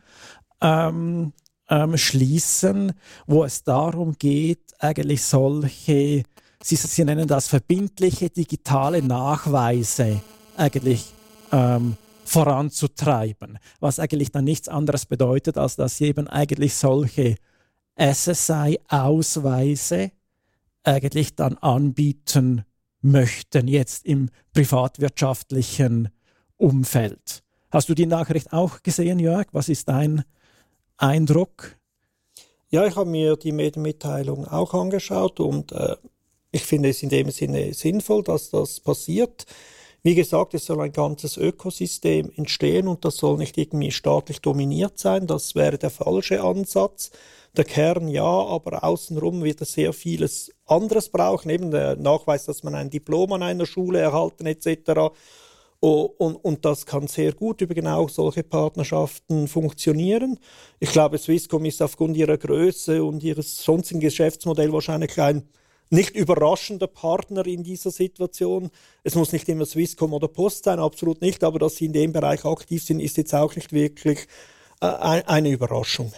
ähm, 0.61 1.33
ähm, 1.69 1.97
schließen, 1.97 2.93
wo 3.27 3.45
es 3.45 3.65
darum 3.65 4.17
geht, 4.19 4.75
eigentlich 4.79 5.25
solche, 5.25 6.23
sie, 6.63 6.77
sie 6.77 7.05
nennen 7.05 7.27
das 7.29 7.49
verbindliche 7.49 8.31
digitale 8.31 9.03
Nachweise 9.03 10.23
eigentlich 10.57 11.13
ähm, 11.51 11.97
voranzutreiben, 12.25 13.59
was 13.81 13.99
eigentlich 13.99 14.31
dann 14.33 14.45
nichts 14.45 14.69
anderes 14.69 15.07
bedeutet, 15.07 15.59
als 15.59 15.77
dass 15.77 15.97
sie 15.97 16.07
eben 16.07 16.29
eigentlich 16.29 16.75
solche 16.75 17.37
SSI-Ausweise 17.97 18.83
eigentlich 20.85 21.37
dann 21.37 21.59
anbieten 21.59 22.65
möchten, 23.03 23.69
jetzt 23.69 24.07
im 24.07 24.31
privatwirtschaftlichen 24.53 26.09
Umfeld. 26.57 27.43
Hast 27.71 27.89
du 27.89 27.95
die 27.95 28.07
Nachricht 28.07 28.53
auch 28.53 28.83
gesehen, 28.83 29.19
Jörg? 29.19 29.47
Was 29.53 29.69
ist 29.69 29.89
dein 29.89 30.25
Eindruck? 30.97 31.77
Ja, 32.71 32.87
ich 32.87 32.97
habe 32.97 33.11
mir 33.11 33.37
die 33.37 33.53
Medienmitteilung 33.53 34.47
auch 34.47 34.73
angeschaut 34.73 35.41
und 35.41 35.73
äh, 35.73 35.97
ich 36.53 36.63
finde 36.63 36.91
es 36.91 37.03
in 37.03 37.09
dem 37.09 37.31
Sinne 37.31 37.75
sinnvoll, 37.75 38.23
dass 38.23 38.51
das 38.51 38.79
passiert. 38.79 39.47
Wie 40.05 40.15
gesagt, 40.15 40.53
es 40.55 40.67
soll 40.67 40.81
ein 40.81 40.93
ganzes 40.93 41.37
Ökosystem 41.37 42.31
entstehen 42.37 42.89
und 42.89 43.05
das 43.05 43.17
soll 43.17 43.39
nicht 43.39 43.57
irgendwie 43.57 43.91
staatlich 43.91 44.41
dominiert 44.41 44.99
sein. 44.99 45.27
Das 45.27 45.55
wäre 45.55 45.79
der 45.79 45.91
falsche 45.91 46.43
Ansatz. 46.43 47.11
Der 47.57 47.65
Kern 47.65 48.09
ja, 48.09 48.25
aber 48.25 48.83
außenrum 48.83 49.45
wird 49.45 49.61
es 49.61 49.73
sehr 49.73 49.93
vieles 49.93 50.51
anderes 50.67 51.09
brauchen. 51.09 51.51
Eben 51.51 51.71
der 51.71 51.97
Nachweis, 51.97 52.47
dass 52.47 52.63
man 52.65 52.75
ein 52.75 52.91
Diplom 52.91 53.33
an 53.33 53.43
einer 53.43 53.67
Schule 53.67 54.01
erhalten 54.01 54.47
etc. 54.47 55.13
Und, 55.79 56.37
und, 56.37 56.65
das 56.65 56.87
kann 56.87 57.07
sehr 57.09 57.33
gut 57.33 57.61
über 57.61 57.75
genau 57.75 58.09
solche 58.09 58.43
Partnerschaften 58.43 59.49
funktionieren. 59.49 60.39
Ich 60.81 60.91
glaube, 60.91 61.19
Swisscom 61.19 61.65
ist 61.65 61.83
aufgrund 61.83 62.17
ihrer 62.17 62.39
Größe 62.39 63.03
und 63.05 63.23
ihres 63.23 63.65
sonstigen 63.65 64.01
Geschäftsmodells 64.01 64.73
wahrscheinlich 64.73 65.21
ein 65.21 65.49
nicht 65.93 66.17
überraschender 66.17 66.87
Partner 66.87 67.47
in 67.47 67.63
dieser 67.63 67.91
Situation. 67.91 68.71
Es 69.05 69.15
muss 69.15 69.33
nicht 69.33 69.49
immer 69.49 69.67
Swisscom 69.67 70.15
oder 70.15 70.29
Post 70.29 70.65
sein, 70.65 70.79
absolut 70.79 71.21
nicht, 71.21 71.45
aber 71.45 71.59
dass 71.59 71.77
sie 71.77 71.87
in 71.87 71.93
dem 71.93 72.13
Bereich 72.13 72.45
aktiv 72.45 72.83
sind, 72.83 73.01
ist 73.01 73.19
jetzt 73.19 73.35
auch 73.35 73.55
nicht 73.55 73.73
wirklich 73.73 74.27
äh, 74.81 74.87
eine 74.87 75.51
Überraschung. 75.51 76.13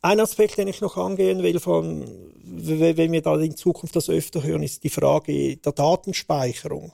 Ein 0.00 0.20
Aspekt, 0.20 0.58
den 0.58 0.68
ich 0.68 0.80
noch 0.80 0.96
angehen 0.96 1.42
will, 1.42 1.60
von, 1.60 2.06
wenn 2.42 3.12
wir 3.12 3.22
da 3.22 3.38
in 3.38 3.56
Zukunft 3.56 3.96
das 3.96 4.10
öfter 4.10 4.42
hören, 4.42 4.62
ist 4.62 4.84
die 4.84 4.90
Frage 4.90 5.56
der 5.56 5.72
Datenspeicherung. 5.72 6.92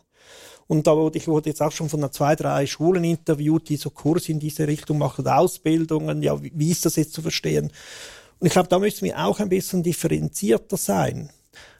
Und 0.67 0.87
da 0.87 0.97
wurde 0.97 1.19
ich 1.19 1.27
wurde 1.27 1.51
jetzt 1.51 1.63
auch 1.63 1.73
schon 1.73 1.89
von 1.89 2.13
zwei, 2.13 2.37
drei 2.37 2.67
Schulen 2.67 3.03
interviewt, 3.03 3.69
die 3.69 3.77
so 3.77 3.91
Kurse 3.91 4.31
in 4.31 4.39
diese 4.39 4.69
Richtung 4.69 4.99
machen, 4.99 5.27
Ausbildungen. 5.27 6.23
Ja, 6.23 6.41
wie 6.41 6.71
ist 6.71 6.87
das 6.87 6.95
jetzt 6.95 7.13
zu 7.13 7.23
verstehen? 7.23 7.73
Und 8.41 8.47
ich 8.47 8.53
glaube, 8.53 8.69
da 8.69 8.79
müssen 8.79 9.05
wir 9.05 9.19
auch 9.19 9.39
ein 9.39 9.49
bisschen 9.49 9.83
differenzierter 9.83 10.77
sein. 10.77 11.31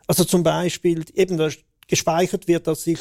Also 0.07 0.25
zum 0.25 0.43
Beispiel 0.43 1.05
eben 1.15 1.37
da 1.37 1.49
gespeichert 1.89 2.47
wird, 2.47 2.67
dass 2.67 2.87
ich 2.87 3.01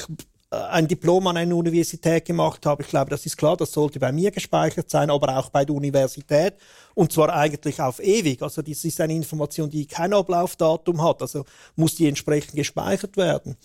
äh, 0.52 0.56
ein 0.56 0.88
Diplom 0.88 1.28
an 1.28 1.38
einer 1.38 1.56
Universität 1.56 2.26
gemacht 2.26 2.66
habe. 2.66 2.84
Ich 2.84 2.90
glaube, 2.90 3.12
das 3.12 3.26
ist 3.26 3.38
klar, 3.38 3.58
das 3.58 3.72
sollte 3.72 4.00
bei 4.00 4.12
mir 4.12 4.32
gespeichert 4.32 4.90
sein, 4.90 5.10
aber 5.10 5.38
auch 5.38 5.50
bei 5.50 5.66
der 5.66 5.76
Universität. 5.76 6.56
Und 6.96 7.12
zwar 7.12 7.34
eigentlich 7.34 7.80
auf 7.80 8.00
ewig. 8.00 8.42
Also 8.42 8.62
das 8.62 8.84
ist 8.84 9.00
eine 9.00 9.14
Information, 9.14 9.70
die 9.70 9.86
kein 9.86 10.14
Ablaufdatum 10.14 11.04
hat. 11.04 11.22
Also 11.22 11.46
muss 11.76 11.96
die 11.96 12.08
entsprechend 12.08 12.56
gespeichert 12.56 13.16
werden. 13.18 13.58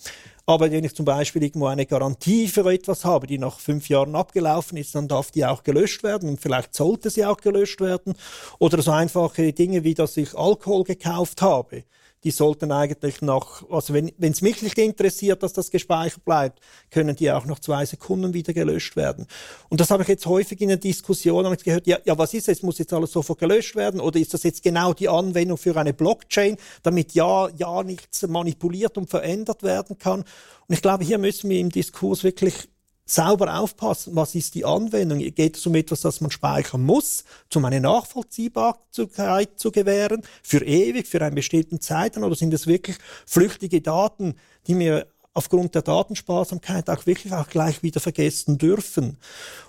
Aber 0.47 0.69
wenn 0.71 0.83
ich 0.83 0.95
zum 0.95 1.05
Beispiel 1.05 1.43
irgendwo 1.43 1.65
eine 1.67 1.87
Garantie 1.87 2.47
für 2.47 2.71
etwas 2.71 3.03
habe, 3.03 3.25
die 3.25 3.39
nach 3.39 3.59
fünf 3.59 3.89
Jahren 3.89 4.15
abgelaufen 4.15 4.77
ist, 4.77 4.93
dann 4.93 5.07
darf 5.07 5.31
die 5.31 5.45
auch 5.45 5.63
gelöscht 5.63 6.03
werden 6.03 6.29
und 6.29 6.39
vielleicht 6.39 6.75
sollte 6.75 7.09
sie 7.09 7.25
auch 7.25 7.37
gelöscht 7.37 7.81
werden. 7.81 8.13
Oder 8.59 8.81
so 8.83 8.91
einfache 8.91 9.53
Dinge 9.53 9.83
wie, 9.83 9.95
dass 9.95 10.17
ich 10.17 10.37
Alkohol 10.37 10.83
gekauft 10.83 11.41
habe 11.41 11.83
die 12.25 12.31
sollten 12.31 12.71
eigentlich 12.71 13.21
noch, 13.21 13.69
also 13.69 13.93
wenn 13.93 14.11
es 14.19 14.41
mich 14.41 14.63
nicht 14.63 14.77
interessiert, 14.79 15.43
dass 15.43 15.53
das 15.53 15.69
gespeichert 15.69 16.25
bleibt, 16.25 16.59
können 16.89 17.15
die 17.15 17.31
auch 17.31 17.45
nach 17.45 17.59
zwei 17.59 17.85
Sekunden 17.85 18.33
wieder 18.33 18.51
gelöscht 18.51 18.95
werden. 18.95 19.27
Und 19.69 19.79
das 19.79 19.91
habe 19.91 20.01
ich 20.01 20.09
jetzt 20.09 20.25
häufig 20.25 20.59
in 20.59 20.69
der 20.69 20.77
Diskussion 20.77 21.45
ich 21.53 21.63
gehört, 21.63 21.85
ja, 21.85 21.99
ja, 22.03 22.17
was 22.17 22.33
ist 22.33 22.47
jetzt, 22.47 22.63
muss 22.63 22.79
jetzt 22.79 22.93
alles 22.93 23.11
sofort 23.11 23.39
gelöscht 23.39 23.75
werden 23.75 23.99
oder 23.99 24.19
ist 24.19 24.33
das 24.33 24.41
jetzt 24.41 24.63
genau 24.63 24.93
die 24.93 25.07
Anwendung 25.07 25.57
für 25.57 25.77
eine 25.77 25.93
Blockchain, 25.93 26.57
damit 26.81 27.13
ja, 27.13 27.47
ja 27.49 27.83
nichts 27.83 28.27
manipuliert 28.27 28.97
und 28.97 29.07
verändert 29.07 29.61
werden 29.61 29.99
kann? 29.99 30.21
Und 30.21 30.73
ich 30.73 30.81
glaube, 30.81 31.03
hier 31.03 31.19
müssen 31.19 31.51
wir 31.51 31.59
im 31.59 31.69
Diskurs 31.69 32.23
wirklich 32.23 32.69
sauber 33.05 33.59
aufpassen, 33.59 34.15
was 34.15 34.33
ist 34.35 34.55
die 34.55 34.65
Anwendung. 34.65 35.19
Geht 35.19 35.57
es 35.57 35.65
um 35.67 35.75
etwas, 35.75 36.01
das 36.01 36.21
man 36.21 36.31
speichern 36.31 36.83
muss, 36.83 37.23
um 37.53 37.63
eine 37.65 37.79
Nachvollziehbarkeit 37.79 39.59
zu 39.59 39.71
gewähren, 39.71 40.23
für 40.41 40.65
ewig, 40.65 41.07
für 41.07 41.21
einen 41.21 41.35
bestimmten 41.35 41.79
Zeitraum, 41.79 42.23
oder 42.23 42.35
sind 42.35 42.53
es 42.53 42.67
wirklich 42.67 42.97
flüchtige 43.25 43.81
Daten, 43.81 44.35
die 44.67 44.73
mir 44.73 45.07
aufgrund 45.35 45.75
der 45.75 45.81
Datensparsamkeit 45.81 46.89
auch 46.89 47.05
wirklich 47.05 47.33
auch 47.33 47.49
gleich 47.49 47.83
wieder 47.83 47.99
vergessen 47.99 48.57
dürfen. 48.57 49.17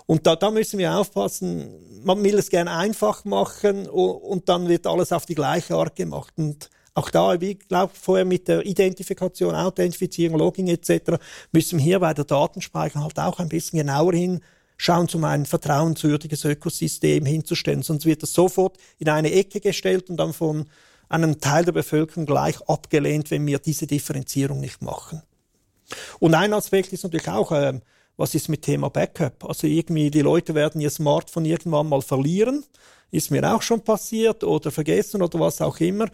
Und 0.07 0.27
da, 0.27 0.37
da 0.37 0.51
müssen 0.51 0.79
wir 0.79 0.97
aufpassen, 0.97 2.05
man 2.05 2.23
will 2.23 2.39
es 2.39 2.51
gerne 2.51 2.71
einfach 2.71 3.25
machen 3.25 3.89
und 3.89 4.49
dann 4.49 4.69
wird 4.69 4.87
alles 4.87 5.13
auf 5.13 5.27
die 5.27 5.35
gleiche 5.35 5.75
Art 5.75 5.97
gemacht. 5.97 6.33
Und 6.37 6.71
auch 6.97 7.11
da, 7.11 7.41
wie 7.41 7.55
glaube 7.55 7.93
vorher 7.95 8.25
mit 8.25 8.49
der 8.49 8.65
Identifikation, 8.65 9.55
Authentifizierung, 9.55 10.39
Logging 10.39 10.69
etc., 10.69 11.19
müssen 11.53 11.79
wir 11.79 11.85
hier 11.85 12.01
bei 12.01 12.15
der 12.15 12.25
Datenspeicherung 12.25 13.05
halt 13.05 13.19
auch 13.19 13.39
ein 13.39 13.51
bisschen 13.51 13.79
genauer 13.79 14.15
hinschauen, 14.15 15.09
um 15.13 15.25
ein 15.25 15.45
vertrauenswürdiges 15.45 16.45
Ökosystem 16.47 17.27
hinzustellen. 17.27 17.83
Sonst 17.83 18.07
wird 18.07 18.23
es 18.23 18.33
sofort 18.33 18.79
in 18.99 19.11
eine 19.11 19.31
Ecke 19.31 19.61
gestellt 19.61 20.09
und 20.09 20.17
dann 20.17 20.33
von 20.33 20.65
einem 21.11 21.39
Teil 21.39 21.67
der 21.67 21.73
Bevölkerung 21.73 22.25
gleich 22.25 22.61
abgelehnt, 22.67 23.31
wenn 23.31 23.47
wir 23.47 23.59
diese 23.59 23.87
Differenzierung 23.87 24.61
nicht 24.61 24.81
machen. 24.81 25.23
Und 26.19 26.35
ein 26.35 26.55
Aspekt 26.55 26.95
ist 26.95 27.05
natürlich 27.05 27.29
auch, 27.29 27.53
äh, 27.53 27.79
was 28.17 28.35
ist 28.35 28.49
mit 28.49 28.63
Thema 28.63 28.89
Backup? 28.89 29.45
Also 29.45 29.67
irgendwie, 29.67 30.11
die 30.11 30.23
Leute 30.23 30.55
werden 30.55 30.81
ihr 30.81 30.91
Smartphone 30.91 31.45
irgendwann 31.45 31.91
mal 31.91 32.01
verlieren. 32.01 32.65
Ist 33.11 33.31
mir 33.31 33.55
auch 33.55 33.61
schon 33.61 33.83
passiert 33.83 34.43
oder 34.43 34.71
vergessen 34.71 35.21
oder 35.21 35.39
was 35.39 35.61
auch 35.61 35.79
immer. 35.79 36.09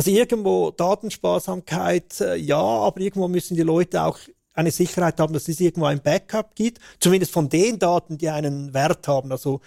Also 0.00 0.12
irgendwo 0.12 0.70
Datensparsamkeit, 0.70 2.22
äh, 2.22 2.34
ja, 2.36 2.56
aber 2.56 3.02
irgendwo 3.02 3.28
müssen 3.28 3.54
die 3.54 3.62
Leute 3.62 4.02
auch 4.02 4.18
eine 4.54 4.70
Sicherheit 4.70 5.20
haben, 5.20 5.34
dass 5.34 5.46
es 5.46 5.60
irgendwo 5.60 5.84
ein 5.84 6.00
Backup 6.00 6.54
gibt, 6.54 6.78
zumindest 7.00 7.32
von 7.32 7.50
den 7.50 7.78
Daten, 7.78 8.16
die 8.16 8.30
einen 8.30 8.72
Wert 8.72 9.06
haben. 9.08 9.30
Also 9.30 9.60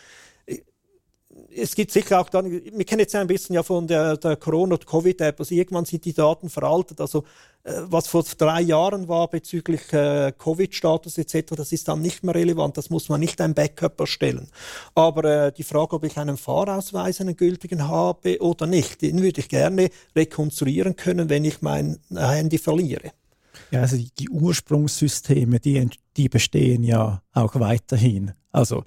es 1.55 1.75
gibt 1.75 1.91
sicher 1.91 2.19
auch 2.19 2.29
dann, 2.29 2.51
wir 2.51 2.85
kennen 2.85 2.99
jetzt 2.99 3.15
ein 3.15 3.27
bisschen 3.27 3.55
ja 3.55 3.63
von 3.63 3.87
der, 3.87 4.17
der 4.17 4.35
Corona- 4.35 4.75
und 4.75 4.85
Covid-App, 4.85 5.39
also 5.39 5.53
irgendwann 5.53 5.85
sind 5.85 6.05
die 6.05 6.13
Daten 6.13 6.49
veraltet. 6.49 6.99
Also 6.99 7.23
äh, 7.63 7.73
was 7.85 8.07
vor 8.07 8.23
drei 8.37 8.61
Jahren 8.61 9.07
war 9.07 9.29
bezüglich 9.29 9.91
äh, 9.93 10.33
Covid-Status 10.37 11.17
etc., 11.17 11.55
das 11.55 11.71
ist 11.71 11.87
dann 11.87 12.01
nicht 12.01 12.23
mehr 12.23 12.35
relevant, 12.35 12.77
das 12.77 12.89
muss 12.89 13.09
man 13.09 13.19
nicht 13.19 13.39
ein 13.41 13.53
Backup 13.53 13.99
erstellen. 13.99 14.49
Aber 14.95 15.23
äh, 15.23 15.51
die 15.51 15.63
Frage, 15.63 15.95
ob 15.95 16.03
ich 16.03 16.17
einen 16.17 16.37
Fahrausweis, 16.37 17.21
einen 17.21 17.37
gültigen 17.37 17.87
habe 17.87 18.41
oder 18.41 18.65
nicht, 18.65 19.01
den 19.01 19.21
würde 19.21 19.41
ich 19.41 19.49
gerne 19.49 19.89
rekonstruieren 20.15 20.95
können, 20.95 21.29
wenn 21.29 21.45
ich 21.45 21.61
mein 21.61 21.99
Handy 22.13 22.57
verliere. 22.57 23.11
Ja, 23.71 23.81
also 23.81 23.97
die, 23.97 24.11
die 24.17 24.29
Ursprungssysteme, 24.29 25.59
die, 25.59 25.89
die 26.17 26.29
bestehen 26.29 26.83
ja 26.83 27.21
auch 27.33 27.59
weiterhin. 27.59 28.33
Also 28.51 28.83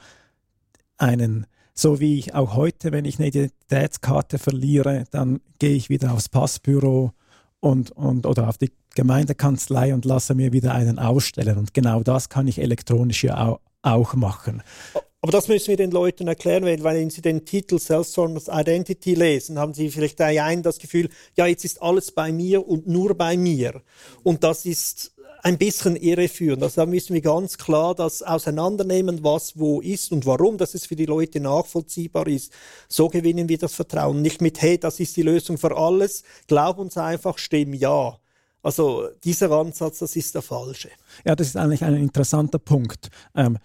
einen 0.98 1.46
so 1.78 2.00
wie 2.00 2.18
ich 2.18 2.34
auch 2.34 2.54
heute, 2.54 2.90
wenn 2.90 3.04
ich 3.04 3.18
eine 3.18 3.28
Identitätskarte 3.28 4.38
verliere, 4.38 5.04
dann 5.10 5.40
gehe 5.58 5.76
ich 5.76 5.90
wieder 5.90 6.12
aufs 6.12 6.28
Passbüro 6.28 7.12
und, 7.60 7.90
und, 7.92 8.26
oder 8.26 8.48
auf 8.48 8.56
die 8.56 8.72
Gemeindekanzlei 8.94 9.92
und 9.92 10.06
lasse 10.06 10.34
mir 10.34 10.52
wieder 10.52 10.74
einen 10.74 10.98
ausstellen. 10.98 11.58
Und 11.58 11.74
genau 11.74 12.02
das 12.02 12.30
kann 12.30 12.48
ich 12.48 12.58
elektronisch 12.58 13.24
ja 13.24 13.46
auch, 13.46 13.60
auch 13.82 14.14
machen. 14.14 14.62
Aber 15.20 15.32
das 15.32 15.48
müssen 15.48 15.68
wir 15.68 15.76
den 15.76 15.90
Leuten 15.90 16.28
erklären, 16.28 16.64
weil 16.64 16.82
wenn 16.82 17.10
Sie 17.10 17.20
den 17.20 17.44
Titel 17.44 17.78
Self-Source 17.78 18.48
Identity 18.48 19.14
lesen, 19.14 19.58
haben 19.58 19.74
Sie 19.74 19.90
vielleicht 19.90 20.20
ein 20.20 20.62
das 20.62 20.78
Gefühl, 20.78 21.08
ja, 21.36 21.46
jetzt 21.46 21.64
ist 21.64 21.82
alles 21.82 22.12
bei 22.12 22.30
mir 22.30 22.66
und 22.66 22.86
nur 22.86 23.14
bei 23.16 23.36
mir. 23.36 23.82
Und 24.22 24.44
das 24.44 24.64
ist 24.64 25.15
ein 25.46 25.58
bisschen 25.58 25.94
irreführend. 25.94 26.60
Also 26.64 26.80
da 26.80 26.86
müssen 26.86 27.14
wir 27.14 27.20
ganz 27.20 27.56
klar 27.56 27.94
das 27.94 28.20
auseinandernehmen, 28.20 29.22
was 29.22 29.56
wo 29.56 29.80
ist 29.80 30.10
und 30.10 30.26
warum, 30.26 30.58
dass 30.58 30.74
es 30.74 30.86
für 30.86 30.96
die 30.96 31.06
Leute 31.06 31.38
nachvollziehbar 31.38 32.26
ist. 32.26 32.52
So 32.88 33.08
gewinnen 33.08 33.48
wir 33.48 33.56
das 33.56 33.72
Vertrauen. 33.72 34.22
Nicht 34.22 34.42
mit, 34.42 34.60
hey, 34.60 34.76
das 34.76 34.98
ist 34.98 35.16
die 35.16 35.22
Lösung 35.22 35.56
für 35.56 35.76
alles. 35.76 36.24
Glaub 36.48 36.78
uns 36.78 36.96
einfach, 36.96 37.38
stimm 37.38 37.74
ja. 37.74 38.18
Also 38.60 39.06
dieser 39.22 39.52
Ansatz, 39.52 40.00
das 40.00 40.16
ist 40.16 40.34
der 40.34 40.42
falsche. 40.42 40.90
Ja, 41.24 41.36
das 41.36 41.46
ist 41.46 41.56
eigentlich 41.56 41.84
ein 41.84 41.94
interessanter 41.94 42.58
Punkt. 42.58 43.10
Ähm, 43.36 43.58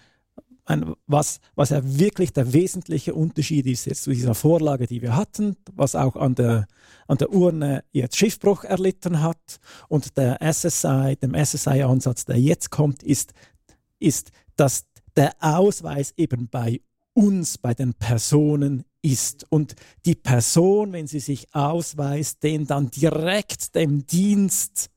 ein, 0.72 0.93
was, 1.07 1.39
was 1.55 1.69
ja 1.69 1.82
wirklich 1.84 2.34
der 2.34 2.53
wesentliche 2.53 3.13
Unterschied 3.13 3.67
ist 3.67 3.86
jetzt 3.86 4.03
zu 4.03 4.11
dieser 4.11 4.36
Vorlage, 4.36 4.88
die 4.88 5.01
wir 5.01 5.15
hatten, 5.15 5.57
was 5.74 5.95
auch 5.95 6.15
an 6.15 6.36
der, 6.36 6.67
an 7.07 7.17
der 7.17 7.32
Urne 7.32 7.84
jetzt 7.91 8.17
Schiffbruch 8.17 8.63
erlitten 8.63 9.22
hat. 9.22 9.59
Und 9.88 10.17
der 10.17 10.39
SSI, 10.41 11.17
dem 11.22 11.36
SSI-Ansatz, 11.36 12.26
der 12.26 12.39
jetzt 12.39 12.72
kommt, 12.72 13.03
ist, 13.03 13.34
ist, 13.99 14.32
dass 14.55 14.86
der 15.15 15.34
Ausweis 15.39 16.13
eben 16.17 16.47
bei 16.47 16.82
uns, 17.13 17.57
bei 17.57 17.74
den 17.74 17.93
Personen 17.93 18.84
ist. 19.01 19.45
Und 19.49 19.76
die 20.05 20.15
Person, 20.15 20.93
wenn 20.93 21.07
sie 21.07 21.19
sich 21.19 21.53
ausweist, 21.53 22.43
den 22.43 22.65
dann 22.65 22.89
direkt 22.89 23.76
dem 23.76 24.05
Dienst 24.05 24.89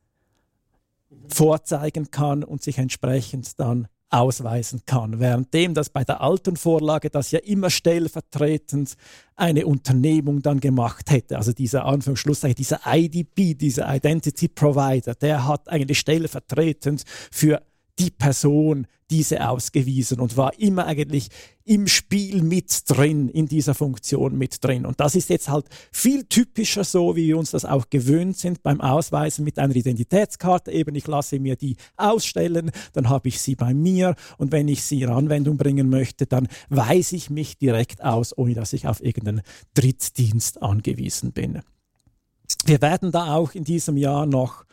vorzeigen 1.29 2.11
kann 2.11 2.45
und 2.45 2.63
sich 2.63 2.79
entsprechend 2.79 3.59
dann 3.59 3.89
ausweisen 4.11 4.83
kann. 4.87 5.19
Währenddem 5.19 5.75
das 5.75 5.91
bei 5.91 6.05
der 6.05 6.21
alten 6.21 6.57
Vorlage 6.57 7.11
das 7.11 7.31
ja 7.31 7.41
immer 7.41 7.71
stellvertretend 7.71 8.95
eine 9.37 9.67
Unternehmung 9.67 10.43
dann 10.43 10.61
gemacht 10.61 11.11
hätte. 11.11 11.37
Also 11.37 11.53
dieser 11.53 11.85
Anführungsschlusszeichen, 11.85 12.57
dieser 12.57 12.81
IDP, 12.87 13.55
dieser 13.55 13.93
Identity 13.93 14.49
Provider, 14.49 15.15
der 15.15 15.47
hat 15.47 15.69
eigentlich 15.69 15.99
stellvertretend 15.99 17.05
für 17.31 17.63
die 17.99 18.11
Person 18.11 18.87
diese 19.15 19.49
ausgewiesen 19.49 20.19
und 20.19 20.37
war 20.37 20.59
immer 20.59 20.87
eigentlich 20.87 21.29
im 21.65 21.87
Spiel 21.87 22.43
mit 22.43 22.83
drin, 22.91 23.29
in 23.29 23.47
dieser 23.47 23.73
Funktion 23.73 24.37
mit 24.37 24.65
drin. 24.65 24.85
Und 24.85 24.99
das 24.99 25.15
ist 25.15 25.31
jetzt 25.31 25.49
halt 25.49 25.67
viel 25.93 26.25
typischer 26.25 26.83
so, 26.83 27.15
wie 27.15 27.29
wir 27.29 27.39
uns 27.39 27.53
das 27.53 27.65
auch 27.65 27.89
gewöhnt 27.91 28.37
sind 28.37 28.65
beim 28.65 28.81
Ausweisen 28.81 29.45
mit 29.45 29.61
einer 29.61 29.77
Identitätskarte. 29.77 30.73
Eben, 30.73 30.97
ich 30.97 31.07
lasse 31.07 31.39
mir 31.39 31.55
die 31.55 31.77
ausstellen, 31.97 32.73
dann 32.93 33.09
habe 33.09 33.29
ich 33.29 33.41
sie 33.41 33.55
bei 33.55 33.73
mir 33.73 34.17
und 34.37 34.51
wenn 34.51 34.67
ich 34.67 34.83
sie 34.83 35.03
in 35.03 35.11
Anwendung 35.11 35.59
bringen 35.59 35.89
möchte, 35.89 36.27
dann 36.27 36.49
weise 36.69 37.15
ich 37.15 37.31
mich 37.31 37.57
direkt 37.57 38.03
aus, 38.03 38.37
ohne 38.37 38.55
dass 38.55 38.73
ich 38.73 38.89
auf 38.89 39.01
irgendeinen 39.01 39.43
Drittdienst 39.75 40.61
angewiesen 40.61 41.31
bin. 41.31 41.63
Wir 42.65 42.83
werden 42.83 43.13
da 43.13 43.37
auch 43.37 43.55
in 43.55 43.63
diesem 43.63 43.97
Jahr 43.97 44.27
noch 44.27 44.65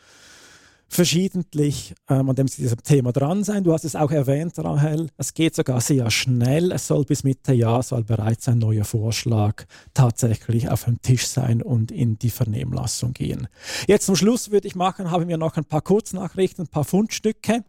verschiedentlich 0.92 1.94
ähm, 2.10 2.28
an 2.28 2.36
dem 2.36 2.46
diesem 2.46 2.82
Thema 2.82 3.12
dran 3.12 3.44
sein. 3.44 3.64
Du 3.64 3.72
hast 3.72 3.84
es 3.84 3.96
auch 3.96 4.10
erwähnt, 4.10 4.58
Rahel. 4.58 5.08
Es 5.16 5.32
geht 5.32 5.54
sogar 5.54 5.80
sehr 5.80 6.10
schnell. 6.10 6.70
Es 6.70 6.86
soll 6.86 7.04
bis 7.04 7.24
Mitte 7.24 7.54
Jahr 7.54 7.82
soll 7.82 8.04
bereits 8.04 8.46
ein 8.48 8.58
neuer 8.58 8.84
Vorschlag 8.84 9.64
tatsächlich 9.94 10.68
auf 10.68 10.84
dem 10.84 11.00
Tisch 11.00 11.26
sein 11.26 11.62
und 11.62 11.90
in 11.90 12.18
die 12.18 12.28
Vernehmlassung 12.28 13.14
gehen. 13.14 13.48
Jetzt 13.86 14.04
zum 14.04 14.16
Schluss 14.16 14.50
würde 14.50 14.68
ich 14.68 14.74
machen, 14.74 15.10
haben 15.10 15.28
wir 15.28 15.38
noch 15.38 15.56
ein 15.56 15.64
paar 15.64 15.80
Kurznachrichten, 15.80 16.66
ein 16.66 16.68
paar 16.68 16.84
Fundstücke, 16.84 17.64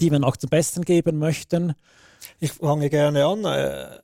die 0.00 0.10
wir 0.10 0.18
noch 0.18 0.36
zum 0.36 0.50
Besten 0.50 0.82
geben 0.82 1.18
möchten. 1.18 1.74
Ich 2.40 2.52
fange 2.52 2.90
gerne 2.90 3.26
an. 3.26 3.44
Äh, 3.44 3.98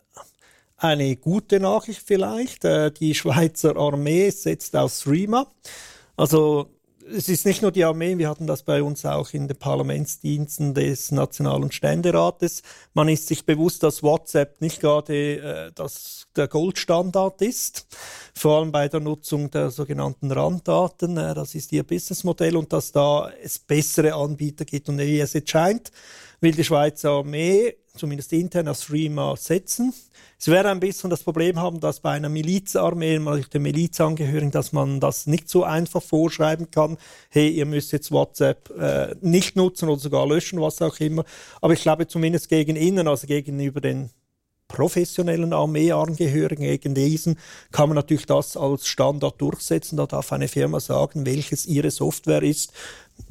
eine 0.76 1.16
gute 1.16 1.58
Nachricht 1.58 2.02
vielleicht. 2.04 2.64
Äh, 2.64 2.92
die 2.92 3.16
Schweizer 3.16 3.76
Armee 3.76 4.30
setzt 4.30 4.76
auf 4.76 4.92
Streamer. 4.92 5.50
Also 6.16 6.70
es 7.14 7.28
ist 7.28 7.46
nicht 7.46 7.62
nur 7.62 7.72
die 7.72 7.84
Armee, 7.84 8.18
wir 8.18 8.28
hatten 8.28 8.46
das 8.46 8.62
bei 8.62 8.82
uns 8.82 9.04
auch 9.04 9.32
in 9.32 9.48
den 9.48 9.56
Parlamentsdiensten 9.56 10.74
des 10.74 11.10
Nationalen 11.10 11.72
Ständerates. 11.72 12.62
Man 12.94 13.08
ist 13.08 13.26
sich 13.26 13.44
bewusst, 13.44 13.82
dass 13.82 14.02
WhatsApp 14.02 14.60
nicht 14.60 14.80
gerade 14.80 15.36
äh, 15.38 15.72
das, 15.74 16.26
der 16.36 16.48
Goldstandard 16.48 17.42
ist, 17.42 17.86
vor 18.34 18.58
allem 18.58 18.72
bei 18.72 18.88
der 18.88 19.00
Nutzung 19.00 19.50
der 19.50 19.70
sogenannten 19.70 20.30
Randdaten. 20.30 21.16
Äh, 21.16 21.34
das 21.34 21.54
ist 21.54 21.72
ihr 21.72 21.82
Businessmodell 21.82 22.56
und 22.56 22.72
dass 22.72 22.92
da 22.92 23.30
es 23.42 23.58
bessere 23.58 24.14
Anbieter 24.14 24.64
gibt. 24.64 24.88
Und 24.88 24.98
wie 24.98 25.20
es 25.20 25.32
jetzt 25.32 25.50
scheint, 25.50 25.90
will 26.40 26.52
die 26.52 26.64
Schweizer 26.64 27.10
Armee 27.10 27.76
zumindest 27.96 28.32
intern 28.32 28.68
als 28.68 28.84
Streamer 28.84 29.36
setzen. 29.36 29.92
Es 30.38 30.48
wäre 30.48 30.70
ein 30.70 30.80
bisschen 30.80 31.10
das 31.10 31.22
Problem 31.22 31.58
haben, 31.58 31.80
dass 31.80 32.00
bei 32.00 32.12
einer 32.12 32.28
Milizarmee, 32.28 33.18
mal 33.18 33.42
den 33.42 33.62
Milizangehörigen, 33.62 34.50
dass 34.50 34.72
man 34.72 35.00
das 35.00 35.26
nicht 35.26 35.48
so 35.48 35.64
einfach 35.64 36.02
vorschreiben 36.02 36.70
kann, 36.70 36.96
hey, 37.28 37.48
ihr 37.48 37.66
müsst 37.66 37.92
jetzt 37.92 38.10
WhatsApp 38.10 38.70
äh, 38.78 39.14
nicht 39.20 39.56
nutzen 39.56 39.88
oder 39.88 40.00
sogar 40.00 40.26
löschen, 40.26 40.60
was 40.60 40.80
auch 40.80 40.98
immer. 40.98 41.24
Aber 41.60 41.74
ich 41.74 41.82
glaube 41.82 42.06
zumindest 42.06 42.48
gegen 42.48 42.76
innen, 42.76 43.06
also 43.08 43.26
gegenüber 43.26 43.80
den 43.80 44.10
professionellen 44.70 45.52
Armeeangehörigen 45.52 46.64
gegen 46.64 46.94
diesen 46.94 47.38
kann 47.72 47.88
man 47.88 47.96
natürlich 47.96 48.26
das 48.26 48.56
als 48.56 48.86
Standard 48.86 49.40
durchsetzen. 49.40 49.96
Da 49.96 50.06
darf 50.06 50.32
eine 50.32 50.48
Firma 50.48 50.80
sagen, 50.80 51.26
welches 51.26 51.66
ihre 51.66 51.90
Software 51.90 52.42
ist. 52.42 52.72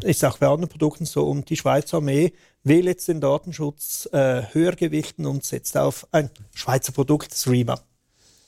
Ist 0.03 0.23
auch 0.23 0.37
bei 0.37 0.47
anderen 0.47 0.69
Produkten 0.69 1.05
so. 1.05 1.27
Und 1.27 1.49
die 1.49 1.57
Schweizer 1.57 1.97
Armee 1.97 2.33
will 2.63 2.85
jetzt 2.85 3.07
den 3.07 3.21
Datenschutz 3.21 4.07
äh, 4.11 4.43
höher 4.51 4.73
gewichten 4.73 5.25
und 5.25 5.43
setzt 5.43 5.77
auf 5.77 6.07
ein 6.11 6.29
Schweizer 6.53 6.91
Produkt, 6.91 7.33
Streamer. 7.33 7.81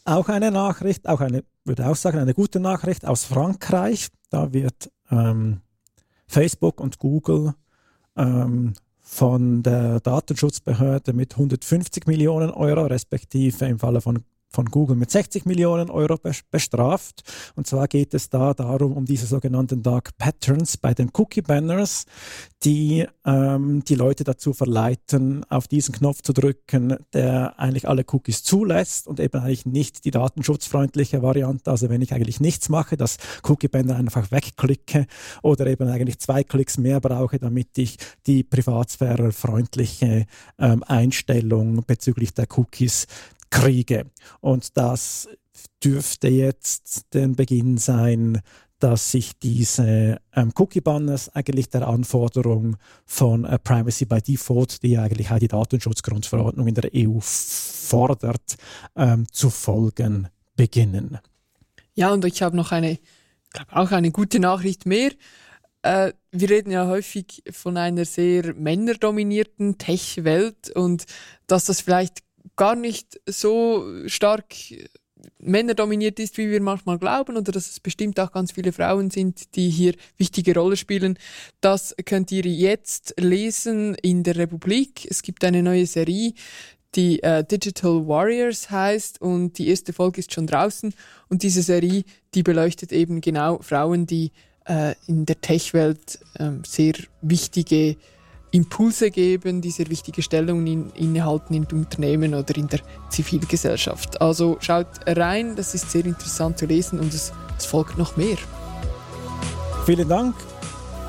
Auch 0.04 0.30
eine 0.30 0.52
Nachricht, 0.52 1.08
auch 1.08 1.22
eine, 1.22 1.44
würde 1.64 1.88
auch 1.88 1.96
sagen, 1.96 2.20
eine 2.20 2.34
gute 2.34 2.60
Nachricht 2.60 3.06
aus 3.06 3.24
Frankreich. 3.24 4.10
Da 4.30 4.54
wird 4.54 4.92
ähm, 5.10 5.62
Facebook 6.28 6.80
und 6.82 7.00
Google 7.00 7.54
ähm, 8.18 8.74
von 9.12 9.62
der 9.62 10.00
Datenschutzbehörde 10.00 11.12
mit 11.12 11.34
150 11.34 12.08
Millionen 12.08 12.50
Euro, 12.50 12.86
respektive 12.86 13.66
im 13.66 13.78
Falle 13.78 14.00
von 14.00 14.24
von 14.52 14.66
Google 14.66 14.98
mit 14.98 15.10
60 15.10 15.46
Millionen 15.46 15.90
Euro 15.90 16.18
bestraft. 16.52 17.24
Und 17.56 17.68
zwar 17.68 17.88
geht 17.88 18.14
es 18.14 18.30
da 18.30 18.54
darum, 18.54 18.94
um 18.94 19.06
diese 19.06 19.26
sogenannten 19.26 19.82
Dark 19.82 20.18
Patterns 20.18 20.78
bei 20.78 20.94
den 20.94 21.10
Cookie 21.14 21.42
Banners, 21.42 22.06
die 22.64 23.08
ähm, 23.26 23.84
die 23.86 23.96
Leute 23.96 24.24
dazu 24.24 24.54
verleiten, 24.54 25.46
auf 25.50 25.68
diesen 25.68 25.96
Knopf 25.96 26.22
zu 26.22 26.34
drücken, 26.34 26.98
der 27.14 27.60
eigentlich 27.60 27.88
alle 27.88 28.04
Cookies 28.12 28.44
zulässt 28.44 29.08
und 29.08 29.20
eben 29.20 29.40
eigentlich 29.40 29.66
nicht 29.66 30.04
die 30.06 30.12
datenschutzfreundliche 30.12 31.22
Variante. 31.22 31.72
Also 31.72 31.90
wenn 31.90 32.02
ich 32.02 32.14
eigentlich 32.14 32.42
nichts 32.42 32.68
mache, 32.70 32.98
das 32.98 33.18
Cookie 33.44 33.70
Banner 33.70 33.96
einfach 33.96 34.32
wegklicke 34.32 35.08
oder 35.42 35.66
eben 35.68 35.88
eigentlich 35.88 36.20
zwei 36.20 36.44
Klicks 36.44 36.78
mehr 36.78 37.00
brauche, 37.00 37.40
damit 37.40 37.78
ich 37.78 37.98
die 38.28 38.44
privatsphärefreundliche 38.44 40.26
ähm, 40.60 40.84
Einstellung 40.84 41.84
bezüglich 41.88 42.34
der 42.34 42.48
Cookies 42.58 43.08
kriege. 43.52 44.10
Und 44.40 44.76
das 44.78 45.30
dürfte 45.84 46.28
jetzt 46.28 47.14
den 47.14 47.36
Beginn 47.36 47.78
sein, 47.78 48.42
dass 48.82 49.12
sich 49.12 49.38
diese 49.38 50.20
ähm, 50.34 50.52
Cookie-Banners 50.56 51.36
eigentlich 51.36 51.70
der 51.70 51.88
Anforderung 51.88 52.78
von 53.06 53.46
äh, 53.46 53.60
Privacy 53.60 54.06
by 54.06 54.22
Default, 54.22 54.82
die 54.82 54.98
eigentlich 54.98 55.30
auch 55.30 55.38
die 55.38 55.48
Datenschutzgrundverordnung 55.48 56.68
in 56.68 56.74
der 56.74 56.90
EU 56.96 57.20
fordert, 57.22 58.58
ähm, 58.96 59.28
zu 59.32 59.52
folgen 59.52 60.30
beginnen. 60.56 61.20
Ja, 61.94 62.12
und 62.12 62.26
ich 62.26 62.42
habe 62.42 62.56
noch 62.56 62.72
eine, 62.72 62.98
glaube 63.52 63.76
auch 63.76 63.92
eine 63.92 64.12
gute 64.12 64.40
Nachricht 64.40 64.88
mehr. 64.88 65.12
Äh, 65.84 66.14
wir 66.32 66.50
reden 66.50 66.72
ja 66.72 66.88
häufig 66.88 67.44
von 67.52 67.78
einer 67.78 68.06
sehr 68.06 68.56
männerdominierten 68.56 69.78
Tech-Welt 69.78 70.72
und 70.72 71.06
dass 71.46 71.66
das 71.66 71.82
vielleicht 71.82 72.24
gar 72.56 72.76
nicht 72.76 73.20
so 73.26 73.86
stark 74.08 74.56
männerdominiert 75.40 76.20
ist, 76.20 76.38
wie 76.38 76.50
wir 76.50 76.62
manchmal 76.62 76.98
glauben, 76.98 77.38
oder 77.38 77.52
dass 77.52 77.70
es 77.70 77.80
bestimmt 77.80 78.20
auch 78.20 78.32
ganz 78.32 78.52
viele 78.52 78.72
Frauen 78.72 79.12
sind, 79.12 79.56
die 79.56 79.70
hier 79.70 79.94
wichtige 80.18 80.54
Rolle 80.56 80.78
spielen. 80.78 81.18
Das 81.62 81.96
könnt 82.06 82.32
ihr 82.32 82.46
jetzt 82.46 83.14
lesen 83.20 83.96
in 83.96 84.24
der 84.24 84.36
Republik. 84.36 85.08
Es 85.10 85.22
gibt 85.22 85.44
eine 85.44 85.64
neue 85.64 85.86
Serie, 85.86 86.34
die 86.96 87.24
äh, 87.24 87.44
Digital 87.44 88.08
Warriors 88.08 88.70
heißt 88.70 89.22
und 89.22 89.58
die 89.58 89.70
erste 89.70 89.94
Folge 89.94 90.20
ist 90.20 90.34
schon 90.34 90.48
draußen 90.48 90.94
und 91.30 91.44
diese 91.44 91.62
Serie, 91.62 92.04
die 92.34 92.44
beleuchtet 92.44 92.92
eben 92.92 93.22
genau 93.22 93.60
Frauen, 93.62 94.06
die 94.06 94.32
äh, 94.66 94.96
in 95.08 95.26
der 95.26 95.40
Tech-Welt 95.40 96.20
äh, 96.36 96.52
sehr 96.66 96.94
wichtige 97.22 97.96
Impulse 98.52 99.12
geben, 99.12 99.62
die 99.62 99.72
sehr 99.72 99.90
wichtige 99.90 100.22
Stellungen 100.22 100.68
in, 100.68 100.90
innehalten 100.92 101.54
in 101.54 101.66
Unternehmen 101.72 102.36
oder 102.36 102.56
in 102.56 102.68
der 102.68 102.82
Zivilgesellschaft. 103.10 104.22
Also 104.22 104.58
schaut 104.60 104.88
rein, 105.08 105.56
das 105.56 105.74
ist 105.74 105.90
sehr 105.90 106.06
interessant 106.06 106.58
zu 106.58 106.66
lesen 106.66 107.00
und 107.00 107.14
es, 107.14 107.32
es 107.58 107.66
folgt 107.66 107.98
noch 107.98 108.18
mehr. 108.18 108.38
Vielen 109.86 110.08
Dank. 110.08 110.36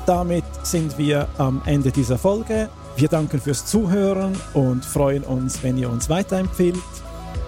Damit 0.05 0.43
sind 0.63 0.97
wir 0.97 1.27
am 1.37 1.61
Ende 1.65 1.91
dieser 1.91 2.17
Folge. 2.17 2.69
Wir 2.95 3.07
danken 3.07 3.39
fürs 3.39 3.65
Zuhören 3.65 4.35
und 4.53 4.85
freuen 4.85 5.23
uns, 5.23 5.63
wenn 5.63 5.77
ihr 5.77 5.89
uns 5.89 6.09
weiterempfiehlt. 6.09 6.77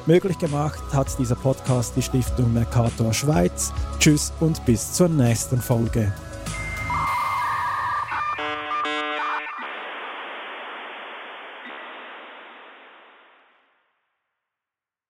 Möglich 0.06 0.38
gemacht 0.38 0.84
hat 0.94 1.08
dieser 1.18 1.36
Podcast 1.36 1.94
die 1.96 2.02
Stiftung 2.02 2.54
Mercator 2.54 3.14
Schweiz. 3.14 3.74
Tschüss 4.00 4.32
und 4.40 4.64
bis 4.66 4.94
zur 4.94 5.10
nächsten 5.10 5.60
Folge. 5.60 6.14